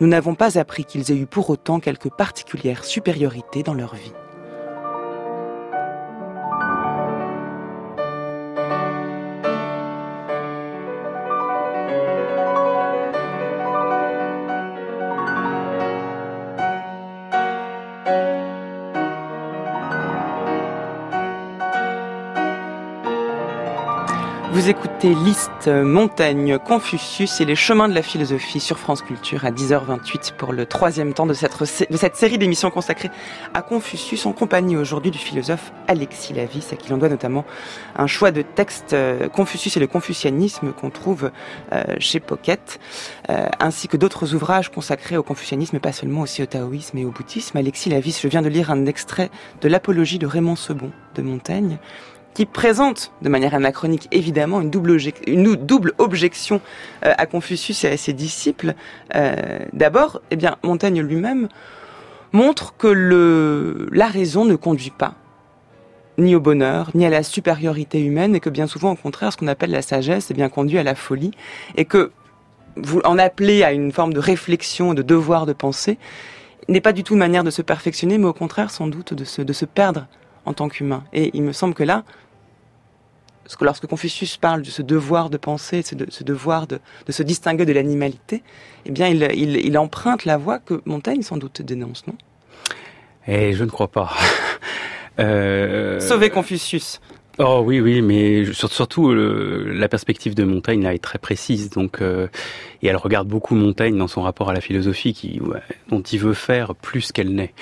nous 0.00 0.06
n'avons 0.06 0.34
pas 0.34 0.58
appris 0.58 0.84
qu'ils 0.84 1.12
aient 1.12 1.16
eu 1.16 1.26
pour 1.26 1.50
autant 1.50 1.78
quelque 1.78 2.08
particulière 2.08 2.84
supériorité 2.84 3.62
dans 3.62 3.74
leur 3.74 3.94
vie. 3.94 4.12
Écoutez 25.02 25.14
Liste, 25.14 25.68
Montaigne, 25.68 26.58
Confucius 26.58 27.40
et 27.40 27.46
les 27.46 27.54
chemins 27.54 27.88
de 27.88 27.94
la 27.94 28.02
philosophie 28.02 28.60
sur 28.60 28.78
France 28.78 29.00
Culture 29.00 29.46
à 29.46 29.50
10h28 29.50 30.34
pour 30.34 30.52
le 30.52 30.66
troisième 30.66 31.14
temps 31.14 31.24
de 31.24 31.32
cette, 31.32 32.16
série 32.16 32.36
d'émissions 32.36 32.70
consacrées 32.70 33.08
à 33.54 33.62
Confucius 33.62 34.26
en 34.26 34.32
compagnie 34.32 34.76
aujourd'hui 34.76 35.10
du 35.10 35.16
philosophe 35.16 35.72
Alexis 35.88 36.34
Lavis, 36.34 36.66
à 36.72 36.76
qui 36.76 36.90
l'on 36.90 36.98
doit 36.98 37.08
notamment 37.08 37.46
un 37.96 38.06
choix 38.06 38.30
de 38.30 38.42
texte 38.42 38.92
euh, 38.92 39.30
Confucius 39.30 39.74
et 39.78 39.80
le 39.80 39.86
confucianisme 39.86 40.72
qu'on 40.72 40.90
trouve 40.90 41.30
euh, 41.72 41.82
chez 41.98 42.20
Pocket, 42.20 42.78
euh, 43.30 43.46
ainsi 43.58 43.88
que 43.88 43.96
d'autres 43.96 44.34
ouvrages 44.34 44.70
consacrés 44.70 45.16
au 45.16 45.22
confucianisme, 45.22 45.78
pas 45.78 45.92
seulement 45.92 46.20
aussi 46.22 46.42
au 46.42 46.46
taoïsme 46.46 46.98
et 46.98 47.06
au 47.06 47.10
bouddhisme. 47.10 47.56
Alexis 47.56 47.88
Lavis, 47.88 48.20
je 48.20 48.28
viens 48.28 48.42
de 48.42 48.50
lire 48.50 48.70
un 48.70 48.84
extrait 48.84 49.30
de 49.62 49.68
l'apologie 49.68 50.18
de 50.18 50.26
Raymond 50.26 50.56
Sebon 50.56 50.90
de 51.14 51.22
Montaigne 51.22 51.78
qui 52.34 52.46
présente 52.46 53.12
de 53.22 53.28
manière 53.28 53.54
anachronique 53.54 54.08
évidemment 54.12 54.60
une 54.60 54.70
double, 54.70 55.92
objection 55.98 56.60
euh, 57.04 57.12
à 57.16 57.26
Confucius 57.26 57.84
et 57.84 57.88
à 57.88 57.96
ses 57.96 58.12
disciples. 58.12 58.74
Euh, 59.14 59.58
D'abord, 59.72 60.20
eh 60.30 60.36
bien, 60.36 60.56
Montaigne 60.62 61.00
lui-même 61.00 61.48
montre 62.32 62.74
que 62.76 63.88
la 63.92 64.06
raison 64.06 64.44
ne 64.44 64.54
conduit 64.54 64.92
pas 64.96 65.14
ni 66.18 66.34
au 66.34 66.40
bonheur, 66.40 66.90
ni 66.94 67.06
à 67.06 67.10
la 67.10 67.22
supériorité 67.22 67.98
humaine, 67.98 68.34
et 68.34 68.40
que 68.40 68.50
bien 68.50 68.66
souvent, 68.66 68.92
au 68.92 68.96
contraire, 68.96 69.32
ce 69.32 69.38
qu'on 69.38 69.46
appelle 69.46 69.70
la 69.70 69.80
sagesse, 69.80 70.30
est 70.30 70.34
bien 70.34 70.50
conduit 70.50 70.76
à 70.76 70.82
la 70.82 70.94
folie, 70.94 71.30
et 71.76 71.86
que 71.86 72.12
vous 72.76 73.00
en 73.04 73.18
appelez 73.18 73.62
à 73.62 73.72
une 73.72 73.90
forme 73.90 74.12
de 74.12 74.20
réflexion, 74.20 74.92
de 74.92 75.00
devoir 75.00 75.46
de 75.46 75.54
penser, 75.54 75.98
n'est 76.68 76.82
pas 76.82 76.92
du 76.92 77.04
tout 77.04 77.14
une 77.14 77.20
manière 77.20 77.42
de 77.42 77.50
se 77.50 77.62
perfectionner, 77.62 78.18
mais 78.18 78.26
au 78.26 78.34
contraire, 78.34 78.70
sans 78.70 78.86
doute, 78.86 79.14
de 79.14 79.24
se 79.24 79.64
perdre 79.64 80.06
en 80.44 80.52
tant 80.52 80.68
qu'humain. 80.68 81.04
Et 81.12 81.30
il 81.34 81.42
me 81.42 81.52
semble 81.52 81.74
que 81.74 81.82
là, 81.82 82.04
lorsque 83.60 83.86
Confucius 83.86 84.36
parle 84.36 84.62
de 84.62 84.70
ce 84.70 84.82
devoir 84.82 85.30
de 85.30 85.36
penser, 85.36 85.82
de 85.92 86.06
ce 86.08 86.24
devoir 86.24 86.66
de, 86.66 86.78
se 87.08 87.22
distinguer 87.22 87.64
de 87.64 87.72
l'animalité, 87.72 88.42
eh 88.86 88.90
bien, 88.90 89.08
il, 89.08 89.78
emprunte 89.78 90.24
la 90.24 90.36
voie 90.36 90.58
que 90.58 90.80
Montaigne 90.84 91.22
sans 91.22 91.36
doute 91.36 91.62
dénonce, 91.62 92.06
non? 92.06 92.14
Eh, 93.26 93.52
je 93.52 93.64
ne 93.64 93.70
crois 93.70 93.88
pas. 93.88 94.12
euh... 95.18 96.00
Sauver 96.00 96.30
Confucius. 96.30 97.00
Oh 97.38 97.62
oui, 97.64 97.80
oui, 97.80 98.02
mais 98.02 98.44
surtout 98.52 99.14
la 99.14 99.88
perspective 99.88 100.34
de 100.34 100.44
Montaigne 100.44 100.82
là 100.82 100.92
est 100.92 101.02
très 101.02 101.18
précise, 101.18 101.70
donc 101.70 102.02
euh, 102.02 102.26
et 102.82 102.88
elle 102.88 102.96
regarde 102.96 103.28
beaucoup 103.28 103.54
Montaigne 103.54 103.96
dans 103.96 104.08
son 104.08 104.20
rapport 104.20 104.50
à 104.50 104.52
la 104.52 104.60
philosophie, 104.60 105.14
qui, 105.14 105.40
dont 105.88 106.02
il 106.02 106.18
veut 106.18 106.34
faire 106.34 106.74
plus 106.74 107.12
qu'elle 107.12 107.34
n'est. 107.34 107.54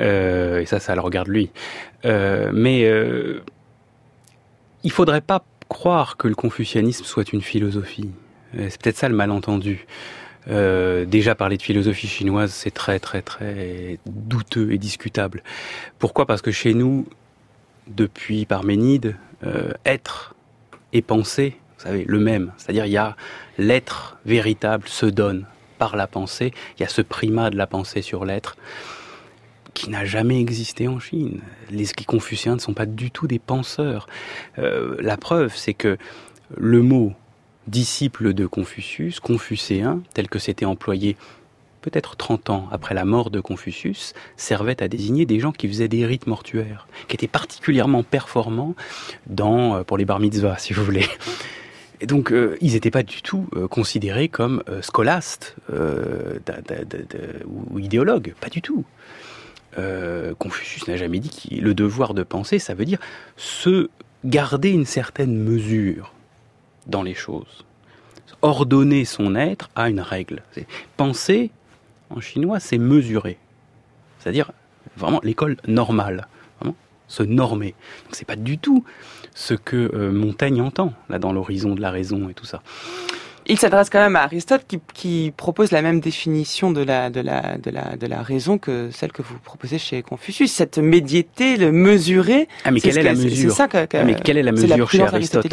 Euh, 0.00 0.60
et 0.60 0.66
ça, 0.66 0.80
ça 0.80 0.94
le 0.94 1.02
regarde 1.02 1.28
lui. 1.28 1.50
Euh, 2.06 2.50
mais 2.54 2.90
il 4.84 4.92
faudrait 4.92 5.22
pas 5.22 5.44
croire 5.68 6.16
que 6.16 6.28
le 6.28 6.34
confucianisme 6.34 7.04
soit 7.04 7.32
une 7.32 7.42
philosophie. 7.42 8.10
C'est 8.56 8.80
peut-être 8.80 8.98
ça 8.98 9.08
le 9.08 9.16
malentendu. 9.16 9.86
Euh, 10.48 11.06
déjà 11.06 11.34
parler 11.34 11.56
de 11.56 11.62
philosophie 11.62 12.06
chinoise, 12.06 12.52
c'est 12.52 12.70
très 12.70 13.00
très 13.00 13.22
très 13.22 13.98
douteux 14.06 14.72
et 14.72 14.78
discutable. 14.78 15.42
Pourquoi? 15.98 16.26
Parce 16.26 16.42
que 16.42 16.50
chez 16.50 16.74
nous, 16.74 17.08
depuis 17.88 18.44
Parménide, 18.44 19.16
euh, 19.44 19.72
être 19.86 20.34
et 20.92 21.00
penser, 21.00 21.56
vous 21.78 21.84
savez, 21.84 22.04
le 22.06 22.18
même. 22.18 22.52
C'est-à-dire 22.58 22.84
il 22.84 22.92
y 22.92 22.98
a 22.98 23.16
l'être 23.56 24.18
véritable 24.26 24.86
se 24.86 25.06
donne 25.06 25.46
par 25.78 25.96
la 25.96 26.06
pensée. 26.06 26.52
Il 26.78 26.82
y 26.82 26.84
a 26.84 26.88
ce 26.88 27.02
primat 27.02 27.48
de 27.48 27.56
la 27.56 27.66
pensée 27.66 28.02
sur 28.02 28.26
l'être 28.26 28.56
qui 29.74 29.90
n'a 29.90 30.04
jamais 30.04 30.40
existé 30.40 30.88
en 30.88 30.98
Chine. 30.98 31.40
Les 31.70 31.86
confuciens 32.06 32.54
ne 32.54 32.60
sont 32.60 32.74
pas 32.74 32.86
du 32.86 33.10
tout 33.10 33.26
des 33.26 33.38
penseurs. 33.38 34.06
Euh, 34.58 34.96
la 35.00 35.16
preuve, 35.16 35.54
c'est 35.54 35.74
que 35.74 35.98
le 36.56 36.82
mot 36.82 37.12
disciple 37.66 38.34
de 38.34 38.46
Confucius, 38.46 39.20
confucéen, 39.20 40.02
tel 40.12 40.28
que 40.28 40.38
c'était 40.38 40.64
employé 40.64 41.16
peut-être 41.84 42.16
30 42.16 42.50
ans 42.50 42.68
après 42.72 42.94
la 42.94 43.04
mort 43.04 43.30
de 43.30 43.40
Confucius, 43.40 44.14
servait 44.36 44.82
à 44.82 44.88
désigner 44.88 45.26
des 45.26 45.38
gens 45.38 45.52
qui 45.52 45.68
faisaient 45.68 45.88
des 45.88 46.06
rites 46.06 46.26
mortuaires, 46.26 46.88
qui 47.08 47.16
étaient 47.16 47.28
particulièrement 47.28 48.02
performants 48.02 48.74
dans, 49.26 49.76
euh, 49.76 49.82
pour 49.82 49.98
les 49.98 50.06
bar 50.06 50.18
mitzvahs, 50.18 50.58
si 50.58 50.72
vous 50.72 50.82
voulez. 50.82 51.06
Et 52.00 52.06
donc, 52.06 52.32
euh, 52.32 52.56
ils 52.62 52.72
n'étaient 52.72 52.90
pas 52.90 53.02
du 53.02 53.20
tout 53.20 53.46
euh, 53.54 53.68
considérés 53.68 54.28
comme 54.28 54.62
scolastes 54.80 55.56
ou 57.46 57.78
idéologues, 57.78 58.34
pas 58.40 58.48
du 58.48 58.62
tout. 58.62 58.84
Confucius 60.38 60.86
n'a 60.88 60.96
jamais 60.96 61.18
dit 61.18 61.30
que 61.30 61.54
le 61.54 61.74
devoir 61.74 62.14
de 62.14 62.22
penser, 62.22 62.58
ça 62.58 62.74
veut 62.74 62.84
dire 62.84 62.98
se 63.36 63.88
garder 64.24 64.70
une 64.70 64.86
certaine 64.86 65.36
mesure 65.36 66.12
dans 66.86 67.02
les 67.02 67.14
choses. 67.14 67.64
Ordonner 68.42 69.04
son 69.04 69.36
être 69.36 69.70
à 69.74 69.88
une 69.88 70.00
règle. 70.00 70.42
Penser, 70.96 71.50
en 72.10 72.20
chinois, 72.20 72.60
c'est 72.60 72.78
mesurer. 72.78 73.38
C'est-à-dire 74.18 74.52
vraiment 74.96 75.20
l'école 75.22 75.56
normale. 75.66 76.26
Vraiment, 76.60 76.76
se 77.08 77.22
normer. 77.22 77.74
Donc 78.04 78.14
c'est 78.14 78.26
pas 78.26 78.36
du 78.36 78.58
tout 78.58 78.84
ce 79.34 79.54
que 79.54 79.90
euh, 79.94 80.12
Montaigne 80.12 80.60
entend, 80.60 80.92
là, 81.08 81.18
dans 81.18 81.32
l'horizon 81.32 81.74
de 81.74 81.80
la 81.80 81.90
raison 81.90 82.28
et 82.28 82.34
tout 82.34 82.46
ça. 82.46 82.62
Il 83.46 83.58
s'adresse 83.58 83.90
quand 83.90 83.98
même 83.98 84.16
à 84.16 84.22
Aristote 84.22 84.62
qui, 84.66 84.80
qui, 84.94 85.32
propose 85.36 85.70
la 85.70 85.82
même 85.82 86.00
définition 86.00 86.70
de 86.70 86.82
la, 86.82 87.10
de, 87.10 87.20
la, 87.20 87.58
de, 87.58 87.70
la, 87.70 87.96
de 87.96 88.06
la 88.06 88.22
raison 88.22 88.56
que 88.56 88.90
celle 88.90 89.12
que 89.12 89.20
vous 89.22 89.38
proposez 89.38 89.78
chez 89.78 90.02
Confucius. 90.02 90.50
Cette 90.50 90.78
médiété, 90.78 91.56
le 91.56 91.70
mesurer. 91.70 92.48
Ah, 92.64 92.70
mais 92.70 92.80
quelle 92.80 92.98
est, 92.98 93.02
la 93.02 93.14
mesure 93.14 93.50
C'est 93.50 93.56
ça 93.56 93.68
que, 93.68 93.86
ah, 93.92 94.04
mais 94.04 94.14
quelle 94.14 94.38
est 94.38 94.42
la 94.42 94.52
mesure 94.52 94.90
chez 94.90 95.02
Aristote 95.02 95.46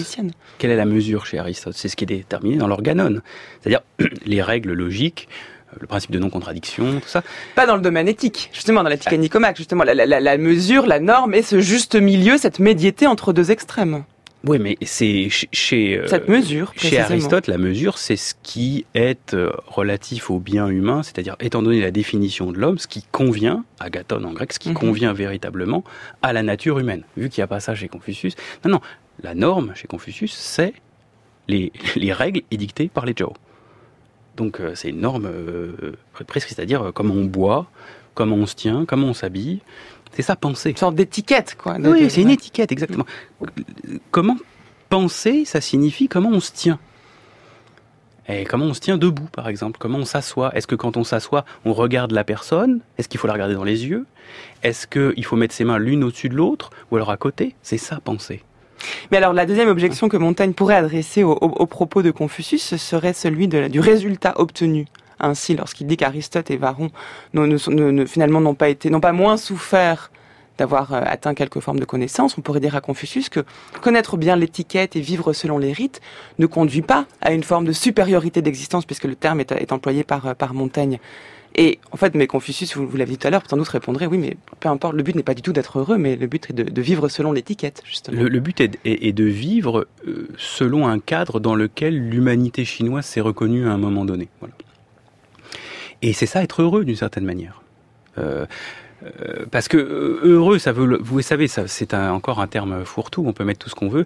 Quelle 0.58 0.72
est 0.72 0.76
la 0.76 0.86
mesure 0.86 1.26
chez 1.26 1.40
Aristote 1.40 1.74
C'est 1.76 1.90
ce 1.90 1.96
qui 1.96 2.06
est 2.06 2.08
déterminé 2.08 2.58
dans 2.58 2.68
l'organon. 2.68 3.22
C'est-à-dire 3.62 3.82
les 4.26 4.42
règles 4.42 4.72
logiques 4.74 5.28
euh, 5.74 5.78
le 5.80 5.88
principe 5.88 6.12
de 6.12 6.20
non-contradiction, 6.20 7.00
tout 7.00 7.08
ça. 7.08 7.24
Pas 7.56 7.66
dans 7.66 7.76
le 7.76 7.82
domaine 7.82 8.08
éthique, 8.08 8.50
justement, 8.54 8.84
dans 8.84 8.90
l'éthique. 8.90 9.12
Nicomaque, 9.14 9.58
justement, 9.58 9.84
la, 9.84 9.94
la, 9.94 10.20
la, 10.20 10.38
mesure, 10.38 10.86
la 10.86 11.00
norme 11.00 11.34
et 11.34 11.42
ce 11.42 11.60
juste 11.60 11.96
milieu, 11.96 12.38
cette 12.38 12.60
médiété 12.60 13.08
entre 13.08 13.34
deux 13.34 13.52
extrêmes. 13.52 14.04
Oui, 14.44 14.58
mais 14.58 14.78
c'est 14.82 15.28
chez 15.30 16.00
euh, 16.00 16.08
cette 16.08 16.28
mesure. 16.28 16.74
Chez 16.76 17.00
Aristote, 17.00 17.46
la 17.48 17.60
mesure, 17.60 18.00
c'est 18.00 18.16
ce 18.16 18.34
qui 18.42 18.86
est 18.96 19.36
euh, 19.36 19.52
relatif 19.68 20.32
au 20.32 20.40
bien 20.40 20.68
humain, 20.68 21.04
c'est-à-dire 21.04 21.36
étant 21.40 21.62
donné 21.62 21.80
la 21.80 21.92
définition 21.92 22.52
de 22.52 22.58
l'homme, 22.58 22.80
ce 22.80 22.88
qui 22.88 23.04
convient, 23.12 23.64
agathon 23.80 24.24
en 24.24 24.34
grec, 24.34 24.52
ce 24.52 24.60
qui 24.60 24.70
mhm. 24.70 24.76
convient 24.76 25.14
véritablement 25.14 25.84
à 26.24 26.34
la 26.34 26.42
nature 26.42 26.80
humaine. 26.80 27.04
Vu 27.18 27.30
qu'il 27.30 27.42
n'y 27.42 27.44
a 27.44 27.48
pas 27.48 27.60
ça 27.60 27.76
chez 27.76 27.88
Confucius. 27.88 28.36
Non, 28.66 28.72
non, 28.72 28.82
la 29.22 29.36
norme 29.36 29.74
chez 29.76 29.88
Confucius, 29.88 30.34
c'est 30.34 30.74
les, 31.48 31.72
les, 31.96 32.12
règles 32.12 32.42
édictées 32.50 32.88
par 32.88 33.06
les 33.06 33.14
Zhao. 33.18 33.34
Donc 34.38 34.60
euh, 34.60 34.74
c'est 34.74 34.90
une 34.90 35.02
norme 35.02 35.30
presque, 36.26 36.50
c'est-à-dire 36.50 36.92
comment 36.96 37.14
on 37.14 37.26
boit, 37.26 37.68
comment 38.16 38.38
on 38.38 38.48
se 38.48 38.56
tient, 38.56 38.86
comment 38.86 39.08
on 39.08 39.14
s'habille. 39.14 39.60
C'est 40.13 40.21
ça, 40.21 40.36
penser. 40.36 40.71
Une 40.71 40.78
sorte 40.78 40.95
d'étiquette, 40.95 41.56
quoi. 41.58 41.78
Oui, 41.80 42.10
c'est 42.10 42.21
une 42.21 42.30
étiquette, 42.30 42.71
exactement. 42.71 43.06
Comment 44.12 44.38
penser, 44.89 45.45
ça 45.45 45.62
signifie 45.62 46.08
comment 46.08 46.30
on 46.30 46.41
se 46.41 46.52
tient? 46.52 46.80
Et 48.28 48.43
comment 48.43 48.65
on 48.65 48.74
se 48.74 48.80
tient 48.80 48.97
debout, 48.97 49.28
par 49.32 49.47
exemple? 49.47 49.78
Comment 49.80 50.00
on 50.00 50.06
s'assoit? 50.06 50.56
Est-ce 50.56 50.67
que 50.67 50.76
quand 50.76 50.95
on 50.95 51.04
s'assoit, 51.04 51.43
on 51.65 51.74
regarde 51.74 52.12
la 52.12 52.24
personne? 52.24 52.82
Est-ce 52.97 53.10
qu'il 53.10 53.19
faut 53.19 53.28
la 53.28 53.34
regarder 53.34 53.56
dans 53.56 53.63
les 53.63 53.86
yeux? 53.88 54.06
Est-ce 54.63 54.86
qu'il 54.86 55.26
faut 55.26 55.36
mettre 55.36 55.54
ses 55.54 55.63
mains 55.63 55.80
l'une 55.80 56.04
au-dessus 56.04 56.30
de 56.30 56.36
l'autre? 56.36 56.69
Ou 56.91 56.97
alors 56.97 57.10
à 57.10 57.17
côté? 57.17 57.56
C'est 57.62 57.78
ça, 57.78 58.00
penser. 58.04 58.43
Mais 59.12 59.17
alors, 59.17 59.34
la 59.34 59.45
deuxième 59.45 59.69
objection 59.69 60.08
que 60.08 60.17
Montaigne 60.17 60.54
pourrait 60.54 60.76
adresser 60.76 61.24
au, 61.24 61.65
propos 61.65 62.02
de 62.02 62.12
Confucius, 62.12 62.63
ce 62.63 62.78
serait 62.78 63.13
celui 63.13 63.47
de, 63.47 63.67
du 63.67 63.80
résultat 63.80 64.34
obtenu 64.38 64.88
ainsi 65.22 65.56
lorsqu'il 65.56 65.88
dit 65.88 65.98
qu'Aristote 65.98 66.52
et 66.52 66.58
Varron 66.58 66.92
finalement 68.08 68.42
n'ont 68.42 68.56
pas 68.56 68.70
été, 68.70 68.90
n'ont 68.90 69.00
pas 69.00 69.14
moins 69.14 69.38
souffert 69.38 70.12
d'avoir 70.58 70.94
euh, 70.94 71.02
atteint 71.06 71.34
quelques 71.34 71.60
formes 71.60 71.80
de 71.80 71.86
connaissances, 71.86 72.38
on 72.38 72.42
pourrait 72.42 72.60
dire 72.60 72.76
à 72.76 72.82
Confucius 72.82 73.30
que 73.30 73.44
connaître 73.82 74.16
bien 74.18 74.36
l'étiquette 74.36 74.96
et 74.96 75.02
vivre 75.02 75.34
selon 75.34 75.58
les 75.58 75.74
rites 75.74 76.02
ne 76.38 76.46
conduit 76.46 76.84
pas 76.84 77.06
à 77.22 77.32
une 77.32 77.44
forme 77.44 77.66
de 77.66 77.72
supériorité 77.72 78.42
d'existence, 78.42 78.86
puisque 78.86 79.06
le 79.06 79.16
terme 79.16 79.40
est, 79.40 79.72
employé 79.72 80.04
par, 80.04 80.28
euh, 80.28 80.34
par 80.34 80.54
Montaigne. 80.54 81.00
Et 81.56 81.80
en 81.92 81.98
fait, 81.98 82.16
mais 82.16 82.28
Confucius, 82.28 82.78
vous, 82.78 82.96
l'avez 82.96 83.12
dit 83.12 83.18
tout 83.18 83.28
à 83.28 83.30
l'heure, 83.30 83.44
sans 83.50 83.58
doute 83.58 83.68
répondrait, 83.68 84.06
oui, 84.06 84.18
mais 84.18 84.38
peu 84.60 84.70
importe, 84.70 84.94
le 84.94 85.04
but 85.04 85.16
n'est 85.16 85.24
pas 85.24 85.34
du 85.34 85.42
tout 85.42 85.52
d'être 85.52 85.80
heureux, 85.80 85.98
mais 85.98 86.16
le 86.16 86.28
but 86.28 86.50
est 86.50 86.54
de, 86.54 86.82
vivre 86.82 87.10
selon 87.10 87.34
l'étiquette, 87.34 87.84
justement. 87.86 88.22
Le, 88.22 88.40
but 88.40 88.62
est, 88.62 89.12
de 89.12 89.24
vivre 89.26 89.88
euh, 90.08 90.30
selon 90.38 90.88
un 90.88 91.00
cadre 91.00 91.42
dans 91.42 91.56
lequel 91.56 92.10
l'humanité 92.10 92.64
chinoise 92.64 93.06
s'est 93.06 93.20
reconnue 93.20 93.68
à 93.68 93.72
un 93.72 93.78
moment 93.78 94.06
donné. 94.06 94.30
Voilà. 94.40 94.54
Et 96.02 96.14
c'est 96.14 96.26
ça 96.26 96.44
être 96.44 96.62
heureux 96.62 96.86
d'une 96.86 96.96
certaine 96.96 97.26
manière. 97.26 97.62
Euh, 98.18 98.46
euh, 99.04 99.46
parce 99.50 99.68
que 99.68 99.78
euh, 99.78 100.20
heureux, 100.24 100.60
ça 100.60 100.72
veut, 100.72 100.98
vous 101.02 101.22
savez, 101.22 101.48
ça, 101.48 101.68
c'est 101.68 101.94
encore 101.94 102.40
un 102.40 102.48
terme 102.48 102.86
fourre-tout. 102.86 103.24
On 103.26 103.34
peut 103.34 103.44
mettre 103.44 103.60
tout 103.60 103.70
ce 103.70 103.76
qu'on 103.76 103.90
veut, 103.90 104.06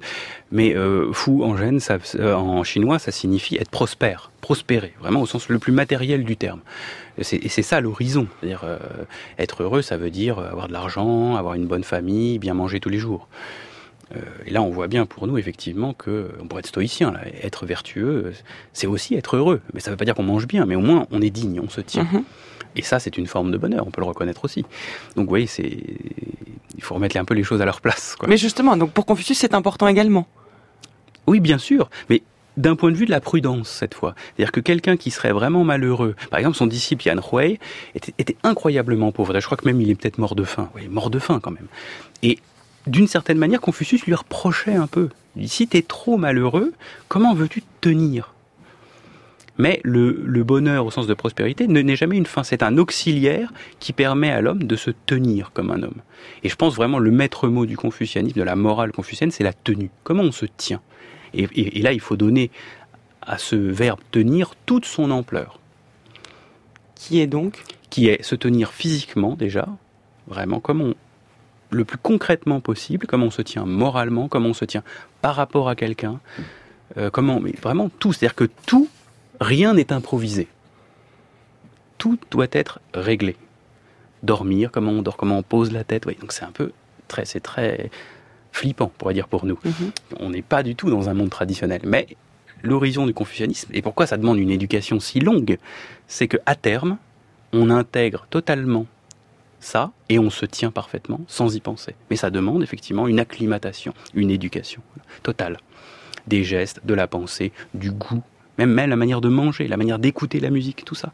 mais 0.52 0.76
euh, 0.76 1.12
fou 1.12 1.44
en 1.44 1.58
gêne, 1.58 1.80
ça, 1.80 1.98
en 2.20 2.64
chinois, 2.64 3.00
ça 3.00 3.12
signifie 3.12 3.58
être 3.58 3.70
prospère, 3.70 4.32
prospérer, 4.42 4.94
vraiment 5.00 5.22
au 5.22 5.26
sens 5.26 5.50
le 5.50 5.60
plus 5.60 5.74
matériel 5.74 6.24
du 6.24 6.38
terme. 6.38 6.62
et 7.18 7.24
c'est 7.24 7.62
ça 7.62 7.82
l'horizon. 7.82 8.28
C'est-à-dire 8.40 8.66
être 9.38 9.64
heureux, 9.64 9.82
ça 9.82 9.98
veut 9.98 10.10
dire 10.10 10.40
avoir 10.40 10.68
de 10.68 10.74
l'argent, 10.74 11.36
avoir 11.36 11.56
une 11.56 11.68
bonne 11.68 11.84
famille, 11.84 12.40
bien 12.40 12.54
manger 12.54 12.80
tous 12.80 12.90
les 12.90 13.00
jours. 13.00 13.28
Et 14.46 14.50
là, 14.50 14.62
on 14.62 14.70
voit 14.70 14.88
bien 14.88 15.06
pour 15.06 15.28
nous, 15.28 15.38
effectivement, 15.38 15.94
que 15.94 16.30
on 16.42 16.48
pourrait 16.48 16.60
être 16.60 16.68
stoïcien, 16.68 17.12
là, 17.12 17.22
être 17.42 17.66
vertueux, 17.66 18.34
c'est 18.74 18.88
aussi 18.88 19.16
être 19.16 19.36
heureux. 19.36 19.62
Mais 19.74 19.80
ça 19.80 19.90
ne 19.90 19.94
veut 19.94 19.98
pas 19.98 20.06
dire 20.06 20.16
qu'on 20.16 20.24
mange 20.24 20.48
bien, 20.48 20.66
mais 20.66 20.76
au 20.76 20.82
moins 20.82 21.08
on 21.12 21.22
est 21.22 21.30
digne, 21.30 21.60
on 21.64 21.70
se 21.70 21.82
tient. 21.82 22.04
Mm-hmm. 22.04 22.24
Et 22.78 22.82
ça, 22.82 23.00
c'est 23.00 23.18
une 23.18 23.28
forme 23.28 23.52
de 23.52 23.58
bonheur, 23.58 23.88
on 23.88 23.92
peut 23.92 24.02
le 24.02 24.08
reconnaître 24.08 24.44
aussi. 24.44 24.64
Donc, 25.16 25.26
vous 25.26 25.30
voyez, 25.30 25.48
c'est... 25.48 25.78
il 26.76 26.84
faut 26.84 26.96
remettre 26.96 27.16
un 27.18 27.26
peu 27.26 27.34
les 27.34 27.44
choses 27.44 27.62
à 27.62 27.66
leur 27.66 27.82
place. 27.82 28.16
Mais 28.28 28.38
justement, 28.38 28.76
donc 28.76 28.92
pour 28.92 29.06
Confucius, 29.06 29.38
c'est 29.38 29.54
important 29.54 29.88
également. 29.88 30.28
Oui, 31.28 31.40
bien 31.40 31.58
sûr, 31.58 31.90
mais 32.10 32.22
d'un 32.58 32.76
point 32.76 32.92
de 32.92 32.96
vue 32.96 33.06
de 33.06 33.12
la 33.12 33.20
prudence 33.20 33.70
cette 33.70 33.94
fois. 33.94 34.16
C'est-à-dire 34.36 34.52
que 34.52 34.60
quelqu'un 34.60 34.98
qui 34.98 35.12
serait 35.12 35.32
vraiment 35.32 35.64
malheureux, 35.64 36.16
par 36.30 36.40
exemple 36.40 36.56
son 36.56 36.68
disciple 36.68 37.08
Yan 37.08 37.20
Hui, 37.32 37.60
était, 37.96 38.38
incroyablement 38.44 39.12
pauvre. 39.12 39.38
Je 39.40 39.46
crois 39.46 39.58
que 39.58 39.66
même 39.66 39.82
il 39.82 39.90
est 39.90 39.96
peut-être 39.96 40.18
mort 40.18 40.36
de 40.36 40.44
faim. 40.44 40.70
Oui, 40.76 40.88
mort 40.88 41.10
de 41.10 41.20
faim 41.20 41.40
quand 41.42 41.52
même. 41.52 41.68
Et 42.24 42.40
d'une 42.88 43.08
certaine 43.08 43.38
manière, 43.38 43.62
Confucius 43.62 44.06
lui 44.06 44.14
reprochait 44.14 44.76
un 44.76 44.88
peu. 44.88 45.10
Il 45.36 45.44
dit, 45.44 45.50
si 45.50 45.68
tu 45.68 45.78
es 45.78 45.82
trop 45.82 46.18
malheureux, 46.18 46.74
comment 47.08 47.34
veux-tu 47.34 47.64
tenir? 47.82 48.34
Mais 49.58 49.80
le, 49.84 50.44
bonheur 50.44 50.86
au 50.86 50.92
sens 50.92 51.08
de 51.08 51.14
prospérité 51.14 51.68
n'est 51.68 51.96
jamais 51.96 52.18
une 52.18 52.26
fin, 52.26 52.44
c'est 52.44 52.62
un 52.62 52.78
auxiliaire 52.78 53.54
qui 53.80 53.94
permet 53.94 54.30
à 54.30 54.42
l'homme 54.42 54.64
de 54.64 54.76
se 54.76 54.92
tenir 54.92 55.52
comme 55.54 55.72
un 55.72 55.82
homme. 55.82 56.02
Et 56.44 56.50
je 56.50 56.56
pense 56.56 56.76
vraiment 56.76 57.00
le 57.00 57.12
maître 57.12 57.48
mot 57.48 57.66
du 57.66 57.78
confucianisme, 57.78 58.38
de 58.38 58.44
la 58.44 58.56
morale 58.56 58.92
confucienne, 58.92 59.32
c'est 59.32 59.46
la 59.46 59.54
tenue. 59.54 59.90
Comment 60.04 60.24
on 60.24 60.32
se 60.34 60.46
tient? 60.46 60.82
Et, 61.34 61.82
là, 61.82 61.94
il 61.94 62.00
faut 62.00 62.18
donner 62.18 62.52
à 63.22 63.38
ce 63.38 63.56
verbe 63.56 64.00
tenir 64.12 64.54
toute 64.66 64.86
son 64.86 65.12
ampleur. 65.12 65.60
Qui 66.96 67.20
est 67.20 67.28
donc? 67.28 67.64
Qui 67.90 68.08
est 68.08 68.24
se 68.24 68.36
tenir 68.36 68.72
physiquement 68.72 69.36
déjà, 69.36 69.68
vraiment, 70.28 70.60
comme 70.60 70.82
on, 70.82 70.96
le 71.72 71.86
plus 71.86 71.98
concrètement 71.98 72.60
possible, 72.60 73.08
comment 73.08 73.28
on 73.28 73.32
se 73.32 73.42
tient 73.42 73.66
moralement, 73.66 74.28
comment 74.28 74.50
on 74.50 74.54
se 74.54 74.66
tient 74.66 74.84
par 75.22 75.36
rapport 75.36 75.70
à 75.70 75.76
quelqu'un, 75.76 76.20
euh, 76.98 77.10
comment, 77.10 77.40
mais 77.40 77.54
vraiment 77.62 77.90
tout, 77.90 78.14
c'est-à-dire 78.14 78.36
que 78.36 78.50
tout 78.66 78.90
Rien 79.40 79.74
n'est 79.74 79.92
improvisé. 79.92 80.48
Tout 81.98 82.18
doit 82.32 82.48
être 82.52 82.80
réglé. 82.94 83.36
Dormir, 84.24 84.72
comment 84.72 84.92
on 84.92 85.02
dort, 85.02 85.18
comment 85.18 85.38
on 85.38 85.44
pose 85.44 85.72
la 85.72 85.84
tête. 85.84 86.06
Oui, 86.06 86.18
donc 86.20 86.32
c'est 86.32 86.46
un 86.46 86.52
peu 86.52 86.72
très, 87.08 87.26
c'est 87.26 87.40
très 87.40 87.90
flippant, 88.52 88.86
on 88.86 88.98
pourrait 88.98 89.14
dire 89.14 89.28
pour 89.28 89.46
nous. 89.46 89.60
Mhm. 89.64 89.92
On 90.20 90.30
n'est 90.30 90.42
pas 90.42 90.64
du 90.64 90.76
tout 90.76 90.90
dans 90.90 91.10
un 91.10 91.14
monde 91.14 91.30
traditionnel. 91.30 91.82
Mais 91.84 92.08
l'horizon 92.64 93.06
du 93.06 93.14
confucianisme, 93.14 93.70
et 93.74 93.82
pourquoi 93.82 94.08
ça 94.08 94.18
demande 94.18 94.40
une 94.40 94.50
éducation 94.52 95.00
si 95.00 95.20
longue, 95.20 95.58
c'est 96.08 96.28
que 96.28 96.38
à 96.46 96.56
terme, 96.56 96.98
on 97.54 97.70
intègre 97.70 98.28
totalement 98.30 98.86
ça 99.66 99.92
et 100.10 100.20
on 100.20 100.30
se 100.30 100.46
tient 100.46 100.72
parfaitement 100.72 101.22
sans 101.28 101.56
y 101.56 101.60
penser. 101.60 101.96
Mais 102.10 102.16
ça 102.16 102.30
demande 102.30 102.64
effectivement 102.64 103.08
une 103.08 103.20
acclimatation, 103.20 103.94
une 104.14 104.32
éducation 104.32 104.82
totale. 105.24 105.58
Des 106.28 106.44
gestes, 106.44 106.82
de 106.86 106.94
la 106.94 107.08
pensée, 107.08 107.52
du 107.74 107.92
goût 107.92 108.24
même, 108.58 108.72
même 108.72 108.90
la 108.90 108.96
manière 108.96 109.22
de 109.22 109.30
manger, 109.30 109.68
la 109.68 109.78
manière 109.78 110.00
d'écouter 110.00 110.40
la 110.40 110.50
musique, 110.50 110.86
tout 110.86 110.96
ça 110.96 111.12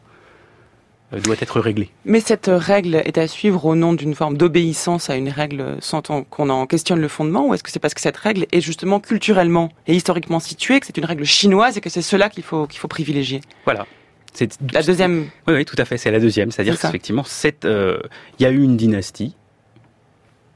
euh, 1.12 1.20
doit 1.20 1.36
être 1.40 1.60
réglé. 1.60 1.90
Mais 2.04 2.20
cette 2.20 2.50
règle 2.52 2.96
est 2.96 3.18
à 3.18 3.26
suivre 3.26 3.64
au 3.64 3.74
nom 3.74 3.92
d'une 3.92 4.14
forme 4.14 4.36
d'obéissance 4.36 5.10
à 5.10 5.16
une 5.16 5.28
règle 5.28 5.76
sans 5.80 6.02
qu'on 6.02 6.50
en 6.50 6.66
questionne 6.66 7.00
le 7.00 7.08
fondement 7.08 7.48
ou 7.48 7.54
est-ce 7.54 7.62
que 7.62 7.70
c'est 7.70 7.80
parce 7.80 7.94
que 7.94 8.00
cette 8.00 8.16
règle 8.16 8.46
est 8.52 8.60
justement 8.60 9.00
culturellement 9.00 9.70
et 9.86 9.94
historiquement 9.94 10.40
située, 10.40 10.80
que 10.80 10.86
c'est 10.86 10.98
une 10.98 11.04
règle 11.04 11.24
chinoise 11.24 11.76
et 11.76 11.80
que 11.80 11.90
c'est 11.90 12.02
cela 12.02 12.28
qu'il 12.28 12.44
faut, 12.44 12.66
qu'il 12.66 12.78
faut 12.78 12.88
privilégier? 12.88 13.40
Voilà. 13.64 13.86
C'est 14.32 14.58
la 14.72 14.82
deuxième. 14.82 15.28
Oui, 15.46 15.54
oui, 15.54 15.64
tout 15.64 15.76
à 15.78 15.84
fait. 15.84 15.98
C'est 15.98 16.10
la 16.10 16.20
deuxième. 16.20 16.50
C'est-à-dire 16.50 16.78
qu'effectivement, 16.78 17.24
euh, 17.64 18.00
il 18.38 18.42
y 18.42 18.46
a 18.46 18.50
eu 18.50 18.62
une 18.62 18.76
dynastie 18.76 19.34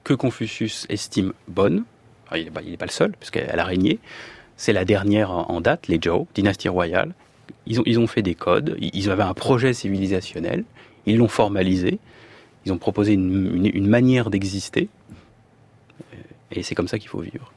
que 0.04 0.14
Confucius 0.14 0.86
estime 0.88 1.32
bonne. 1.48 1.84
il 2.34 2.44
n'est 2.44 2.50
pas, 2.50 2.60
pas, 2.60 2.86
le 2.86 2.90
seul, 2.90 3.12
puisqu'elle 3.12 3.58
a 3.58 3.64
régné. 3.64 3.98
C'est 4.56 4.72
la 4.72 4.84
dernière 4.84 5.30
en 5.30 5.60
date, 5.60 5.88
les 5.88 6.00
Zhou, 6.02 6.26
dynastie 6.34 6.68
royale. 6.68 7.12
Ils 7.66 7.80
ont, 7.80 7.82
ils 7.84 7.98
ont 7.98 8.06
fait 8.06 8.22
des 8.22 8.34
codes, 8.34 8.76
ils 8.80 9.10
avaient 9.10 9.22
un 9.22 9.34
projet 9.34 9.74
civilisationnel, 9.74 10.64
ils 11.04 11.18
l'ont 11.18 11.28
formalisé, 11.28 11.98
ils 12.64 12.72
ont 12.72 12.78
proposé 12.78 13.12
une, 13.12 13.70
une, 13.74 13.86
manière 13.88 14.30
d'exister, 14.30 14.88
et 16.52 16.62
c'est 16.62 16.74
comme 16.74 16.88
ça 16.88 16.98
qu'il 16.98 17.08
faut 17.08 17.20
vivre. 17.20 17.52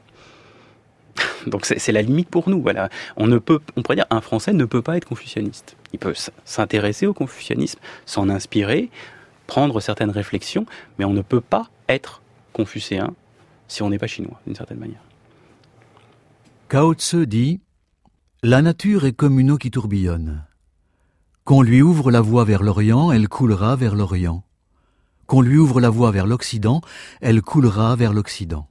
Donc 1.46 1.66
c'est 1.66 1.92
la 1.92 2.02
limite 2.02 2.28
pour 2.28 2.48
nous. 2.48 2.60
Voilà, 2.62 2.88
on 3.16 3.26
ne 3.26 3.38
peut, 3.38 3.60
on 3.76 3.82
pourrait 3.82 3.96
dire, 3.96 4.06
un 4.10 4.20
Français 4.20 4.52
ne 4.52 4.64
peut 4.64 4.82
pas 4.82 4.96
être 4.96 5.06
confucianiste. 5.06 5.76
Il 5.92 5.98
peut 5.98 6.14
s'intéresser 6.44 7.06
au 7.06 7.14
confucianisme, 7.14 7.78
s'en 8.06 8.28
inspirer, 8.28 8.90
prendre 9.46 9.80
certaines 9.80 10.10
réflexions, 10.10 10.66
mais 10.98 11.04
on 11.04 11.12
ne 11.12 11.22
peut 11.22 11.40
pas 11.40 11.68
être 11.88 12.22
confucéen 12.52 13.14
si 13.68 13.82
on 13.82 13.90
n'est 13.90 13.98
pas 13.98 14.06
chinois, 14.06 14.40
d'une 14.46 14.56
certaine 14.56 14.78
manière. 14.78 15.00
Cao 16.68 16.94
Tse 16.94 17.16
dit 17.26 17.60
La 18.42 18.62
nature 18.62 19.04
est 19.04 19.12
comme 19.12 19.40
une 19.40 19.52
eau 19.52 19.58
qui 19.58 19.70
tourbillonne. 19.70 20.44
Qu'on 21.44 21.62
lui 21.62 21.82
ouvre 21.82 22.10
la 22.10 22.20
voie 22.20 22.44
vers 22.44 22.62
l'Orient, 22.62 23.10
elle 23.10 23.28
coulera 23.28 23.74
vers 23.76 23.96
l'Orient. 23.96 24.44
Qu'on 25.26 25.40
lui 25.40 25.58
ouvre 25.58 25.80
la 25.80 25.90
voie 25.90 26.10
vers 26.10 26.26
l'Occident, 26.26 26.80
elle 27.20 27.42
coulera 27.42 27.96
vers 27.96 28.12
l'Occident. 28.12 28.68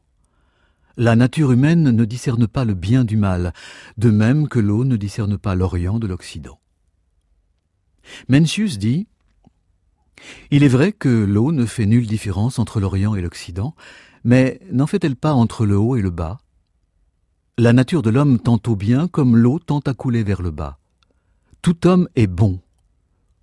La 0.97 1.15
nature 1.15 1.51
humaine 1.51 1.91
ne 1.91 2.05
discerne 2.05 2.47
pas 2.47 2.65
le 2.65 2.73
bien 2.73 3.03
du 3.03 3.17
mal, 3.17 3.53
de 3.97 4.09
même 4.09 4.47
que 4.47 4.59
l'eau 4.59 4.83
ne 4.83 4.97
discerne 4.97 5.37
pas 5.37 5.55
l'Orient 5.55 5.99
de 5.99 6.07
l'Occident. 6.07 6.59
Mencius 8.27 8.77
dit 8.77 9.07
Il 10.51 10.63
est 10.63 10.69
vrai 10.69 10.91
que 10.91 11.09
l'eau 11.09 11.51
ne 11.51 11.65
fait 11.65 11.85
nulle 11.85 12.07
différence 12.07 12.59
entre 12.59 12.79
l'Orient 12.79 13.15
et 13.15 13.21
l'Occident, 13.21 13.75
mais 14.23 14.59
n'en 14.71 14.87
fait-elle 14.87 15.15
pas 15.15 15.33
entre 15.33 15.65
le 15.65 15.77
haut 15.77 15.95
et 15.95 16.01
le 16.01 16.09
bas? 16.09 16.39
La 17.57 17.73
nature 17.73 18.01
de 18.01 18.09
l'homme 18.09 18.39
tend 18.39 18.59
au 18.67 18.75
bien 18.75 19.07
comme 19.07 19.35
l'eau 19.35 19.59
tend 19.59 19.79
à 19.79 19.93
couler 19.93 20.23
vers 20.23 20.41
le 20.41 20.51
bas. 20.51 20.79
Tout 21.61 21.87
homme 21.87 22.07
est 22.15 22.27
bon, 22.27 22.61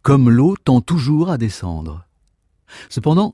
comme 0.02 0.30
l'eau 0.30 0.56
tend 0.56 0.80
toujours 0.80 1.30
à 1.30 1.38
descendre. 1.38 2.06
Cependant, 2.88 3.32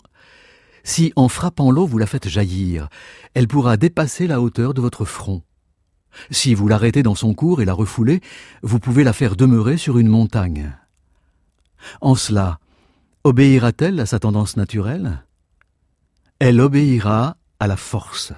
si 0.84 1.12
en 1.16 1.28
frappant 1.28 1.70
l'eau 1.70 1.86
vous 1.86 1.98
la 1.98 2.06
faites 2.06 2.28
jaillir, 2.28 2.88
elle 3.34 3.48
pourra 3.48 3.76
dépasser 3.76 4.26
la 4.26 4.40
hauteur 4.40 4.74
de 4.74 4.80
votre 4.80 5.04
front. 5.04 5.42
Si 6.30 6.54
vous 6.54 6.68
l'arrêtez 6.68 7.02
dans 7.02 7.14
son 7.14 7.34
cours 7.34 7.62
et 7.62 7.64
la 7.64 7.72
refoulez, 7.72 8.20
vous 8.62 8.78
pouvez 8.78 9.04
la 9.04 9.12
faire 9.12 9.36
demeurer 9.36 9.76
sur 9.76 9.98
une 9.98 10.08
montagne. 10.08 10.76
En 12.00 12.14
cela, 12.14 12.58
obéira-t-elle 13.24 14.00
à 14.00 14.06
sa 14.06 14.18
tendance 14.18 14.56
naturelle? 14.56 15.24
Elle 16.38 16.60
obéira 16.60 17.36
à 17.60 17.66
la 17.66 17.76
force. 17.76 18.32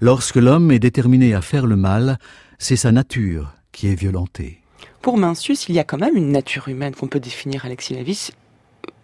Lorsque 0.00 0.36
l'homme 0.36 0.70
est 0.70 0.78
déterminé 0.78 1.34
à 1.34 1.42
faire 1.42 1.66
le 1.66 1.76
mal, 1.76 2.18
c'est 2.58 2.76
sa 2.76 2.92
nature 2.92 3.52
qui 3.72 3.88
est 3.88 3.94
violentée. 3.94 4.60
Pour 5.02 5.18
Mencius, 5.18 5.68
il 5.68 5.74
y 5.74 5.78
a 5.78 5.84
quand 5.84 5.98
même 5.98 6.16
une 6.16 6.30
nature 6.30 6.68
humaine 6.68 6.94
qu'on 6.94 7.08
peut 7.08 7.20
définir, 7.20 7.64
Alexis 7.64 7.94
Lavis. 7.94 8.30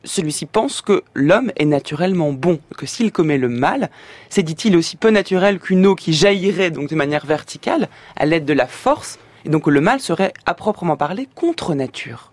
Celui-ci 0.05 0.47
pense 0.47 0.81
que 0.81 1.03
l'homme 1.15 1.53
est 1.57 1.67
naturellement 1.67 2.33
bon, 2.33 2.59
que 2.77 2.87
s'il 2.87 3.13
commet 3.13 3.37
le 3.37 3.49
mal, 3.49 3.91
c'est, 4.31 4.43
dit-il, 4.43 4.77
aussi 4.77 4.97
peu 4.97 5.11
naturel 5.11 5.59
qu'une 5.59 5.87
eau 5.87 5.95
qui 5.95 6.13
jaillirait 6.13 6.71
donc 6.71 6.89
de 6.89 6.95
manière 6.95 7.27
verticale 7.27 7.89
à 8.17 8.25
l'aide 8.25 8.47
de 8.47 8.55
la 8.55 8.67
force, 8.67 9.19
et 9.45 9.51
donc 9.51 9.67
le 9.67 9.81
mal 9.81 10.01
serait 10.01 10.33
à 10.47 10.55
proprement 10.55 10.97
parler 10.97 11.29
contre 11.35 11.75
nature. 11.75 12.30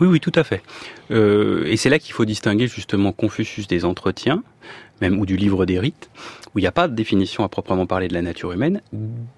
Oui, 0.00 0.06
oui, 0.06 0.20
tout 0.20 0.32
à 0.34 0.44
fait. 0.44 0.62
Euh, 1.10 1.64
et 1.66 1.76
c'est 1.76 1.90
là 1.90 1.98
qu'il 1.98 2.14
faut 2.14 2.24
distinguer 2.24 2.66
justement 2.66 3.12
Confucius 3.12 3.66
des 3.66 3.84
entretiens, 3.84 4.42
même 5.02 5.18
ou 5.18 5.26
du 5.26 5.36
livre 5.36 5.66
des 5.66 5.78
rites, 5.78 6.10
où 6.54 6.58
il 6.58 6.62
n'y 6.62 6.68
a 6.68 6.72
pas 6.72 6.88
de 6.88 6.94
définition 6.94 7.44
à 7.44 7.48
proprement 7.48 7.86
parler 7.86 8.08
de 8.08 8.14
la 8.14 8.22
nature 8.22 8.52
humaine, 8.52 8.80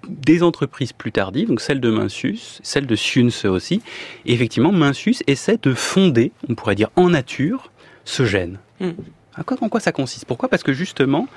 des 0.07 0.41
entreprises 0.41 0.93
plus 0.93 1.11
tardives, 1.11 1.49
donc 1.49 1.61
celle 1.61 1.81
de 1.81 1.89
Mencius, 1.89 2.59
celle 2.63 2.87
de 2.87 2.95
Sunce 2.95 3.45
aussi. 3.45 3.81
Et 4.25 4.33
effectivement, 4.33 4.71
Mencius 4.71 5.21
essaie 5.27 5.59
de 5.61 5.73
fonder, 5.73 6.31
on 6.47 6.55
pourrait 6.55 6.75
dire 6.75 6.89
en 6.95 7.09
nature, 7.09 7.71
ce 8.05 8.25
gène. 8.25 8.57
Hmm. 8.79 8.91
En 9.37 9.69
quoi 9.69 9.79
ça 9.79 9.91
consiste? 9.91 10.25
Pourquoi? 10.25 10.47
Parce 10.47 10.63
que 10.63 10.73
justement, 10.73 11.27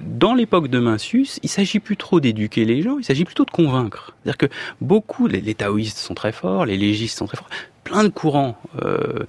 dans 0.00 0.34
l'époque 0.34 0.68
de 0.68 0.78
Mencius, 0.78 1.38
il 1.42 1.48
s'agit 1.48 1.80
plus 1.80 1.96
trop 1.96 2.20
d'éduquer 2.20 2.64
les 2.64 2.82
gens, 2.82 2.98
il 2.98 3.04
s'agit 3.04 3.24
plutôt 3.24 3.44
de 3.44 3.50
convaincre. 3.50 4.14
C'est-à-dire 4.22 4.38
que 4.38 4.54
beaucoup, 4.80 5.26
les, 5.26 5.54
taoïstes 5.54 5.98
sont 5.98 6.14
très 6.14 6.32
forts, 6.32 6.66
les 6.66 6.76
légistes 6.76 7.18
sont 7.18 7.26
très 7.26 7.36
forts, 7.36 7.50
plein 7.84 8.04
de 8.04 8.08
courants 8.08 8.56
euh, 8.82 9.24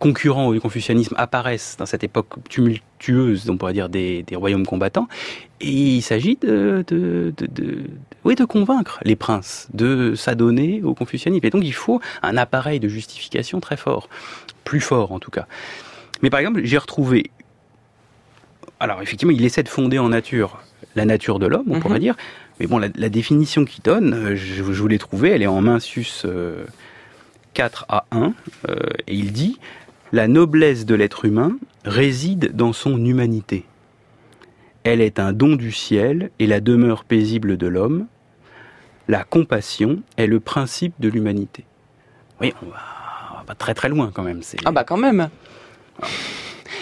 concurrents 0.00 0.48
au 0.48 0.58
confucianisme 0.58 1.14
apparaissent 1.18 1.76
dans 1.78 1.86
cette 1.86 2.02
époque 2.02 2.28
tumultueuse, 2.48 3.48
on 3.50 3.56
pourrait 3.56 3.74
dire, 3.74 3.88
des, 3.88 4.24
royaumes 4.32 4.66
combattants. 4.66 5.06
Et 5.60 5.96
il 5.96 6.02
s'agit 6.02 6.36
de, 6.40 6.84
oui, 8.24 8.34
de 8.34 8.44
convaincre 8.44 8.98
les 9.04 9.14
princes 9.14 9.68
de 9.74 10.14
s'adonner 10.14 10.82
au 10.82 10.94
confucianisme. 10.94 11.46
Et 11.46 11.50
donc 11.50 11.64
il 11.64 11.74
faut 11.74 12.00
un 12.22 12.36
appareil 12.36 12.80
de 12.80 12.88
justification 12.88 13.60
très 13.60 13.76
fort, 13.76 14.08
plus 14.64 14.80
fort 14.80 15.12
en 15.12 15.18
tout 15.18 15.30
cas. 15.30 15.46
Mais 16.22 16.30
par 16.30 16.40
exemple, 16.40 16.62
j'ai 16.64 16.78
retrouvé 16.78 17.30
alors 18.80 19.02
effectivement, 19.02 19.32
il 19.32 19.44
essaie 19.44 19.62
de 19.62 19.68
fonder 19.68 19.98
en 19.98 20.08
nature 20.08 20.62
la 20.96 21.04
nature 21.04 21.38
de 21.38 21.46
l'homme, 21.46 21.66
on 21.68 21.78
pourrait 21.78 21.94
mhm. 21.94 22.00
dire. 22.00 22.16
Mais 22.58 22.66
bon, 22.66 22.78
la, 22.78 23.08
définition 23.08 23.64
qu'il 23.64 23.82
donne, 23.82 24.12
euh, 24.12 24.36
je, 24.36 24.56
je 24.56 24.62
vous 24.62 24.88
l'ai 24.88 24.98
trouvée, 24.98 25.30
elle 25.30 25.42
est 25.42 25.46
en 25.46 25.60
Minsus 25.60 26.26
4 27.54 27.86
à 27.88 28.06
1, 28.10 28.32
euh, 28.68 28.76
et 29.06 29.14
il 29.14 29.32
dit 29.32 29.58
La 30.12 30.28
noblesse 30.28 30.86
de 30.86 30.94
l'être 30.94 31.24
humain 31.24 31.56
réside 31.84 32.54
dans 32.54 32.72
son 32.72 33.04
humanité. 33.04 33.64
Elle 34.84 35.00
est 35.00 35.18
un 35.18 35.32
don 35.32 35.56
du 35.56 35.72
ciel 35.72 36.30
et 36.38 36.46
la 36.46 36.60
demeure 36.60 37.04
paisible 37.04 37.56
de 37.56 37.66
l'homme. 37.66 38.06
La 39.08 39.24
compassion 39.24 40.02
est 40.16 40.26
le 40.26 40.40
principe 40.40 40.94
de 41.00 41.08
l'humanité. 41.08 41.64
Oui, 42.40 42.54
on 42.62 42.66
va, 42.66 43.44
va 43.46 43.54
très 43.54 43.74
très 43.74 43.88
loin 43.88 44.10
quand 44.14 44.22
même. 44.22 44.40
Ah 44.64 44.72
bah 44.72 44.84
quand 44.84 44.96
même. 44.96 45.28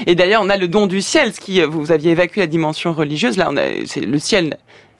Et 0.06 0.14
d'ailleurs, 0.14 0.42
on 0.42 0.48
a 0.48 0.56
le 0.56 0.68
don 0.68 0.86
du 0.86 1.00
ciel, 1.00 1.32
ce 1.32 1.40
qui 1.40 1.60
vous 1.62 1.92
aviez 1.92 2.12
évacué 2.12 2.40
la 2.40 2.46
dimension 2.46 2.92
religieuse. 2.92 3.36
Là, 3.36 3.48
on 3.50 3.56
a, 3.56 3.62
c'est 3.86 4.00
le 4.00 4.18
ciel. 4.18 4.58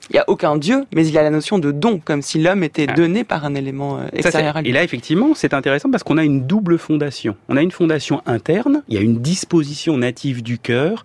Il 0.09 0.13
n'y 0.13 0.19
a 0.19 0.25
aucun 0.27 0.57
dieu, 0.57 0.85
mais 0.93 1.05
il 1.05 1.13
y 1.13 1.17
a 1.19 1.23
la 1.23 1.29
notion 1.29 1.59
de 1.59 1.71
don, 1.71 2.01
comme 2.03 2.23
si 2.23 2.39
l'homme 2.39 2.63
était 2.63 2.87
ah. 2.89 2.93
donné 2.93 3.23
par 3.23 3.45
un 3.45 3.53
élément 3.53 3.99
euh, 3.99 4.07
extérieur 4.13 4.57
à 4.57 4.61
lui. 4.61 4.69
Et 4.69 4.73
là, 4.73 4.83
effectivement, 4.83 5.33
c'est 5.35 5.53
intéressant 5.53 5.91
parce 5.91 6.03
qu'on 6.03 6.17
a 6.17 6.23
une 6.23 6.47
double 6.47 6.79
fondation. 6.79 7.35
On 7.47 7.57
a 7.57 7.61
une 7.61 7.71
fondation 7.71 8.21
interne, 8.25 8.81
il 8.87 8.95
y 8.95 8.97
a 8.97 9.01
une 9.01 9.19
disposition 9.19 9.97
native 9.97 10.41
du 10.41 10.57
cœur 10.57 11.03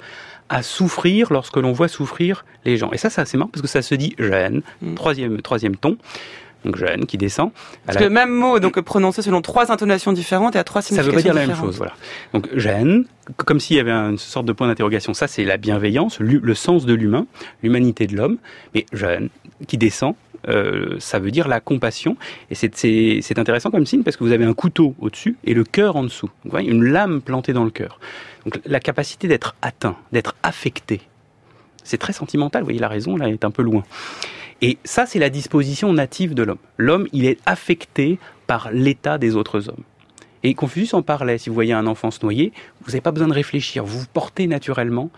à 0.48 0.62
souffrir 0.62 1.32
lorsque 1.32 1.56
l'on 1.56 1.72
voit 1.72 1.88
souffrir 1.88 2.44
les 2.64 2.76
gens. 2.76 2.92
Et 2.92 2.98
ça, 2.98 3.10
c'est 3.10 3.20
assez 3.20 3.36
marrant 3.36 3.50
parce 3.52 3.62
que 3.62 3.68
ça 3.68 3.82
se 3.82 3.94
dit 3.94 4.14
gêne, 4.18 4.62
mm. 4.80 4.94
troisième, 4.94 5.42
troisième 5.42 5.76
ton 5.76 5.98
donc 6.64 6.76
Jeanne 6.76 7.06
qui 7.06 7.18
descend. 7.18 7.50
Parce 7.86 7.98
que 7.98 8.04
le 8.04 8.10
même 8.10 8.30
mot, 8.30 8.58
donc 8.58 8.80
prononcé 8.80 9.22
selon 9.22 9.42
trois 9.42 9.70
intonations 9.70 10.12
différentes 10.12 10.56
et 10.56 10.58
à 10.58 10.64
trois 10.64 10.82
significations 10.82 11.16
différentes. 11.16 11.36
Ça 11.36 11.40
veut 11.40 11.46
pas 11.46 11.52
dire 11.52 11.56
la 11.56 11.62
même 11.62 11.66
chose, 11.66 11.76
voilà. 11.76 11.94
Donc 12.32 12.48
Jeanne, 12.56 13.04
comme 13.36 13.60
s'il 13.60 13.76
y 13.76 13.80
avait 13.80 13.92
une 13.92 14.18
sorte 14.18 14.46
de 14.46 14.52
point 14.52 14.66
d'interrogation. 14.66 15.14
Ça, 15.14 15.26
c'est 15.26 15.44
la 15.44 15.56
bienveillance, 15.56 16.18
le 16.20 16.54
sens 16.54 16.86
de 16.86 16.94
l'humain, 16.94 17.26
l'humanité 17.62 18.06
de 18.06 18.16
l'homme. 18.16 18.38
Mais 18.74 18.86
Jeanne 18.92 19.28
qui 19.66 19.78
descend, 19.78 20.14
euh, 20.48 20.96
ça 20.98 21.18
veut 21.18 21.30
dire 21.30 21.48
la 21.48 21.60
compassion. 21.60 22.16
Et 22.50 22.54
c'est 22.54 23.38
intéressant 23.38 23.70
comme 23.70 23.86
signe 23.86 24.02
parce 24.02 24.16
que 24.16 24.24
vous 24.24 24.32
avez 24.32 24.44
un 24.44 24.54
couteau 24.54 24.94
au-dessus 25.00 25.36
et 25.44 25.54
le 25.54 25.64
cœur 25.64 25.96
en 25.96 26.02
dessous. 26.02 26.30
Vous 26.44 26.50
voyez, 26.50 26.70
une 26.70 26.84
lame 26.84 27.20
plantée 27.20 27.52
dans 27.52 27.64
le 27.64 27.70
cœur. 27.70 27.98
Donc 28.44 28.60
la 28.66 28.80
capacité 28.80 29.28
d'être 29.28 29.54
atteint, 29.62 29.96
d'être 30.12 30.34
affecté. 30.42 31.00
C'est 31.84 31.98
très 31.98 32.12
sentimental, 32.12 32.62
vous 32.62 32.66
voyez, 32.66 32.80
la 32.80 32.88
raison 32.88 33.16
là 33.16 33.28
est 33.28 33.44
un 33.44 33.50
peu 33.50 33.62
loin. 33.62 33.84
Et 34.62 34.78
ça, 34.84 35.06
c'est 35.06 35.18
la 35.18 35.30
disposition 35.30 35.92
native 35.92 36.34
de 36.34 36.42
l'homme. 36.42 36.58
L'homme, 36.78 37.06
il 37.12 37.26
est 37.26 37.38
affecté 37.46 38.18
par 38.46 38.70
l'état 38.72 39.18
des 39.18 39.36
autres 39.36 39.68
hommes. 39.68 39.82
Et 40.42 40.54
Confucius 40.54 40.94
en 40.94 41.02
parlait. 41.02 41.38
Si 41.38 41.48
vous 41.48 41.54
voyez 41.54 41.72
un 41.72 41.86
enfant 41.86 42.10
se 42.10 42.20
noyer, 42.22 42.52
vous 42.82 42.88
n'avez 42.88 43.00
pas 43.00 43.10
besoin 43.10 43.28
de 43.28 43.34
réfléchir. 43.34 43.84
Vous 43.84 44.00
vous 44.00 44.06
portez 44.12 44.46
naturellement. 44.46 45.10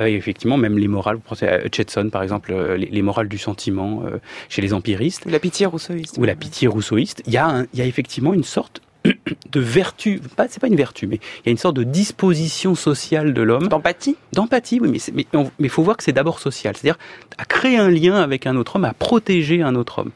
Euh, 0.00 0.06
et 0.06 0.14
effectivement, 0.14 0.56
même 0.56 0.78
les 0.78 0.88
morales, 0.88 1.16
vous 1.16 1.22
pensez 1.22 1.46
à 1.46 1.64
Hutcheson 1.64 2.10
par 2.10 2.22
exemple, 2.22 2.52
euh, 2.52 2.76
les, 2.76 3.02
morales 3.02 3.28
du 3.28 3.38
sentiment 3.38 4.04
euh, 4.04 4.18
chez 4.48 4.62
les 4.62 4.72
empiristes. 4.72 5.26
Ou 5.26 5.30
la 5.30 5.40
pitié 5.40 5.66
rousseauiste. 5.66 6.16
Ou 6.16 6.24
la 6.24 6.34
pitié 6.34 6.68
rousseauiste. 6.68 7.22
Il 7.26 7.32
y 7.32 7.36
a, 7.36 7.64
il 7.72 7.78
y 7.78 7.82
a 7.82 7.86
effectivement 7.86 8.32
une 8.32 8.44
sorte 8.44 8.80
de 9.04 9.60
vertu, 9.60 10.20
pas, 10.36 10.46
c'est 10.48 10.60
pas 10.60 10.68
une 10.68 10.76
vertu, 10.76 11.06
mais 11.06 11.16
il 11.16 11.46
y 11.46 11.48
a 11.48 11.52
une 11.52 11.58
sorte 11.58 11.76
de 11.76 11.82
disposition 11.82 12.74
sociale 12.74 13.34
de 13.34 13.42
l'homme. 13.42 13.68
D'empathie 13.68 14.16
D'empathie, 14.32 14.80
oui, 14.80 14.90
mais 14.90 15.24
il 15.32 15.50
mais, 15.58 15.68
faut 15.68 15.82
voir 15.82 15.96
que 15.96 16.04
c'est 16.04 16.12
d'abord 16.12 16.38
social, 16.38 16.76
c'est-à-dire 16.76 16.98
à 17.38 17.44
créer 17.44 17.78
un 17.78 17.90
lien 17.90 18.16
avec 18.16 18.46
un 18.46 18.56
autre 18.56 18.76
homme, 18.76 18.84
à 18.84 18.94
protéger 18.94 19.62
un 19.62 19.74
autre 19.74 20.00
homme. 20.00 20.12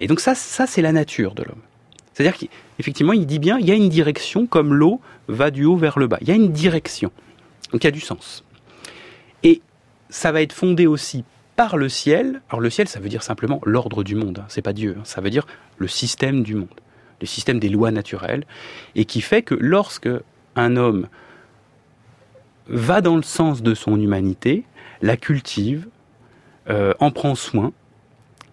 Et 0.00 0.06
donc 0.06 0.20
ça, 0.20 0.34
ça 0.34 0.66
c'est 0.66 0.82
la 0.82 0.92
nature 0.92 1.34
de 1.34 1.42
l'homme. 1.42 1.60
C'est-à-dire 2.12 2.36
qu'effectivement, 2.36 3.12
il 3.12 3.26
dit 3.26 3.38
bien, 3.38 3.58
il 3.58 3.66
y 3.66 3.70
a 3.70 3.74
une 3.74 3.88
direction 3.88 4.46
comme 4.46 4.74
l'eau 4.74 5.00
va 5.28 5.50
du 5.50 5.64
haut 5.64 5.76
vers 5.76 5.98
le 5.98 6.06
bas. 6.06 6.18
Il 6.20 6.28
y 6.28 6.30
a 6.30 6.34
une 6.34 6.52
direction. 6.52 7.10
Donc 7.72 7.84
il 7.84 7.86
y 7.86 7.88
a 7.88 7.92
du 7.92 8.00
sens. 8.00 8.44
Et 9.42 9.62
ça 10.10 10.32
va 10.32 10.42
être 10.42 10.52
fondé 10.52 10.86
aussi 10.86 11.24
par 11.56 11.76
le 11.76 11.88
ciel. 11.88 12.42
Alors 12.48 12.60
le 12.60 12.70
ciel, 12.70 12.88
ça 12.88 13.00
veut 13.00 13.08
dire 13.08 13.22
simplement 13.22 13.60
l'ordre 13.64 14.02
du 14.02 14.14
monde. 14.14 14.40
Hein. 14.40 14.46
C'est 14.48 14.62
pas 14.62 14.72
Dieu. 14.72 14.96
Hein. 14.98 15.02
Ça 15.04 15.20
veut 15.20 15.30
dire 15.30 15.46
le 15.78 15.88
système 15.88 16.42
du 16.42 16.54
monde, 16.54 16.68
le 17.22 17.26
système 17.26 17.58
des 17.58 17.70
lois 17.70 17.90
naturelles, 17.90 18.44
et 18.94 19.06
qui 19.06 19.22
fait 19.22 19.42
que 19.42 19.54
lorsque 19.54 20.10
un 20.56 20.76
homme 20.76 21.08
va 22.66 23.00
dans 23.00 23.16
le 23.16 23.22
sens 23.22 23.62
de 23.62 23.74
son 23.74 23.98
humanité, 23.98 24.64
la 25.00 25.16
cultive, 25.16 25.88
euh, 26.68 26.92
en 27.00 27.10
prend 27.10 27.34
soin, 27.34 27.72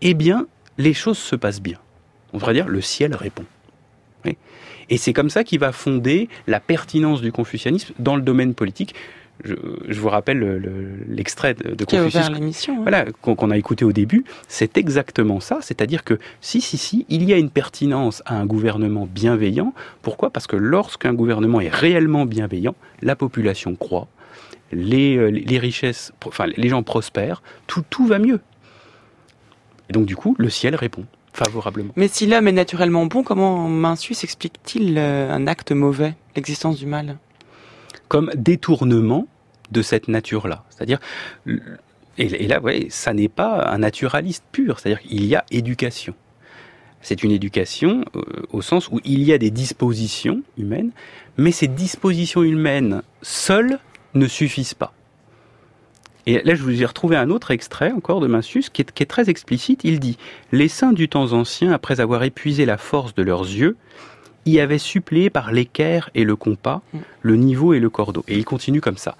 eh 0.02 0.14
bien, 0.14 0.48
les 0.78 0.94
choses 0.94 1.18
se 1.18 1.36
passent 1.36 1.62
bien. 1.62 1.78
On 2.32 2.38
devrait 2.38 2.54
dire 2.54 2.68
le 2.68 2.82
ciel 2.82 3.14
répond. 3.14 3.46
Et 4.92 4.98
c'est 4.98 5.14
comme 5.14 5.30
ça 5.30 5.44
qu'il 5.44 5.60
va 5.60 5.72
fonder 5.72 6.30
la 6.48 6.60
pertinence 6.60 7.22
du 7.22 7.32
confucianisme 7.32 7.94
dans 8.00 8.16
le 8.16 8.24
domaine 8.24 8.56
politique. 8.56 8.96
Je, 9.44 9.56
vous 10.00 10.10
rappelle 10.10 10.62
l'extrait 11.08 11.54
de, 11.54 11.74
de 11.74 11.86
Confucius 11.86 12.30
voilà, 12.82 13.06
qu'on 13.22 13.52
a 13.52 13.58
écouté 13.58 13.86
au 13.86 13.94
début. 13.94 14.26
C'est 14.48 14.78
exactement 14.78 15.40
ça. 15.40 15.60
C'est-à-dire 15.62 16.04
que 16.04 16.20
si, 16.42 16.60
si, 16.60 16.78
si, 16.78 17.06
il 17.10 17.24
y 17.24 17.34
a 17.34 17.38
une 17.38 17.50
pertinence 17.50 18.22
à 18.26 18.36
un 18.36 18.46
gouvernement 18.46 19.08
bienveillant. 19.10 19.74
Pourquoi? 20.02 20.30
Parce 20.30 20.48
que 20.48 20.58
lorsqu'un 20.58 21.14
gouvernement 21.14 21.62
est 21.62 21.74
réellement 21.74 22.26
bienveillant, 22.26 22.76
la 23.02 23.16
population 23.16 23.76
croît, 23.76 24.08
les, 24.72 25.16
euh, 25.16 25.30
les 25.30 25.58
richesses, 25.58 26.12
enfin, 26.26 26.46
les 26.48 26.70
gens 26.70 26.84
prospèrent, 26.84 27.42
tout, 27.68 27.84
tout 27.90 28.06
va 28.06 28.20
mieux. 28.20 28.42
Et 29.90 29.94
donc, 29.94 30.06
du 30.06 30.16
coup, 30.16 30.36
le 30.38 30.50
ciel 30.50 30.76
répond 30.76 31.06
favorablement. 31.34 31.94
Mais 31.96 32.08
si 32.08 32.26
l'homme 32.26 32.48
est 32.48 32.54
naturellement 32.54 33.06
bon, 33.06 33.24
comment 33.24 33.68
Mencius 33.68 34.24
explique-t-il 34.24 34.98
euh, 34.98 35.32
un 35.32 35.48
acte 35.48 35.72
mauvais, 35.72 36.16
l'existence 36.36 36.78
du 36.78 36.86
mal? 36.86 37.18
Comme 38.10 38.32
détournement 38.36 39.28
de 39.72 39.82
cette 39.82 40.08
nature-là. 40.10 40.66
C'est-à-dire, 40.70 41.00
et 42.18 42.48
là, 42.48 42.60
voyez, 42.60 42.90
ça 42.90 43.14
n'est 43.14 43.30
pas 43.30 43.70
un 43.70 43.78
naturaliste 43.78 44.44
pur, 44.52 44.80
c'est-à-dire 44.80 45.02
qu'il 45.02 45.26
y 45.26 45.36
a 45.36 45.46
éducation. 45.52 46.14
C'est 47.02 47.24
une 47.24 47.32
éducation 47.32 48.04
euh, 48.16 48.22
au 48.52 48.62
sens 48.62 48.90
où 48.90 49.00
il 49.06 49.24
y 49.24 49.32
a 49.32 49.38
des 49.38 49.52
dispositions 49.52 50.42
humaines, 50.58 50.92
mais 51.38 51.52
ces 51.52 51.68
dispositions 51.68 52.44
humaines 52.44 53.04
seules 53.22 53.80
ne 54.16 54.28
suffisent 54.28 54.74
pas. 54.74 54.94
Et 56.26 56.42
là, 56.44 56.56
je 56.56 56.62
vous 56.62 56.82
ai 56.82 56.86
retrouvé 56.86 57.16
un 57.16 57.30
autre 57.30 57.52
extrait 57.52 57.92
encore 57.92 58.20
de 58.20 58.28
Mencius 58.28 58.70
qui 58.70 58.82
est, 58.82 59.06
très 59.06 59.30
explicite. 59.30 59.82
Il 59.84 60.00
dit 60.00 60.18
Les 60.52 60.68
saints 60.68 60.94
du 60.94 61.08
temps 61.08 61.32
ancien, 61.32 61.72
après 61.72 62.02
avoir 62.02 62.24
épuisé 62.24 62.66
la 62.66 62.78
force 62.78 63.16
de 63.16 63.24
leurs 63.24 63.44
yeux, 63.44 63.78
y 64.46 64.60
avaient 64.60 64.78
suppléé 64.78 65.30
par 65.30 65.52
l'équerre 65.52 66.10
et 66.16 66.24
le 66.24 66.36
compas, 66.36 66.82
mm. 66.94 67.00
le 67.22 67.36
niveau 67.36 67.74
et 67.74 67.80
le 67.80 67.90
cordeau. 67.90 68.24
Et 68.28 68.38
il 68.38 68.46
continue 68.46 68.82
comme 68.82 68.98
ça. 68.98 69.16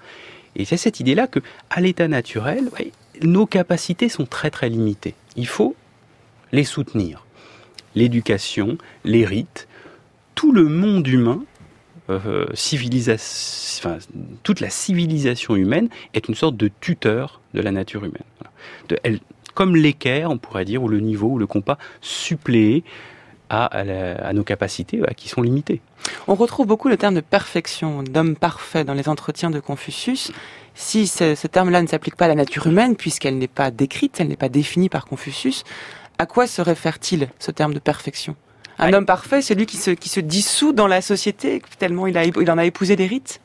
Et 0.56 0.64
c'est 0.64 0.76
cette 0.76 1.00
idée-là 1.00 1.26
que, 1.26 1.40
à 1.70 1.80
l'état 1.80 2.08
naturel, 2.08 2.70
nos 3.22 3.46
capacités 3.46 4.08
sont 4.08 4.26
très 4.26 4.50
très 4.50 4.68
limitées. 4.68 5.14
Il 5.36 5.46
faut 5.46 5.76
les 6.52 6.64
soutenir. 6.64 7.24
L'éducation, 7.94 8.78
les 9.04 9.24
rites, 9.24 9.68
tout 10.34 10.52
le 10.52 10.64
monde 10.64 11.06
humain 11.06 11.42
euh, 12.10 12.46
civilisation, 12.54 13.98
toute 14.42 14.58
la 14.58 14.70
civilisation 14.70 15.54
humaine 15.54 15.88
est 16.12 16.28
une 16.28 16.34
sorte 16.34 16.56
de 16.56 16.68
tuteur 16.80 17.40
de 17.54 17.60
la 17.60 17.70
nature 17.70 18.04
humaine. 18.04 18.24
De, 18.88 18.98
elle, 19.04 19.20
comme 19.54 19.76
l'équerre, 19.76 20.30
on 20.30 20.38
pourrait 20.38 20.64
dire, 20.64 20.82
ou 20.82 20.88
le 20.88 20.98
niveau, 20.98 21.28
ou 21.28 21.38
le 21.38 21.46
compas, 21.46 21.78
suppléé 22.00 22.82
à, 23.50 23.66
à, 23.66 24.32
nos 24.32 24.44
capacités 24.44 25.02
qui 25.16 25.28
sont 25.28 25.42
limitées. 25.42 25.82
On 26.28 26.34
retrouve 26.34 26.66
beaucoup 26.66 26.88
le 26.88 26.96
terme 26.96 27.14
de 27.14 27.20
perfection, 27.20 28.02
d'homme 28.02 28.36
parfait 28.36 28.84
dans 28.84 28.94
les 28.94 29.08
entretiens 29.08 29.50
de 29.50 29.60
Confucius. 29.60 30.32
Si 30.74 31.06
ce, 31.06 31.34
ce 31.34 31.46
terme-là 31.46 31.82
ne 31.82 31.88
s'applique 31.88 32.16
pas 32.16 32.26
à 32.26 32.28
la 32.28 32.36
nature 32.36 32.66
humaine, 32.68 32.96
puisqu'elle 32.96 33.36
n'est 33.36 33.48
pas 33.48 33.70
décrite, 33.70 34.20
elle 34.20 34.28
n'est 34.28 34.36
pas 34.36 34.48
définie 34.48 34.88
par 34.88 35.04
Confucius, 35.04 35.64
à 36.18 36.26
quoi 36.26 36.46
se 36.46 36.62
réfère-t-il 36.62 37.28
ce 37.38 37.50
terme 37.50 37.74
de 37.74 37.80
perfection? 37.80 38.36
Un 38.78 38.94
homme 38.94 39.04
parfait, 39.04 39.42
c'est 39.42 39.54
lui 39.54 39.66
qui 39.66 39.76
se, 39.76 39.90
qui 39.90 40.08
se 40.08 40.20
dissout 40.20 40.72
dans 40.72 40.86
la 40.86 41.02
société, 41.02 41.60
tellement 41.78 42.06
il, 42.06 42.16
a, 42.16 42.24
il 42.24 42.50
en 42.50 42.56
a 42.56 42.64
épousé 42.64 42.96
des 42.96 43.06
rites? 43.06 43.40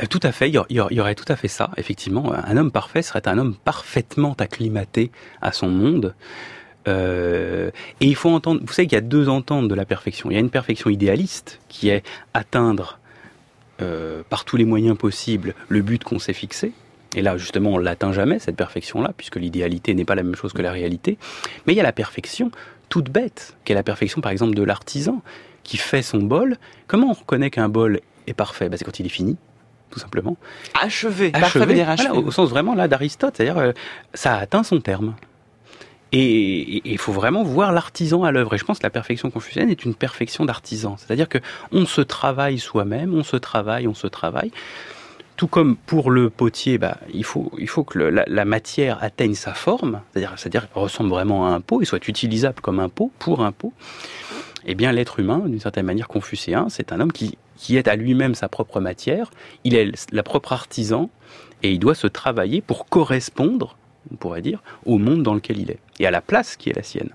Euh, 0.00 0.06
tout 0.06 0.20
à 0.22 0.32
fait, 0.32 0.48
il 0.48 0.54
y 0.70 1.00
aurait 1.00 1.14
tout 1.14 1.30
à 1.30 1.36
fait 1.36 1.48
ça, 1.48 1.70
effectivement. 1.76 2.32
Un 2.32 2.56
homme 2.56 2.70
parfait 2.70 3.02
serait 3.02 3.26
un 3.28 3.36
homme 3.36 3.54
parfaitement 3.56 4.34
acclimaté 4.38 5.10
à 5.42 5.52
son 5.52 5.68
monde. 5.68 6.14
Euh, 6.88 7.70
et 8.00 8.06
il 8.06 8.16
faut 8.16 8.30
entendre, 8.30 8.60
vous 8.64 8.72
savez 8.72 8.88
qu'il 8.88 8.96
y 8.96 8.98
a 8.98 9.02
deux 9.02 9.28
ententes 9.28 9.68
de 9.68 9.74
la 9.74 9.84
perfection. 9.84 10.30
Il 10.30 10.34
y 10.34 10.36
a 10.36 10.40
une 10.40 10.50
perfection 10.50 10.90
idéaliste 10.90 11.60
qui 11.68 11.88
est 11.88 12.02
atteindre 12.34 12.98
euh, 13.80 14.22
par 14.28 14.44
tous 14.44 14.56
les 14.56 14.64
moyens 14.64 14.96
possibles 14.96 15.54
le 15.68 15.82
but 15.82 16.02
qu'on 16.04 16.18
s'est 16.18 16.32
fixé. 16.32 16.72
Et 17.14 17.22
là, 17.22 17.36
justement, 17.36 17.72
on 17.72 17.78
l'atteint 17.78 18.12
jamais, 18.12 18.38
cette 18.38 18.56
perfection-là, 18.56 19.12
puisque 19.16 19.36
l'idéalité 19.36 19.94
n'est 19.94 20.04
pas 20.04 20.14
la 20.14 20.22
même 20.22 20.34
chose 20.34 20.52
que 20.52 20.62
la 20.62 20.72
réalité. 20.72 21.18
Mais 21.66 21.74
il 21.74 21.76
y 21.76 21.80
a 21.80 21.84
la 21.84 21.92
perfection 21.92 22.50
toute 22.88 23.10
bête, 23.10 23.56
qu'est 23.64 23.72
la 23.72 23.82
perfection 23.82 24.20
par 24.20 24.32
exemple 24.32 24.54
de 24.54 24.62
l'artisan 24.62 25.22
qui 25.62 25.78
fait 25.78 26.02
son 26.02 26.18
bol. 26.18 26.56
Comment 26.86 27.08
on 27.10 27.14
reconnaît 27.14 27.50
qu'un 27.50 27.70
bol 27.70 28.00
est 28.26 28.34
parfait? 28.34 28.68
Bah, 28.68 28.76
C'est 28.76 28.84
quand 28.84 29.00
il 29.00 29.06
est 29.06 29.10
fini, 29.10 29.36
tout 29.90 29.98
simplement. 29.98 30.36
Achevé, 30.80 31.32
achevé, 31.32 32.10
au 32.10 32.30
sens 32.30 32.50
vraiment 32.50 32.74
là 32.74 32.88
d'Aristote, 32.88 33.36
c'est-à-dire 33.36 33.58
euh, 33.58 33.72
ça 34.12 34.34
a 34.34 34.40
atteint 34.40 34.62
son 34.62 34.80
terme. 34.80 35.14
Et 36.14 36.82
il 36.84 36.98
faut 36.98 37.12
vraiment 37.12 37.42
voir 37.42 37.72
l'artisan 37.72 38.22
à 38.22 38.32
l'œuvre. 38.32 38.54
Et 38.54 38.58
je 38.58 38.64
pense 38.64 38.78
que 38.78 38.82
la 38.82 38.90
perfection 38.90 39.30
confucienne 39.30 39.70
est 39.70 39.84
une 39.84 39.94
perfection 39.94 40.44
d'artisan. 40.44 40.96
C'est-à-dire 40.98 41.28
que 41.28 41.38
on 41.72 41.86
se 41.86 42.02
travaille 42.02 42.58
soi-même, 42.58 43.14
on 43.14 43.22
se 43.22 43.36
travaille, 43.36 43.88
on 43.88 43.94
se 43.94 44.06
travaille. 44.06 44.52
Tout 45.36 45.46
comme 45.46 45.76
pour 45.76 46.10
le 46.10 46.28
potier, 46.28 46.76
bah, 46.76 46.98
il, 47.14 47.24
faut, 47.24 47.50
il 47.58 47.66
faut 47.66 47.82
que 47.82 47.98
la, 47.98 48.44
matière 48.44 49.02
atteigne 49.02 49.34
sa 49.34 49.54
forme, 49.54 50.02
c'est-à-dire, 50.12 50.34
c'est-à-dire 50.36 50.68
ressemble 50.74 51.08
vraiment 51.08 51.46
à 51.46 51.50
un 51.50 51.62
pot 51.62 51.80
et 51.80 51.86
soit 51.86 52.06
utilisable 52.06 52.60
comme 52.60 52.78
un 52.78 52.90
pot 52.90 53.10
pour 53.18 53.42
un 53.42 53.50
pot. 53.50 53.72
Eh 54.66 54.74
bien, 54.74 54.92
l'être 54.92 55.18
humain, 55.18 55.38
d'une 55.38 55.58
certaine 55.58 55.86
manière 55.86 56.08
confucéen, 56.08 56.66
c'est 56.68 56.92
un 56.92 57.00
homme 57.00 57.10
qui, 57.10 57.38
qui 57.56 57.76
est 57.76 57.88
à 57.88 57.96
lui-même 57.96 58.34
sa 58.34 58.48
propre 58.48 58.80
matière, 58.80 59.30
il 59.64 59.74
est 59.74 60.12
la 60.12 60.22
propre 60.22 60.52
artisan 60.52 61.08
et 61.62 61.72
il 61.72 61.78
doit 61.78 61.94
se 61.94 62.06
travailler 62.06 62.60
pour 62.60 62.86
correspondre, 62.86 63.76
on 64.12 64.16
pourrait 64.16 64.42
dire, 64.42 64.62
au 64.86 64.98
monde 64.98 65.22
dans 65.22 65.34
lequel 65.34 65.58
il 65.58 65.70
est 65.70 65.78
et 65.98 66.06
à 66.06 66.10
la 66.10 66.20
place 66.20 66.56
qui 66.56 66.70
est 66.70 66.76
la 66.76 66.82
sienne. 66.82 67.10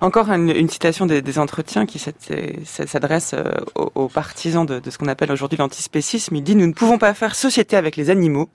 Encore 0.00 0.30
une, 0.30 0.68
citation 0.68 1.06
des, 1.06 1.38
entretiens 1.38 1.86
qui 1.86 1.98
s'adresse 1.98 3.34
euh, 3.34 3.52
aux, 3.94 4.08
partisans 4.08 4.66
de, 4.66 4.80
ce 4.88 4.98
qu'on 4.98 5.06
appelle 5.06 5.32
aujourd'hui 5.32 5.58
l'antispécisme. 5.58 6.36
Il 6.36 6.42
dit 6.42 6.56
Nous 6.56 6.66
ne 6.66 6.72
pouvons 6.72 6.98
pas 6.98 7.14
faire 7.14 7.34
société 7.34 7.76
avec 7.76 7.96
les 7.96 8.10
animaux. 8.10 8.48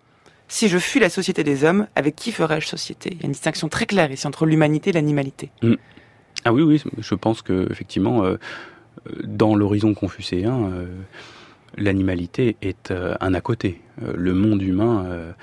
Si 0.48 0.68
je 0.68 0.78
fuis 0.78 1.00
la 1.00 1.10
société 1.10 1.44
des 1.44 1.64
hommes, 1.64 1.88
avec 1.96 2.16
qui 2.16 2.32
ferais-je 2.32 2.68
société? 2.68 3.10
Il 3.14 3.22
y 3.22 3.24
a 3.24 3.26
une 3.26 3.32
distinction 3.32 3.70
très 3.70 3.86
claire 3.86 4.12
ici 4.12 4.28
entre 4.28 4.46
l'humanité 4.46 4.92
et 4.92 4.94
l'animalité. 4.94 5.50
Mm. 5.64 5.76
Ah 6.44 6.54
oui, 6.54 6.62
oui, 6.62 6.84
je 6.98 7.16
pense 7.16 7.42
que 7.42 7.68
effectivement, 7.72 8.24
euh, 8.24 8.38
dans 9.24 9.56
l'horizon 9.56 9.96
confucéen, 9.96 10.70
euh, 10.72 10.86
l'animalité 11.78 12.56
est 12.62 12.92
un 12.92 13.34
à 13.34 13.42
côté. 13.42 13.82
le 13.98 14.34
monde 14.34 14.62
humain 14.62 15.34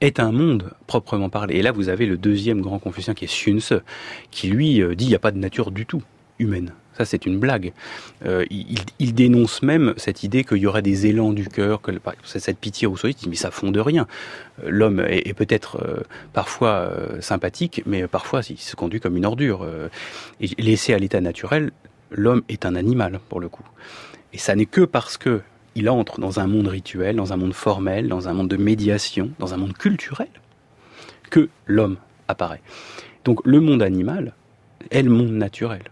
est 0.00 0.20
un 0.20 0.32
monde 0.32 0.70
proprement 0.86 1.30
parlé. 1.30 1.56
Et 1.56 1.62
là, 1.62 1.72
vous 1.72 1.88
avez 1.88 2.06
le 2.06 2.16
deuxième 2.16 2.60
grand 2.60 2.78
confucien 2.78 3.14
qui 3.14 3.24
est 3.24 3.28
Sun 3.28 3.60
qui 4.30 4.48
lui 4.48 4.82
euh, 4.82 4.94
dit 4.94 5.04
il 5.04 5.08
n'y 5.08 5.14
a 5.14 5.20
pas 5.20 5.30
de 5.30 5.38
nature 5.38 5.70
du 5.70 5.86
tout 5.86 6.02
humaine. 6.38 6.72
Ça, 6.92 7.04
c'est 7.04 7.26
une 7.26 7.38
blague. 7.38 7.74
Euh, 8.24 8.46
il, 8.50 9.14
dénonce 9.14 9.62
même 9.62 9.92
cette 9.98 10.22
idée 10.22 10.44
qu'il 10.44 10.58
y 10.58 10.66
aurait 10.66 10.80
des 10.80 11.06
élans 11.06 11.32
du 11.32 11.46
cœur, 11.46 11.82
que 11.82 11.92
cette 12.24 12.58
pitié 12.58 12.86
rousseauiste, 12.86 13.26
mais 13.26 13.36
ça 13.36 13.50
fond 13.50 13.70
de 13.70 13.80
rien. 13.80 14.06
Euh, 14.64 14.70
l'homme 14.70 15.00
est, 15.06 15.34
peut-être 15.34 16.04
parfois 16.32 16.90
sympathique, 17.20 17.82
mais 17.84 18.06
parfois 18.06 18.40
il 18.48 18.58
se 18.58 18.76
conduit 18.76 19.00
comme 19.00 19.16
une 19.16 19.26
ordure. 19.26 19.66
laissé 20.40 20.94
à 20.94 20.98
l'état 20.98 21.20
naturel, 21.20 21.70
l'homme 22.10 22.42
est 22.48 22.64
un 22.64 22.76
animal 22.76 23.20
pour 23.28 23.40
le 23.40 23.50
coup. 23.50 23.66
Et 24.32 24.38
ça 24.38 24.54
n'est 24.54 24.66
que 24.66 24.82
parce 24.82 25.18
que 25.18 25.42
il 25.76 25.90
entre 25.90 26.20
dans 26.20 26.40
un 26.40 26.46
monde 26.46 26.68
rituel, 26.68 27.16
dans 27.16 27.32
un 27.34 27.36
monde 27.36 27.52
formel, 27.52 28.08
dans 28.08 28.28
un 28.28 28.32
monde 28.32 28.48
de 28.48 28.56
médiation, 28.56 29.30
dans 29.38 29.52
un 29.52 29.58
monde 29.58 29.74
culturel, 29.74 30.30
que 31.30 31.50
l'homme 31.66 31.98
apparaît. 32.28 32.62
Donc 33.24 33.46
le 33.46 33.60
monde 33.60 33.82
animal 33.82 34.32
est 34.90 35.02
le 35.02 35.10
monde 35.10 35.32
naturel. 35.32 35.82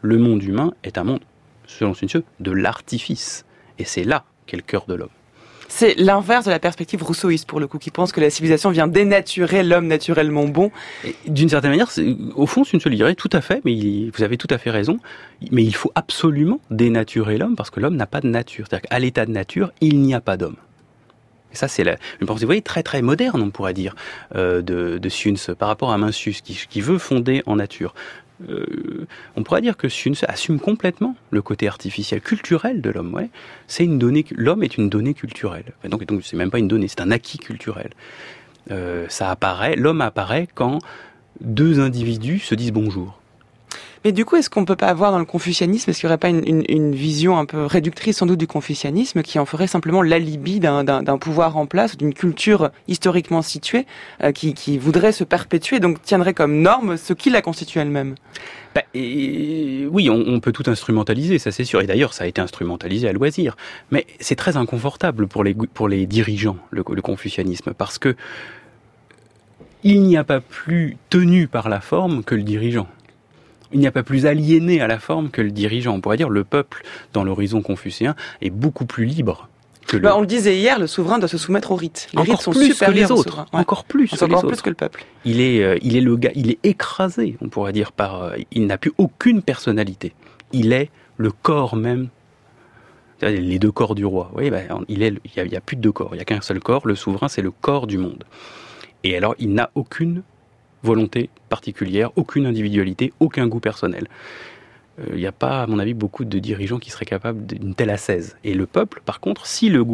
Le 0.00 0.18
monde 0.18 0.42
humain 0.42 0.72
est 0.84 0.98
un 0.98 1.04
monde, 1.04 1.20
selon 1.66 1.92
Sun 1.92 2.08
de 2.40 2.50
l'artifice. 2.50 3.44
Et 3.78 3.84
c'est 3.84 4.04
là 4.04 4.24
qu'est 4.46 4.56
le 4.56 4.62
cœur 4.62 4.86
de 4.86 4.94
l'homme. 4.94 5.08
C'est 5.68 5.94
l'inverse 5.98 6.44
de 6.44 6.50
la 6.50 6.58
perspective 6.58 7.02
rousseauiste, 7.02 7.46
pour 7.46 7.60
le 7.60 7.66
coup, 7.66 7.78
qui 7.78 7.90
pense 7.90 8.12
que 8.12 8.20
la 8.20 8.30
civilisation 8.30 8.70
vient 8.70 8.86
dénaturer 8.86 9.62
l'homme 9.62 9.86
naturellement 9.86 10.46
bon. 10.46 10.70
D'une 11.26 11.48
certaine 11.48 11.70
manière, 11.70 11.90
au 12.34 12.46
fond, 12.46 12.64
c'est 12.64 12.74
une 12.74 12.80
seule 12.80 13.14
tout 13.16 13.30
à 13.32 13.40
fait, 13.40 13.60
mais 13.64 14.10
vous 14.14 14.22
avez 14.22 14.36
tout 14.36 14.48
à 14.50 14.58
fait 14.58 14.70
raison. 14.70 14.98
Mais 15.50 15.64
il 15.64 15.74
faut 15.74 15.92
absolument 15.94 16.60
dénaturer 16.70 17.36
l'homme, 17.38 17.56
parce 17.56 17.70
que 17.70 17.80
l'homme 17.80 17.96
n'a 17.96 18.06
pas 18.06 18.20
de 18.20 18.28
nature. 18.28 18.66
C'est-à-dire 18.68 18.88
qu'à 18.88 18.98
l'état 18.98 19.26
de 19.26 19.32
nature, 19.32 19.72
il 19.80 20.00
n'y 20.00 20.14
a 20.14 20.20
pas 20.20 20.36
d'homme. 20.36 20.56
Ça, 21.52 21.68
c'est 21.68 21.84
une 22.20 22.26
pensée, 22.26 22.60
très 22.60 22.82
très 22.82 23.02
moderne, 23.02 23.40
on 23.40 23.50
pourrait 23.50 23.72
dire, 23.72 23.94
euh, 24.34 24.60
de, 24.62 24.98
de 24.98 25.54
par 25.54 25.68
rapport 25.68 25.90
à 25.90 25.98
Mencius, 25.98 26.42
qui, 26.42 26.58
qui 26.68 26.80
veut 26.80 26.98
fonder 26.98 27.42
en 27.46 27.56
nature 27.56 27.94
euh, 28.48 29.06
on 29.34 29.42
pourrait 29.42 29.62
dire 29.62 29.76
que 29.76 29.88
Sun 29.88 30.14
assume 30.28 30.60
complètement 30.60 31.16
le 31.30 31.42
côté 31.42 31.68
artificiel, 31.68 32.20
culturel 32.20 32.80
de 32.80 32.90
l'homme. 32.90 33.28
C'est 33.66 33.84
une 33.84 33.98
donnée, 33.98 34.24
l'homme 34.32 34.62
est 34.62 34.76
une 34.76 34.88
donnée 34.88 35.14
culturelle. 35.14 35.72
Donc, 35.88 36.04
donc 36.04 36.22
c'est 36.22 36.36
même 36.36 36.50
pas 36.50 36.58
une 36.58 36.68
donnée, 36.68 36.88
c'est 36.88 37.00
un 37.00 37.10
acquis 37.10 37.38
culturel. 37.38 37.90
Euh, 38.70 39.06
ça 39.08 39.30
apparaît, 39.30 39.76
l'homme 39.76 40.00
apparaît 40.00 40.48
quand 40.54 40.78
deux 41.40 41.80
individus 41.80 42.40
se 42.40 42.54
disent 42.54 42.72
bonjour. 42.72 43.20
Mais 44.06 44.12
du 44.12 44.24
coup, 44.24 44.36
est-ce 44.36 44.48
qu'on 44.48 44.64
peut 44.64 44.76
pas 44.76 44.86
avoir 44.86 45.10
dans 45.10 45.18
le 45.18 45.24
confucianisme, 45.24 45.90
est-ce 45.90 45.98
qu'il 45.98 46.06
n'y 46.06 46.12
aurait 46.12 46.18
pas 46.18 46.28
une, 46.28 46.94
vision 46.94 47.38
un 47.38 47.44
peu 47.44 47.66
réductrice 47.66 48.18
sans 48.18 48.26
doute 48.26 48.38
du 48.38 48.46
confucianisme 48.46 49.20
qui 49.22 49.40
en 49.40 49.46
ferait 49.46 49.66
simplement 49.66 50.00
l'alibi 50.00 50.60
d'un 50.60 51.18
pouvoir 51.18 51.56
en 51.56 51.66
place, 51.66 51.96
d'une 51.96 52.14
culture 52.14 52.70
historiquement 52.86 53.42
située, 53.42 53.84
euh, 54.22 54.30
qui, 54.30 54.78
voudrait 54.78 55.10
se 55.10 55.24
perpétuer, 55.24 55.80
donc 55.80 56.00
tiendrait 56.02 56.34
comme 56.34 56.60
norme 56.62 56.96
ce 56.96 57.14
qui 57.14 57.30
la 57.30 57.42
constitue 57.42 57.80
elle-même? 57.80 58.14
Bah, 58.76 58.82
oui, 58.94 60.08
on, 60.08 60.38
peut 60.38 60.52
tout 60.52 60.70
instrumentaliser, 60.70 61.40
ça 61.40 61.50
c'est 61.50 61.64
sûr. 61.64 61.80
Et 61.80 61.88
d'ailleurs, 61.88 62.14
ça 62.14 62.22
a 62.22 62.26
été 62.28 62.40
instrumentalisé 62.40 63.08
à 63.08 63.12
loisir. 63.12 63.56
Mais 63.90 64.06
c'est 64.20 64.36
très 64.36 64.56
inconfortable 64.56 65.26
pour 65.26 65.42
les, 65.42 66.06
dirigeants, 66.06 66.58
le, 66.70 66.84
le 66.88 67.02
confucianisme, 67.02 67.74
parce 67.76 67.98
que 67.98 68.14
il 69.82 70.02
n'y 70.02 70.16
a 70.16 70.22
pas 70.22 70.40
plus 70.40 70.96
tenu 71.10 71.48
par 71.48 71.68
la 71.68 71.80
forme 71.80 72.22
que 72.22 72.36
le 72.36 72.44
dirigeant 72.44 72.86
il 73.72 73.80
n'y 73.80 73.86
a 73.86 73.92
pas 73.92 74.02
plus 74.02 74.26
aliéné 74.26 74.80
à 74.80 74.86
la 74.86 74.98
forme 74.98 75.30
que 75.30 75.42
le 75.42 75.50
dirigeant. 75.50 75.94
On 75.94 76.00
pourrait 76.00 76.16
dire 76.16 76.30
le 76.30 76.44
peuple, 76.44 76.84
dans 77.12 77.24
l'horizon 77.24 77.62
confucéen, 77.62 78.14
est 78.40 78.50
beaucoup 78.50 78.86
plus 78.86 79.04
libre 79.04 79.48
que 79.86 79.96
le... 79.96 80.02
Bah, 80.02 80.14
on 80.16 80.20
le 80.20 80.26
disait 80.26 80.56
hier, 80.56 80.78
le 80.78 80.86
souverain 80.86 81.18
doit 81.18 81.28
se 81.28 81.38
soumettre 81.38 81.72
aux 81.72 81.76
rites. 81.76 82.08
Les 82.14 82.22
rites 82.22 82.40
sont 82.40 82.50
plus 82.50 82.72
supérieurs 82.72 83.08
que 83.08 83.14
les 83.14 83.18
autres. 83.18 83.46
Encore 83.52 83.84
plus. 83.84 84.10
que 84.10 84.24
encore 84.24 84.46
plus 84.46 84.60
que 84.60 84.68
le 84.68 84.74
peuple. 84.74 85.04
Il 85.24 85.40
est, 85.40 85.62
euh, 85.62 85.78
il 85.82 85.96
est 85.96 86.00
le 86.00 86.16
gars, 86.16 86.32
il 86.34 86.50
est 86.50 86.58
écrasé, 86.64 87.36
on 87.40 87.48
pourrait 87.48 87.72
dire 87.72 87.92
par. 87.92 88.22
Euh, 88.22 88.36
il 88.50 88.66
n'a 88.66 88.78
plus 88.78 88.92
aucune 88.98 89.42
personnalité. 89.42 90.12
Il 90.52 90.72
est 90.72 90.90
le 91.16 91.30
corps 91.30 91.76
même. 91.76 92.08
Les 93.22 93.58
deux 93.58 93.72
corps 93.72 93.94
du 93.94 94.04
roi. 94.04 94.30
Oui, 94.34 94.50
bah, 94.50 94.60
il 94.88 94.98
n'y 94.98 95.06
a, 95.06 95.56
a, 95.56 95.60
plus 95.62 95.76
de 95.76 95.80
deux 95.80 95.92
corps. 95.92 96.10
Il 96.12 96.16
n'y 96.16 96.20
a 96.20 96.26
qu'un 96.26 96.42
seul 96.42 96.60
corps. 96.60 96.86
Le 96.86 96.94
souverain, 96.94 97.28
c'est 97.28 97.40
le 97.40 97.50
corps 97.50 97.86
du 97.86 97.96
monde. 97.96 98.24
Et 99.04 99.16
alors, 99.16 99.34
il 99.38 99.54
n'a 99.54 99.70
aucune 99.74 100.22
volonté 100.86 101.28
particulière, 101.48 102.10
aucune 102.16 102.46
individualité, 102.46 103.12
aucun 103.20 103.46
goût 103.46 103.60
personnel. 103.60 104.06
Il 104.98 105.14
euh, 105.14 105.16
n'y 105.16 105.26
a 105.26 105.32
pas, 105.32 105.62
à 105.62 105.66
mon 105.66 105.78
avis, 105.78 105.92
beaucoup 105.92 106.24
de 106.24 106.38
dirigeants 106.38 106.78
qui 106.78 106.90
seraient 106.90 107.04
capables 107.04 107.44
d'une 107.44 107.74
telle 107.74 107.90
assaise. 107.90 108.36
Et 108.44 108.54
le 108.54 108.66
peuple, 108.66 109.02
par 109.04 109.20
contre, 109.20 109.46
si 109.46 109.68
le, 109.68 109.84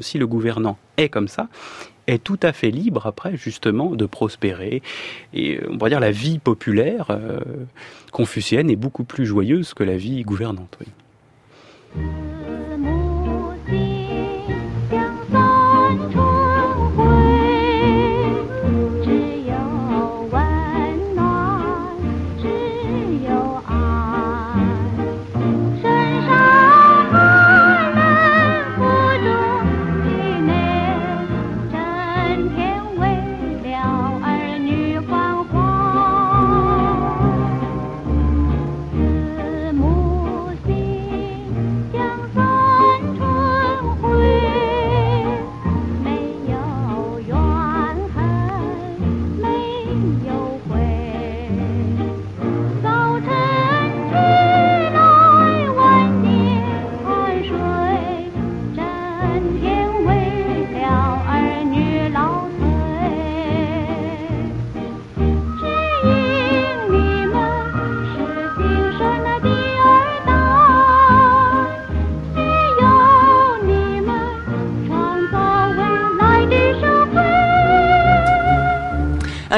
si 0.00 0.18
le 0.18 0.26
gouvernant 0.26 0.78
est 0.96 1.08
comme 1.08 1.28
ça, 1.28 1.48
est 2.08 2.24
tout 2.24 2.40
à 2.42 2.52
fait 2.52 2.70
libre 2.70 3.06
après 3.06 3.36
justement 3.36 3.94
de 3.94 4.06
prospérer. 4.06 4.82
Et 5.34 5.58
euh, 5.58 5.68
on 5.70 5.76
va 5.76 5.88
dire 5.88 6.00
la 6.00 6.10
vie 6.10 6.38
populaire 6.38 7.08
euh, 7.10 7.40
confucienne 8.10 8.70
est 8.70 8.76
beaucoup 8.76 9.04
plus 9.04 9.26
joyeuse 9.26 9.74
que 9.74 9.84
la 9.84 9.96
vie 9.96 10.22
gouvernante. 10.22 10.78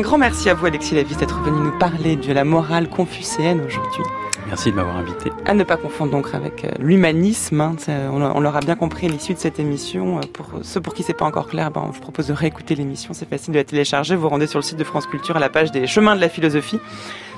Un 0.01 0.03
grand 0.03 0.17
merci 0.17 0.49
à 0.49 0.55
vous, 0.55 0.65
Alexis 0.65 0.95
Lavis, 0.95 1.15
d'être 1.17 1.43
venu 1.43 1.61
nous 1.61 1.79
parler 1.79 2.17
de 2.17 2.33
la 2.33 2.43
morale 2.43 2.89
confucéenne 2.89 3.61
aujourd'hui. 3.61 4.03
Merci 4.47 4.71
de 4.71 4.77
m'avoir 4.77 4.97
invité. 4.97 5.31
À 5.45 5.53
ne 5.53 5.63
pas 5.63 5.77
confondre 5.77 6.11
donc 6.11 6.29
avec 6.33 6.65
euh, 6.65 6.71
l'humanisme. 6.79 7.61
Hein, 7.61 7.77
on, 8.11 8.41
l'aura 8.41 8.61
bien 8.61 8.77
compris 8.77 9.09
à 9.09 9.11
l'issue 9.11 9.35
de 9.35 9.39
cette 9.39 9.61
émission. 9.61 10.17
Euh, 10.17 10.21
pour 10.33 10.61
ceux 10.63 10.81
pour 10.81 10.95
qui 10.95 11.03
c'est 11.03 11.13
pas 11.13 11.27
encore 11.27 11.49
clair, 11.49 11.71
ben, 11.71 11.85
je 11.89 11.97
vous 11.97 12.01
propose 12.01 12.29
de 12.29 12.33
réécouter 12.33 12.75
l'émission. 12.77 13.13
C'est 13.13 13.29
facile 13.29 13.53
de 13.53 13.59
la 13.59 13.65
télécharger. 13.65 14.17
Vous 14.17 14.31
rendez 14.31 14.47
sur 14.47 14.59
le 14.59 14.63
site 14.63 14.79
de 14.79 14.85
France 14.85 15.07
Culture 15.07 15.37
à 15.37 15.39
la 15.39 15.51
page 15.51 15.71
des 15.71 15.87
chemins 15.87 16.17
de 16.17 16.23
la 16.23 16.31
philosophie. 16.31 16.81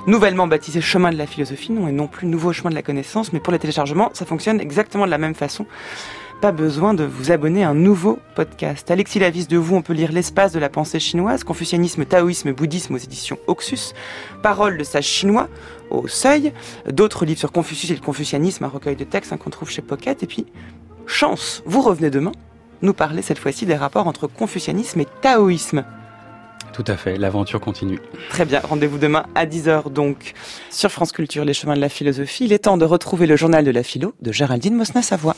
Nouvellement 0.07 0.47
baptisé 0.47 0.79
chemin 0.79 1.11
de 1.11 1.17
la 1.17 1.27
philosophie, 1.27 1.73
non, 1.73 1.89
et 1.89 1.91
non 1.91 2.07
plus 2.07 2.27
nouveau 2.27 2.53
chemin 2.53 2.69
de 2.69 2.75
la 2.75 2.81
connaissance. 2.81 3.33
Mais 3.33 3.41
pour 3.41 3.51
les 3.51 3.59
téléchargements, 3.59 4.09
ça 4.13 4.25
fonctionne 4.25 4.61
exactement 4.61 5.05
de 5.05 5.11
la 5.11 5.17
même 5.17 5.35
façon 5.35 5.65
pas 6.43 6.51
besoin 6.51 6.93
de 6.93 7.05
vous 7.05 7.31
abonner 7.31 7.63
à 7.63 7.69
un 7.69 7.73
nouveau 7.73 8.19
podcast. 8.35 8.91
Alexis 8.91 9.17
Lavis 9.17 9.47
de 9.47 9.55
vous, 9.55 9.77
on 9.77 9.81
peut 9.81 9.93
lire 9.93 10.11
L'espace 10.11 10.51
de 10.51 10.59
la 10.59 10.67
pensée 10.67 10.99
chinoise, 10.99 11.45
Confucianisme, 11.45 12.03
Taoïsme, 12.03 12.51
Bouddhisme 12.51 12.95
aux 12.95 12.97
éditions 12.97 13.37
Oxus, 13.47 13.93
Parole 14.41 14.77
de 14.77 14.83
sage 14.83 15.05
chinois 15.05 15.47
au 15.89 16.09
Seuil, 16.09 16.51
d'autres 16.91 17.23
livres 17.23 17.39
sur 17.39 17.53
Confucius 17.53 17.91
et 17.91 17.95
le 17.95 18.01
confucianisme, 18.01 18.65
un 18.65 18.67
recueil 18.67 18.97
de 18.97 19.05
textes 19.05 19.31
hein, 19.31 19.37
qu'on 19.37 19.51
trouve 19.51 19.69
chez 19.69 19.81
Pocket, 19.81 20.21
et 20.21 20.27
puis 20.27 20.45
Chance, 21.05 21.63
vous 21.65 21.81
revenez 21.81 22.09
demain 22.09 22.33
nous 22.81 22.93
parler 22.93 23.21
cette 23.21 23.39
fois-ci 23.39 23.65
des 23.65 23.77
rapports 23.77 24.07
entre 24.07 24.27
confucianisme 24.27 24.99
et 24.99 25.07
taoïsme. 25.21 25.85
Tout 26.73 26.83
à 26.87 26.97
fait, 26.97 27.15
l'aventure 27.15 27.61
continue. 27.61 28.01
Très 28.29 28.43
bien, 28.43 28.59
rendez-vous 28.61 28.97
demain 28.97 29.27
à 29.33 29.45
10h 29.45 29.93
donc 29.93 30.33
sur 30.71 30.91
France 30.91 31.13
Culture, 31.13 31.45
les 31.45 31.53
chemins 31.53 31.75
de 31.75 31.81
la 31.81 31.87
philosophie. 31.87 32.43
Il 32.43 32.51
est 32.51 32.59
temps 32.59 32.75
de 32.75 32.83
retrouver 32.83 33.27
le 33.27 33.37
journal 33.37 33.63
de 33.63 33.71
la 33.71 33.83
philo 33.83 34.13
de 34.21 34.33
Géraldine 34.33 34.75
Mosna-Savoie. 34.75 35.37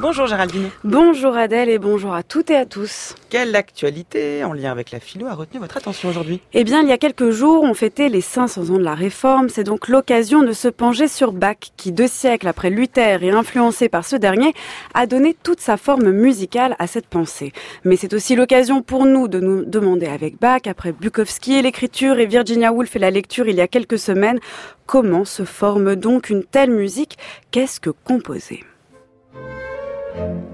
Bonjour 0.00 0.26
Géraldine. 0.26 0.70
Bonjour 0.82 1.36
Adèle 1.36 1.68
et 1.68 1.78
bonjour 1.78 2.14
à 2.14 2.22
toutes 2.22 2.50
et 2.50 2.56
à 2.56 2.64
tous. 2.64 3.14
Quelle 3.28 3.54
actualité 3.54 4.42
en 4.44 4.54
lien 4.54 4.72
avec 4.72 4.92
la 4.92 4.98
philo 4.98 5.26
a 5.26 5.34
retenu 5.34 5.60
votre 5.60 5.76
attention 5.76 6.08
aujourd'hui 6.08 6.40
Eh 6.54 6.64
bien, 6.64 6.80
il 6.80 6.88
y 6.88 6.92
a 6.92 6.96
quelques 6.96 7.28
jours, 7.28 7.64
on 7.64 7.74
fêtait 7.74 8.08
les 8.08 8.22
500 8.22 8.70
ans 8.70 8.78
de 8.78 8.82
la 8.82 8.94
Réforme. 8.94 9.50
C'est 9.50 9.62
donc 9.62 9.88
l'occasion 9.88 10.42
de 10.42 10.52
se 10.52 10.68
pencher 10.68 11.06
sur 11.06 11.32
Bach, 11.32 11.58
qui 11.76 11.92
deux 11.92 12.06
siècles 12.06 12.48
après 12.48 12.70
Luther 12.70 13.22
et 13.22 13.30
influencé 13.30 13.90
par 13.90 14.06
ce 14.06 14.16
dernier, 14.16 14.54
a 14.94 15.06
donné 15.06 15.36
toute 15.42 15.60
sa 15.60 15.76
forme 15.76 16.10
musicale 16.12 16.76
à 16.78 16.86
cette 16.86 17.06
pensée. 17.06 17.52
Mais 17.84 17.96
c'est 17.96 18.14
aussi 18.14 18.36
l'occasion 18.36 18.80
pour 18.80 19.04
nous 19.04 19.28
de 19.28 19.38
nous 19.38 19.66
demander 19.66 20.06
avec 20.06 20.40
Bach, 20.40 20.62
après 20.64 20.92
Bukowski 20.92 21.56
et 21.56 21.62
l'écriture 21.62 22.18
et 22.18 22.26
Virginia 22.26 22.72
Woolf 22.72 22.96
et 22.96 23.00
la 23.00 23.10
lecture 23.10 23.48
il 23.48 23.56
y 23.56 23.60
a 23.60 23.68
quelques 23.68 23.98
semaines, 23.98 24.40
comment 24.86 25.26
se 25.26 25.44
forme 25.44 25.94
donc 25.94 26.30
une 26.30 26.42
telle 26.42 26.70
musique? 26.70 27.18
Qu'est-ce 27.50 27.80
que 27.80 27.90
composer? 27.90 28.64
Thank 30.14 30.44
you. 30.44 30.49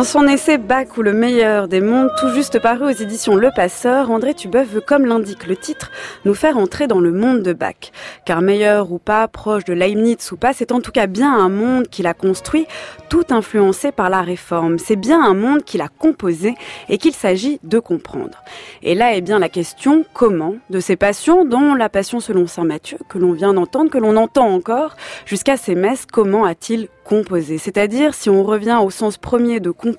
Dans 0.00 0.04
son 0.04 0.26
essai 0.26 0.56
Bach 0.56 0.96
ou 0.96 1.02
le 1.02 1.12
meilleur 1.12 1.68
des 1.68 1.82
mondes, 1.82 2.08
tout 2.18 2.30
juste 2.30 2.58
paru 2.58 2.86
aux 2.86 3.02
éditions 3.02 3.34
Le 3.34 3.50
Passeur, 3.54 4.10
André 4.10 4.32
Tubeuf 4.32 4.66
veut, 4.66 4.80
comme 4.80 5.04
l'indique 5.04 5.46
le 5.46 5.56
titre, 5.56 5.90
nous 6.24 6.32
faire 6.32 6.56
entrer 6.56 6.86
dans 6.86 7.00
le 7.00 7.12
monde 7.12 7.42
de 7.42 7.52
Bach. 7.52 7.92
Car 8.24 8.40
meilleur 8.40 8.92
ou 8.92 8.98
pas, 8.98 9.28
proche 9.28 9.66
de 9.66 9.74
Leibniz 9.74 10.32
ou 10.32 10.38
pas, 10.38 10.54
c'est 10.54 10.72
en 10.72 10.80
tout 10.80 10.90
cas 10.90 11.06
bien 11.06 11.30
un 11.30 11.50
monde 11.50 11.86
qu'il 11.88 12.06
a 12.06 12.14
construit, 12.14 12.66
tout 13.10 13.24
influencé 13.28 13.92
par 13.92 14.08
la 14.08 14.22
réforme. 14.22 14.78
C'est 14.78 14.96
bien 14.96 15.22
un 15.22 15.34
monde 15.34 15.64
qu'il 15.64 15.82
a 15.82 15.88
composé 15.88 16.54
et 16.88 16.96
qu'il 16.96 17.12
s'agit 17.12 17.60
de 17.62 17.78
comprendre. 17.78 18.42
Et 18.82 18.94
là 18.94 19.14
est 19.14 19.20
bien 19.20 19.38
la 19.38 19.50
question, 19.50 20.06
comment, 20.14 20.54
de 20.70 20.80
ces 20.80 20.96
passions, 20.96 21.44
dont 21.44 21.74
la 21.74 21.90
passion 21.90 22.20
selon 22.20 22.46
Saint 22.46 22.64
Matthieu, 22.64 22.96
que 23.10 23.18
l'on 23.18 23.32
vient 23.32 23.52
d'entendre, 23.52 23.90
que 23.90 23.98
l'on 23.98 24.16
entend 24.16 24.48
encore, 24.48 24.96
jusqu'à 25.26 25.58
ces 25.58 25.74
messes, 25.74 26.06
comment 26.10 26.46
a-t-il 26.46 26.88
composer. 27.10 27.58
C'est-à-dire, 27.58 28.14
si 28.14 28.30
on 28.30 28.44
revient 28.44 28.78
au 28.80 28.88
sens 28.88 29.18
premier 29.18 29.58
de 29.58 29.72
composer, 29.72 29.89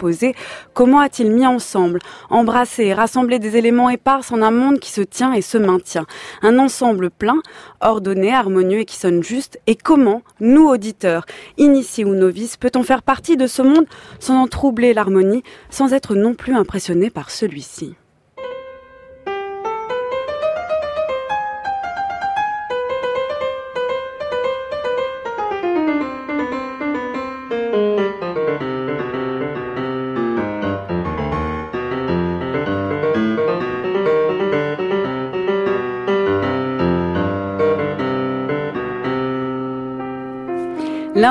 comment 0.73 0.99
a-t-il 0.99 1.31
mis 1.31 1.45
ensemble, 1.45 1.99
embrassé, 2.29 2.93
rassemblé 2.93 3.39
des 3.39 3.57
éléments 3.57 3.89
épars 3.89 4.23
en 4.31 4.41
un 4.41 4.51
monde 4.51 4.79
qui 4.79 4.91
se 4.91 5.01
tient 5.01 5.33
et 5.33 5.41
se 5.41 5.57
maintient. 5.57 6.05
Un 6.41 6.59
ensemble 6.59 7.09
plein, 7.09 7.41
ordonné, 7.81 8.33
harmonieux 8.33 8.79
et 8.79 8.85
qui 8.85 8.97
sonne 8.97 9.23
juste. 9.23 9.59
Et 9.67 9.75
comment, 9.75 10.21
nous 10.39 10.67
auditeurs, 10.67 11.25
initiés 11.57 12.05
ou 12.05 12.15
novices, 12.15 12.57
peut-on 12.57 12.83
faire 12.83 13.03
partie 13.03 13.37
de 13.37 13.47
ce 13.47 13.61
monde 13.61 13.85
sans 14.19 14.41
en 14.41 14.47
troubler 14.47 14.93
l'harmonie, 14.93 15.43
sans 15.69 15.93
être 15.93 16.15
non 16.15 16.33
plus 16.33 16.55
impressionné 16.55 17.09
par 17.09 17.29
celui-ci? 17.29 17.95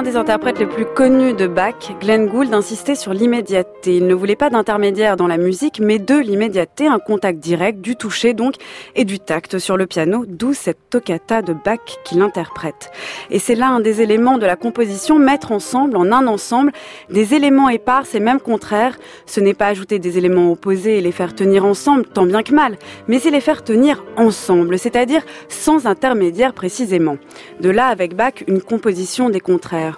L'un 0.01 0.05
des 0.05 0.17
interprètes 0.17 0.59
les 0.59 0.65
plus 0.65 0.87
connus 0.87 1.35
de 1.35 1.47
Bach, 1.47 1.75
Glenn 2.01 2.27
Gould, 2.27 2.55
insistait 2.55 2.95
sur 2.95 3.13
l'immédiateté. 3.13 3.99
Il 3.99 4.07
ne 4.07 4.15
voulait 4.15 4.35
pas 4.35 4.49
d'intermédiaire 4.49 5.19
dans 5.19 5.27
la 5.27 5.37
musique, 5.37 5.79
mais 5.79 5.99
de 5.99 6.17
l'immédiateté, 6.17 6.87
un 6.87 6.99
contact 6.99 7.39
direct, 7.39 7.83
du 7.83 7.97
toucher 7.97 8.33
donc, 8.33 8.55
et 8.97 9.05
du 9.05 9.19
tact 9.19 9.59
sur 9.59 9.77
le 9.77 9.87
piano, 9.87 10.25
d'où 10.27 10.55
cette 10.55 10.89
toccata 10.89 11.43
de 11.43 11.53
Bach 11.53 11.81
qu'il 12.03 12.23
interprète. 12.23 12.91
Et 13.29 13.39
c'est 13.39 13.55
là 13.55 13.69
un 13.69 13.81
des 13.81 14.01
éléments 14.01 14.39
de 14.39 14.47
la 14.47 14.57
composition, 14.57 15.19
mettre 15.19 15.53
ensemble, 15.53 15.99
en 15.99 16.11
un 16.13 16.27
ensemble, 16.29 16.73
des 17.11 17.35
éléments 17.35 17.69
épars 17.69 18.05
et 18.15 18.21
même 18.21 18.41
contraires. 18.41 18.97
Ce 19.27 19.41
n'est 19.41 19.53
pas 19.53 19.67
ajouter 19.67 19.99
des 19.99 20.17
éléments 20.17 20.51
opposés 20.51 20.97
et 20.97 21.03
les 21.03 21.13
faire 21.13 21.35
tenir 21.35 21.67
ensemble, 21.67 22.07
tant 22.07 22.25
bien 22.25 22.43
que 22.43 22.55
mal, 22.55 22.79
mais 23.07 23.19
c'est 23.19 23.31
les 23.31 23.43
faire 23.43 23.63
tenir 23.63 24.03
ensemble, 24.17 24.79
c'est-à-dire 24.79 25.27
sans 25.51 25.87
intermédiaire 25.87 26.55
précisément. 26.55 27.19
De 27.61 27.69
là, 27.69 27.89
avec 27.89 28.17
Bach, 28.17 28.45
une 28.47 28.63
composition 28.63 29.29
des 29.29 29.41
contraires 29.41 29.90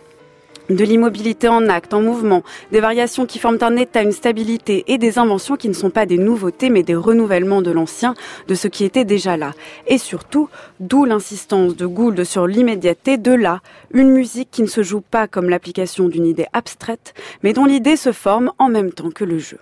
de 0.77 0.85
l'immobilité 0.85 1.49
en 1.49 1.69
acte, 1.69 1.95
en 1.95 2.03
mouvement, 2.03 2.43
des 2.71 2.81
variations 2.81 3.27
qui 3.27 3.39
forment 3.39 3.59
un 3.61 3.77
état, 3.77 4.03
une 4.03 4.13
stabilité 4.13 4.85
et 4.87 4.99
des 4.99 5.19
inventions 5.19 5.57
qui 5.57 5.69
ne 5.69 5.75
sont 5.75 5.91
pas 5.91 6.07
des 6.07 6.19
nouveautés 6.19 6.71
mais 6.71 6.83
des 6.83 6.95
renouvellements 6.95 7.63
de 7.63 7.71
l'ancien, 7.71 8.15
de 8.49 8.55
ce 8.55 8.69
qui 8.69 8.85
était 8.85 9.05
déjà 9.05 9.37
là. 9.37 9.53
Et 9.87 9.99
surtout, 9.99 10.49
d'où 10.81 11.05
l'insistance 11.05 11.77
de 11.77 11.87
Gould 11.87 12.25
sur 12.25 12.47
l'immédiateté, 12.47 13.17
de 13.17 13.33
là, 13.33 13.61
une 13.93 14.11
musique 14.11 14.51
qui 14.51 14.63
ne 14.63 14.67
se 14.67 14.83
joue 14.83 15.01
pas 15.01 15.29
comme 15.29 15.49
l'application 15.49 16.09
d'une 16.09 16.27
idée 16.27 16.47
abstraite, 16.53 17.15
mais 17.43 17.53
dont 17.53 17.65
l'idée 17.65 17.97
se 17.97 18.13
forme 18.13 18.53
en 18.59 18.69
même 18.69 18.93
temps 18.93 19.11
que 19.11 19.25
le 19.25 19.39
jeu. 19.39 19.59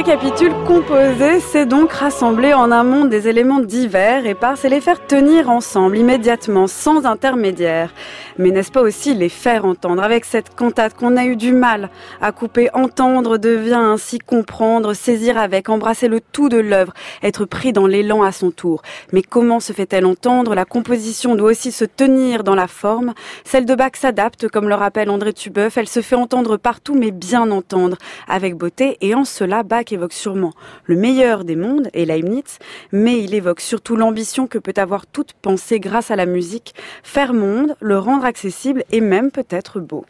Récapitule, 0.00 0.54
composer, 0.66 1.40
c'est 1.40 1.66
donc 1.66 1.92
rassembler 1.92 2.54
en 2.54 2.72
un 2.72 2.84
monde 2.84 3.10
des 3.10 3.28
éléments 3.28 3.60
divers, 3.60 4.24
et 4.24 4.34
par 4.34 4.56
c'est 4.56 4.70
les 4.70 4.80
faire 4.80 5.06
tenir 5.06 5.50
ensemble 5.50 5.98
immédiatement, 5.98 6.66
sans 6.68 7.04
intermédiaire. 7.04 7.92
Mais 8.40 8.52
n'est-ce 8.52 8.72
pas 8.72 8.80
aussi 8.80 9.12
les 9.14 9.28
faire 9.28 9.66
entendre 9.66 10.02
Avec 10.02 10.24
cette 10.24 10.54
cantate 10.54 10.94
qu'on 10.94 11.18
a 11.18 11.26
eu 11.26 11.36
du 11.36 11.52
mal 11.52 11.90
à 12.22 12.32
couper, 12.32 12.70
entendre 12.72 13.36
devient 13.36 13.74
ainsi 13.74 14.18
comprendre, 14.18 14.94
saisir 14.94 15.36
avec, 15.36 15.68
embrasser 15.68 16.08
le 16.08 16.22
tout 16.22 16.48
de 16.48 16.56
l'œuvre, 16.56 16.94
être 17.22 17.44
pris 17.44 17.74
dans 17.74 17.86
l'élan 17.86 18.22
à 18.22 18.32
son 18.32 18.50
tour. 18.50 18.80
Mais 19.12 19.20
comment 19.20 19.60
se 19.60 19.74
fait-elle 19.74 20.06
entendre? 20.06 20.54
La 20.54 20.64
composition 20.64 21.36
doit 21.36 21.50
aussi 21.50 21.70
se 21.70 21.84
tenir 21.84 22.42
dans 22.42 22.54
la 22.54 22.66
forme. 22.66 23.12
Celle 23.44 23.66
de 23.66 23.74
Bach 23.74 23.92
s'adapte, 23.96 24.48
comme 24.48 24.70
le 24.70 24.74
rappelle 24.74 25.10
André 25.10 25.34
Tubeuf, 25.34 25.76
elle 25.76 25.86
se 25.86 26.00
fait 26.00 26.16
entendre 26.16 26.56
partout, 26.56 26.94
mais 26.94 27.10
bien 27.10 27.50
entendre, 27.50 27.98
avec 28.26 28.54
beauté, 28.54 28.96
et 29.02 29.14
en 29.14 29.26
cela, 29.26 29.64
Bach 29.64 29.92
évoque 29.92 30.14
sûrement 30.14 30.54
le 30.86 30.96
meilleur 30.96 31.44
des 31.44 31.56
mondes 31.56 31.90
et 31.92 32.06
Leibniz, 32.06 32.58
mais 32.90 33.22
il 33.22 33.34
évoque 33.34 33.60
surtout 33.60 33.96
l'ambition 33.96 34.46
que 34.46 34.56
peut 34.56 34.72
avoir 34.78 35.06
toute 35.06 35.34
pensée 35.34 35.78
grâce 35.78 36.10
à 36.10 36.16
la 36.16 36.24
musique, 36.24 36.74
faire 37.02 37.34
monde, 37.34 37.76
le 37.82 37.98
rendre 37.98 38.29
accessible 38.30 38.84
et 38.90 39.02
même 39.02 39.30
peut-être 39.30 39.80
beau. 39.80 40.06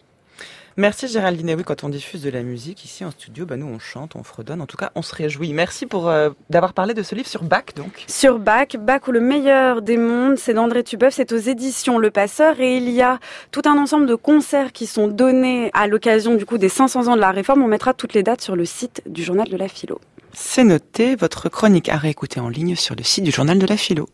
Merci 0.76 1.08
Géraldine. 1.08 1.52
Oui, 1.56 1.64
quand 1.64 1.84
on 1.84 1.88
diffuse 1.88 2.22
de 2.22 2.30
la 2.30 2.42
musique 2.42 2.84
ici 2.84 3.04
en 3.04 3.10
studio, 3.10 3.44
bah 3.44 3.56
nous 3.56 3.66
on 3.66 3.78
chante, 3.78 4.14
on 4.14 4.22
fredonne. 4.22 4.60
En 4.60 4.66
tout 4.66 4.76
cas, 4.76 4.92
on 4.94 5.02
se 5.02 5.14
réjouit. 5.14 5.52
Merci 5.52 5.84
pour 5.84 6.08
euh, 6.08 6.30
d'avoir 6.48 6.72
parlé 6.72 6.94
de 6.94 7.02
ce 7.02 7.14
livre 7.14 7.28
sur 7.28 7.42
Bach, 7.42 7.74
donc. 7.76 8.04
Sur 8.06 8.38
Bach, 8.38 8.76
Bach 8.78 9.02
ou 9.08 9.12
le 9.12 9.20
meilleur 9.20 9.82
des 9.82 9.96
mondes, 9.96 10.38
c'est 10.38 10.54
d'André 10.54 10.84
Tubeuf, 10.84 11.14
c'est 11.14 11.32
aux 11.32 11.38
éditions 11.38 11.98
Le 11.98 12.10
Passeur 12.10 12.60
et 12.60 12.76
il 12.76 12.88
y 12.88 13.02
a 13.02 13.18
tout 13.50 13.62
un 13.66 13.76
ensemble 13.76 14.06
de 14.06 14.14
concerts 14.14 14.72
qui 14.72 14.86
sont 14.86 15.08
donnés 15.08 15.70
à 15.74 15.86
l'occasion 15.88 16.34
du 16.34 16.46
coup 16.46 16.56
des 16.56 16.68
500 16.68 17.08
ans 17.08 17.16
de 17.16 17.20
la 17.20 17.32
réforme. 17.32 17.62
On 17.62 17.68
mettra 17.68 17.92
toutes 17.92 18.14
les 18.14 18.22
dates 18.22 18.40
sur 18.40 18.56
le 18.56 18.64
site 18.64 19.02
du 19.06 19.24
journal 19.24 19.48
de 19.48 19.56
la 19.56 19.68
philo. 19.68 20.00
C'est 20.32 20.64
noté. 20.64 21.16
Votre 21.16 21.48
chronique 21.48 21.88
à 21.88 21.96
réécouter 21.96 22.38
en 22.40 22.48
ligne 22.48 22.76
sur 22.76 22.94
le 22.94 23.02
site 23.02 23.24
du 23.24 23.32
journal 23.32 23.58
de 23.58 23.66
la 23.66 23.76
philo. 23.76 24.08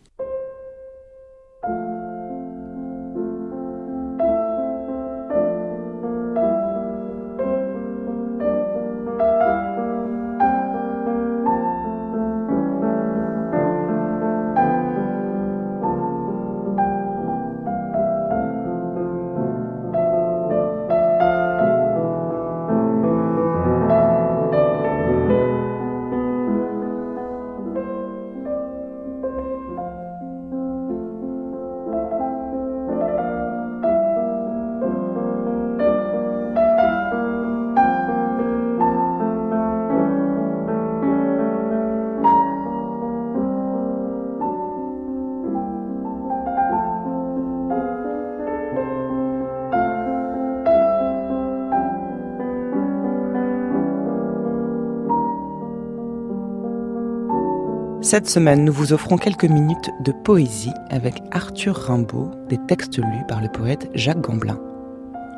Cette 58.17 58.31
semaine, 58.31 58.65
nous 58.65 58.73
vous 58.73 58.95
offrons 58.95 59.19
quelques 59.19 59.45
minutes 59.45 59.91
de 60.01 60.11
poésie 60.11 60.73
avec 60.89 61.23
Arthur 61.33 61.77
Rimbaud, 61.77 62.31
des 62.49 62.57
textes 62.67 62.97
lus 62.97 63.27
par 63.29 63.43
le 63.43 63.49
poète 63.49 63.91
Jacques 63.93 64.23
Gamblin. 64.23 64.59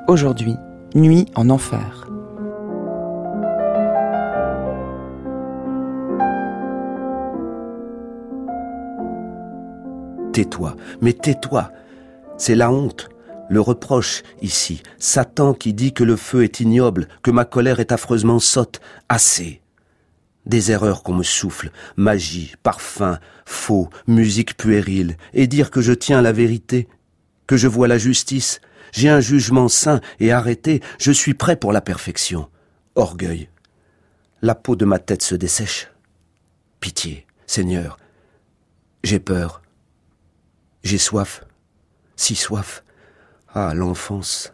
Aujourd'hui, 0.07 0.55
Nuit 0.95 1.27
en 1.35 1.51
enfer. 1.51 2.07
Tais-toi, 10.33 10.77
mais 11.01 11.15
tais-toi. 11.15 11.73
C'est 12.37 12.55
la 12.55 12.71
honte, 12.71 13.09
le 13.49 13.61
reproche 13.61 14.23
ici. 14.41 14.85
Satan 15.01 15.53
qui 15.53 15.75
dit 15.75 15.93
que 15.93 16.05
le 16.05 16.15
feu 16.15 16.45
est 16.45 16.61
ignoble, 16.61 17.09
que 17.25 17.33
ma 17.33 17.45
colère 17.45 17.81
est 17.81 17.91
affreusement 17.91 18.39
sotte. 18.39 18.81
Assez. 19.09 19.63
Des 20.49 20.71
erreurs 20.71 21.03
qu'on 21.03 21.15
me 21.15 21.23
souffle, 21.23 21.71
magie, 21.97 22.55
parfum, 22.63 23.19
faux, 23.45 23.91
musique 24.07 24.57
puérile, 24.57 25.17
et 25.35 25.47
dire 25.47 25.71
que 25.71 25.81
je 25.81 25.93
tiens 25.93 26.23
la 26.23 26.33
vérité, 26.33 26.89
que 27.47 27.57
je 27.57 27.69
vois 27.69 27.89
la 27.89 27.99
justice, 27.99 28.61
j'ai 28.93 29.09
un 29.09 29.21
jugement 29.21 29.69
sain 29.69 30.01
et 30.21 30.33
arrêté, 30.33 30.83
je 30.99 31.13
suis 31.13 31.35
prêt 31.35 31.57
pour 31.57 31.73
la 31.73 31.81
perfection. 31.81 32.49
Orgueil. 32.95 33.49
La 34.41 34.55
peau 34.55 34.77
de 34.77 34.85
ma 34.85 34.99
tête 34.99 35.23
se 35.23 35.35
dessèche. 35.35 35.91
Pitié, 36.81 37.27
Seigneur. 37.47 37.99
J'ai 39.05 39.19
peur. 39.19 39.63
J'ai 40.83 40.99
soif. 40.99 41.45
Si 42.17 42.35
soif. 42.35 42.85
Ah, 43.49 43.75
l'enfance. 43.75 44.53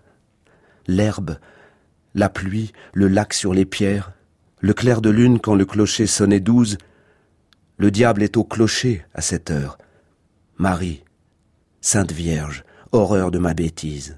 L'herbe. 0.87 1.39
La 2.15 2.29
pluie, 2.29 2.73
le 2.93 3.09
lac 3.09 3.35
sur 3.35 3.55
les 3.55 3.67
pierres. 3.67 4.13
Le 4.65 4.73
clair 4.73 5.03
de 5.03 5.11
lune 5.11 5.41
quand 5.41 5.55
le 5.55 5.67
clocher 5.67 6.07
sonnait 6.07 6.41
douze. 6.41 6.79
Le 7.77 7.91
diable 7.91 8.23
est 8.23 8.39
au 8.39 8.45
clocher 8.45 9.05
à 9.12 9.21
cette 9.21 9.51
heure. 9.51 9.77
Marie, 10.57 11.05
Sainte 11.83 12.12
Vierge, 12.12 12.65
horreur 12.91 13.31
de 13.31 13.39
ma 13.39 13.53
bêtise. 13.53 14.17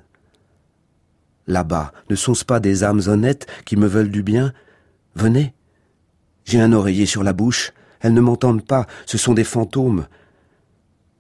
Là-bas, 1.49 1.92
ne 2.11 2.14
sont-ce 2.14 2.44
pas 2.44 2.61
des 2.61 2.84
âmes 2.84 3.03
honnêtes 3.09 3.49
qui 3.64 3.74
me 3.74 3.88
veulent 3.88 4.12
du 4.12 4.22
bien? 4.22 4.53
Venez. 5.16 5.53
J'ai 6.44 6.61
un 6.61 6.72
oreiller 6.72 7.07
sur 7.07 7.24
la 7.24 7.32
bouche, 7.32 7.72
elles 7.99 8.14
ne 8.14 8.20
m'entendent 8.20 8.64
pas, 8.64 8.86
ce 9.05 9.18
sont 9.18 9.34
des 9.34 9.42
fantômes. 9.42 10.07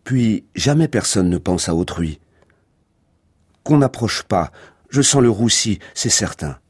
Puis 0.04 0.44
jamais 0.54 0.86
personne 0.86 1.30
ne 1.30 1.38
pense 1.38 1.68
à 1.68 1.74
autrui. 1.74 2.20
Qu'on 3.64 3.78
n'approche 3.78 4.22
pas, 4.22 4.52
je 4.88 5.02
sens 5.02 5.20
le 5.20 5.30
roussi, 5.30 5.80
c'est 5.94 6.10
certain. 6.10 6.60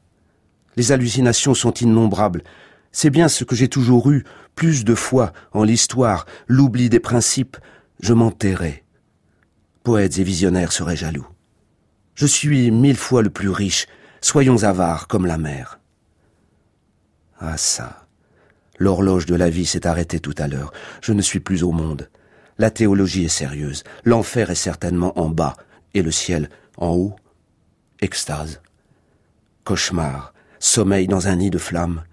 Les 0.77 0.91
hallucinations 0.91 1.55
sont 1.55 1.73
innombrables. 1.73 2.43
C'est 2.91 3.09
bien 3.09 3.27
ce 3.27 3.43
que 3.43 3.55
j'ai 3.55 3.67
toujours 3.67 4.11
eu, 4.11 4.23
plus 4.55 4.85
de 4.85 4.93
fois, 4.93 5.33
en 5.51 5.63
l'histoire, 5.63 6.27
l'oubli 6.47 6.87
des 6.87 6.99
principes. 6.99 7.57
Je 7.99 8.13
m'enterrais. 8.13 8.83
Poètes 9.83 10.19
et 10.19 10.23
visionnaires 10.23 10.71
seraient 10.71 10.95
jaloux. 10.95 11.27
Je 12.13 12.27
suis 12.27 12.69
mille 12.69 12.95
fois 12.95 13.23
le 13.23 13.31
plus 13.31 13.49
riche, 13.49 13.87
soyons 14.21 14.63
avares 14.63 15.07
comme 15.07 15.25
la 15.25 15.39
mer. 15.39 15.79
Ah 17.39 17.57
ça. 17.57 18.05
L'horloge 18.77 19.25
de 19.25 19.35
la 19.35 19.49
vie 19.49 19.65
s'est 19.65 19.87
arrêtée 19.87 20.19
tout 20.19 20.35
à 20.37 20.47
l'heure. 20.47 20.71
Je 21.01 21.13
ne 21.13 21.21
suis 21.23 21.39
plus 21.39 21.63
au 21.63 21.71
monde. 21.71 22.09
La 22.59 22.69
théologie 22.69 23.25
est 23.25 23.29
sérieuse. 23.29 23.83
L'enfer 24.03 24.51
est 24.51 24.55
certainement 24.55 25.19
en 25.19 25.29
bas 25.29 25.55
et 25.95 26.03
le 26.03 26.11
ciel 26.11 26.49
en 26.77 26.89
haut. 26.89 27.15
Extase. 27.99 28.61
Cauchemar. 29.63 30.33
Sommeil 30.59 31.07
dans 31.07 31.27
un 31.27 31.37
nid 31.37 31.49
de 31.49 31.57
flammes. 31.57 32.03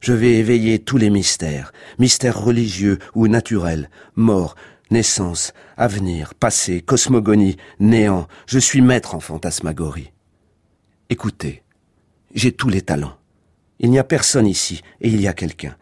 Je 0.00 0.12
vais 0.12 0.34
éveiller 0.34 0.78
tous 0.78 0.98
les 0.98 1.10
mystères, 1.10 1.72
mystères 1.98 2.38
religieux 2.38 2.98
ou 3.14 3.26
naturels, 3.26 3.88
mort, 4.16 4.54
naissance, 4.90 5.52
avenir, 5.76 6.34
passé, 6.34 6.82
cosmogonie, 6.82 7.56
néant. 7.80 8.28
Je 8.46 8.58
suis 8.58 8.82
maître 8.82 9.14
en 9.14 9.20
fantasmagorie. 9.20 10.12
Écoutez, 11.08 11.62
j'ai 12.34 12.52
tous 12.52 12.68
les 12.68 12.82
talents. 12.82 13.16
Il 13.78 13.90
n'y 13.90 13.98
a 13.98 14.04
personne 14.04 14.46
ici, 14.46 14.82
et 15.00 15.08
il 15.08 15.20
y 15.20 15.26
a 15.26 15.32
quelqu'un. 15.32 15.74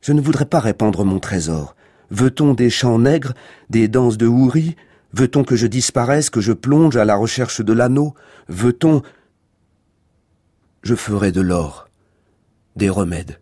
Je 0.00 0.12
ne 0.12 0.20
voudrais 0.20 0.46
pas 0.46 0.60
répandre 0.60 1.04
mon 1.04 1.18
trésor. 1.18 1.76
Veut-on 2.10 2.54
des 2.54 2.70
chants 2.70 2.98
nègres, 2.98 3.34
des 3.70 3.88
danses 3.88 4.16
de 4.16 4.26
houris? 4.26 4.76
Veut-on 5.12 5.44
que 5.44 5.56
je 5.56 5.66
disparaisse, 5.66 6.30
que 6.30 6.40
je 6.40 6.52
plonge 6.52 6.96
à 6.96 7.04
la 7.04 7.16
recherche 7.16 7.60
de 7.60 7.72
l'anneau? 7.72 8.14
Veut-on... 8.48 9.02
Je 10.84 10.94
ferai 10.94 11.32
de 11.32 11.40
l'or, 11.40 11.88
des 12.76 12.90
remèdes. 12.90 13.40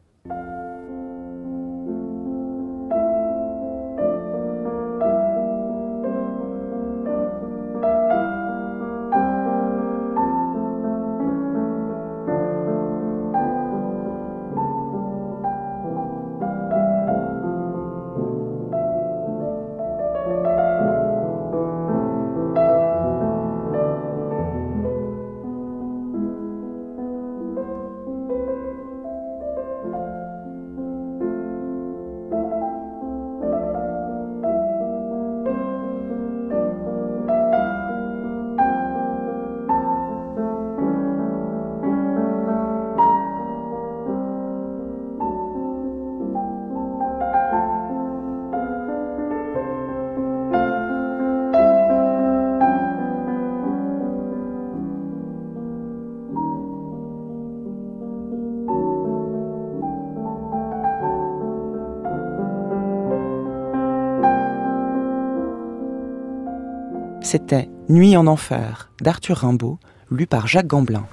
C'était 67.32 67.70
Nuit 67.88 68.14
en 68.14 68.26
enfer 68.26 68.90
d'Arthur 69.00 69.38
Rimbaud, 69.38 69.78
lu 70.10 70.26
par 70.26 70.46
Jacques 70.46 70.66
Gamblin. 70.66 71.06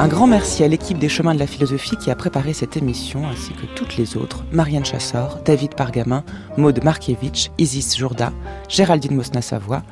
Un 0.00 0.08
grand 0.08 0.26
merci 0.26 0.64
à 0.64 0.66
l'équipe 0.66 0.98
des 0.98 1.08
Chemins 1.08 1.34
de 1.34 1.38
la 1.38 1.46
Philosophie 1.46 1.94
qui 1.94 2.10
a 2.10 2.16
préparé 2.16 2.52
cette 2.52 2.76
émission, 2.76 3.28
ainsi 3.28 3.52
que 3.52 3.66
toutes 3.76 3.96
les 3.96 4.16
autres, 4.16 4.42
Marianne 4.50 4.84
Chassor, 4.84 5.38
David 5.44 5.76
Pargamin, 5.76 6.24
Maude 6.56 6.82
Markiewicz, 6.82 7.52
Isis 7.58 7.96
Jourda, 7.96 8.32
Géraldine 8.68 9.14
Mosna-Savoie, 9.14 9.84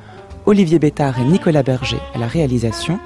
Olivier 0.45 0.81
Bétard 0.81 1.21
et 1.21 1.25
Nicolas 1.25 1.63
Berger 1.63 2.01
à 2.17 2.19
la 2.19 2.27
réalisation, 2.27 2.99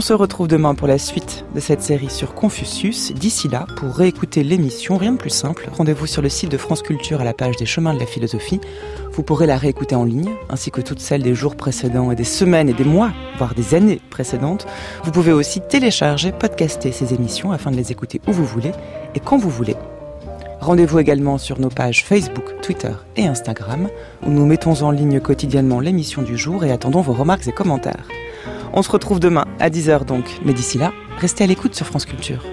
on 0.00 0.02
se 0.02 0.14
retrouve 0.14 0.48
demain 0.48 0.74
pour 0.74 0.88
la 0.88 0.96
suite 0.96 1.44
de 1.54 1.60
cette 1.60 1.82
série 1.82 2.08
sur 2.08 2.32
Confucius. 2.32 3.12
D'ici 3.12 3.48
là, 3.48 3.66
pour 3.76 3.94
réécouter 3.94 4.42
l'émission, 4.42 4.96
rien 4.96 5.12
de 5.12 5.18
plus 5.18 5.28
simple, 5.28 5.68
rendez-vous 5.76 6.06
sur 6.06 6.22
le 6.22 6.30
site 6.30 6.50
de 6.50 6.56
France 6.56 6.80
Culture 6.80 7.20
à 7.20 7.24
la 7.24 7.34
page 7.34 7.56
des 7.56 7.66
chemins 7.66 7.92
de 7.92 7.98
la 7.98 8.06
philosophie. 8.06 8.62
Vous 9.12 9.22
pourrez 9.22 9.44
la 9.44 9.58
réécouter 9.58 9.94
en 9.94 10.04
ligne, 10.04 10.30
ainsi 10.48 10.70
que 10.70 10.80
toutes 10.80 11.00
celles 11.00 11.22
des 11.22 11.34
jours 11.34 11.54
précédents 11.54 12.10
et 12.10 12.14
des 12.14 12.24
semaines 12.24 12.70
et 12.70 12.72
des 12.72 12.84
mois, 12.84 13.12
voire 13.36 13.54
des 13.54 13.74
années 13.74 14.00
précédentes. 14.08 14.66
Vous 15.04 15.10
pouvez 15.10 15.32
aussi 15.32 15.60
télécharger, 15.60 16.32
podcaster 16.32 16.92
ces 16.92 17.12
émissions 17.12 17.52
afin 17.52 17.70
de 17.70 17.76
les 17.76 17.92
écouter 17.92 18.22
où 18.26 18.32
vous 18.32 18.46
voulez 18.46 18.72
et 19.14 19.20
quand 19.20 19.36
vous 19.36 19.50
voulez. 19.50 19.76
Rendez-vous 20.62 20.98
également 20.98 21.36
sur 21.36 21.60
nos 21.60 21.68
pages 21.68 22.06
Facebook, 22.06 22.58
Twitter 22.62 22.92
et 23.16 23.26
Instagram, 23.26 23.90
où 24.26 24.30
nous 24.30 24.46
mettons 24.46 24.80
en 24.80 24.92
ligne 24.92 25.20
quotidiennement 25.20 25.78
l'émission 25.78 26.22
du 26.22 26.38
jour 26.38 26.64
et 26.64 26.72
attendons 26.72 27.02
vos 27.02 27.12
remarques 27.12 27.48
et 27.48 27.52
commentaires. 27.52 28.06
On 28.72 28.82
se 28.82 28.90
retrouve 28.90 29.18
demain 29.18 29.44
à 29.58 29.68
10h 29.68 30.04
donc, 30.04 30.24
mais 30.44 30.52
d'ici 30.52 30.78
là, 30.78 30.92
restez 31.18 31.44
à 31.44 31.46
l'écoute 31.46 31.74
sur 31.74 31.86
France 31.86 32.04
Culture. 32.04 32.44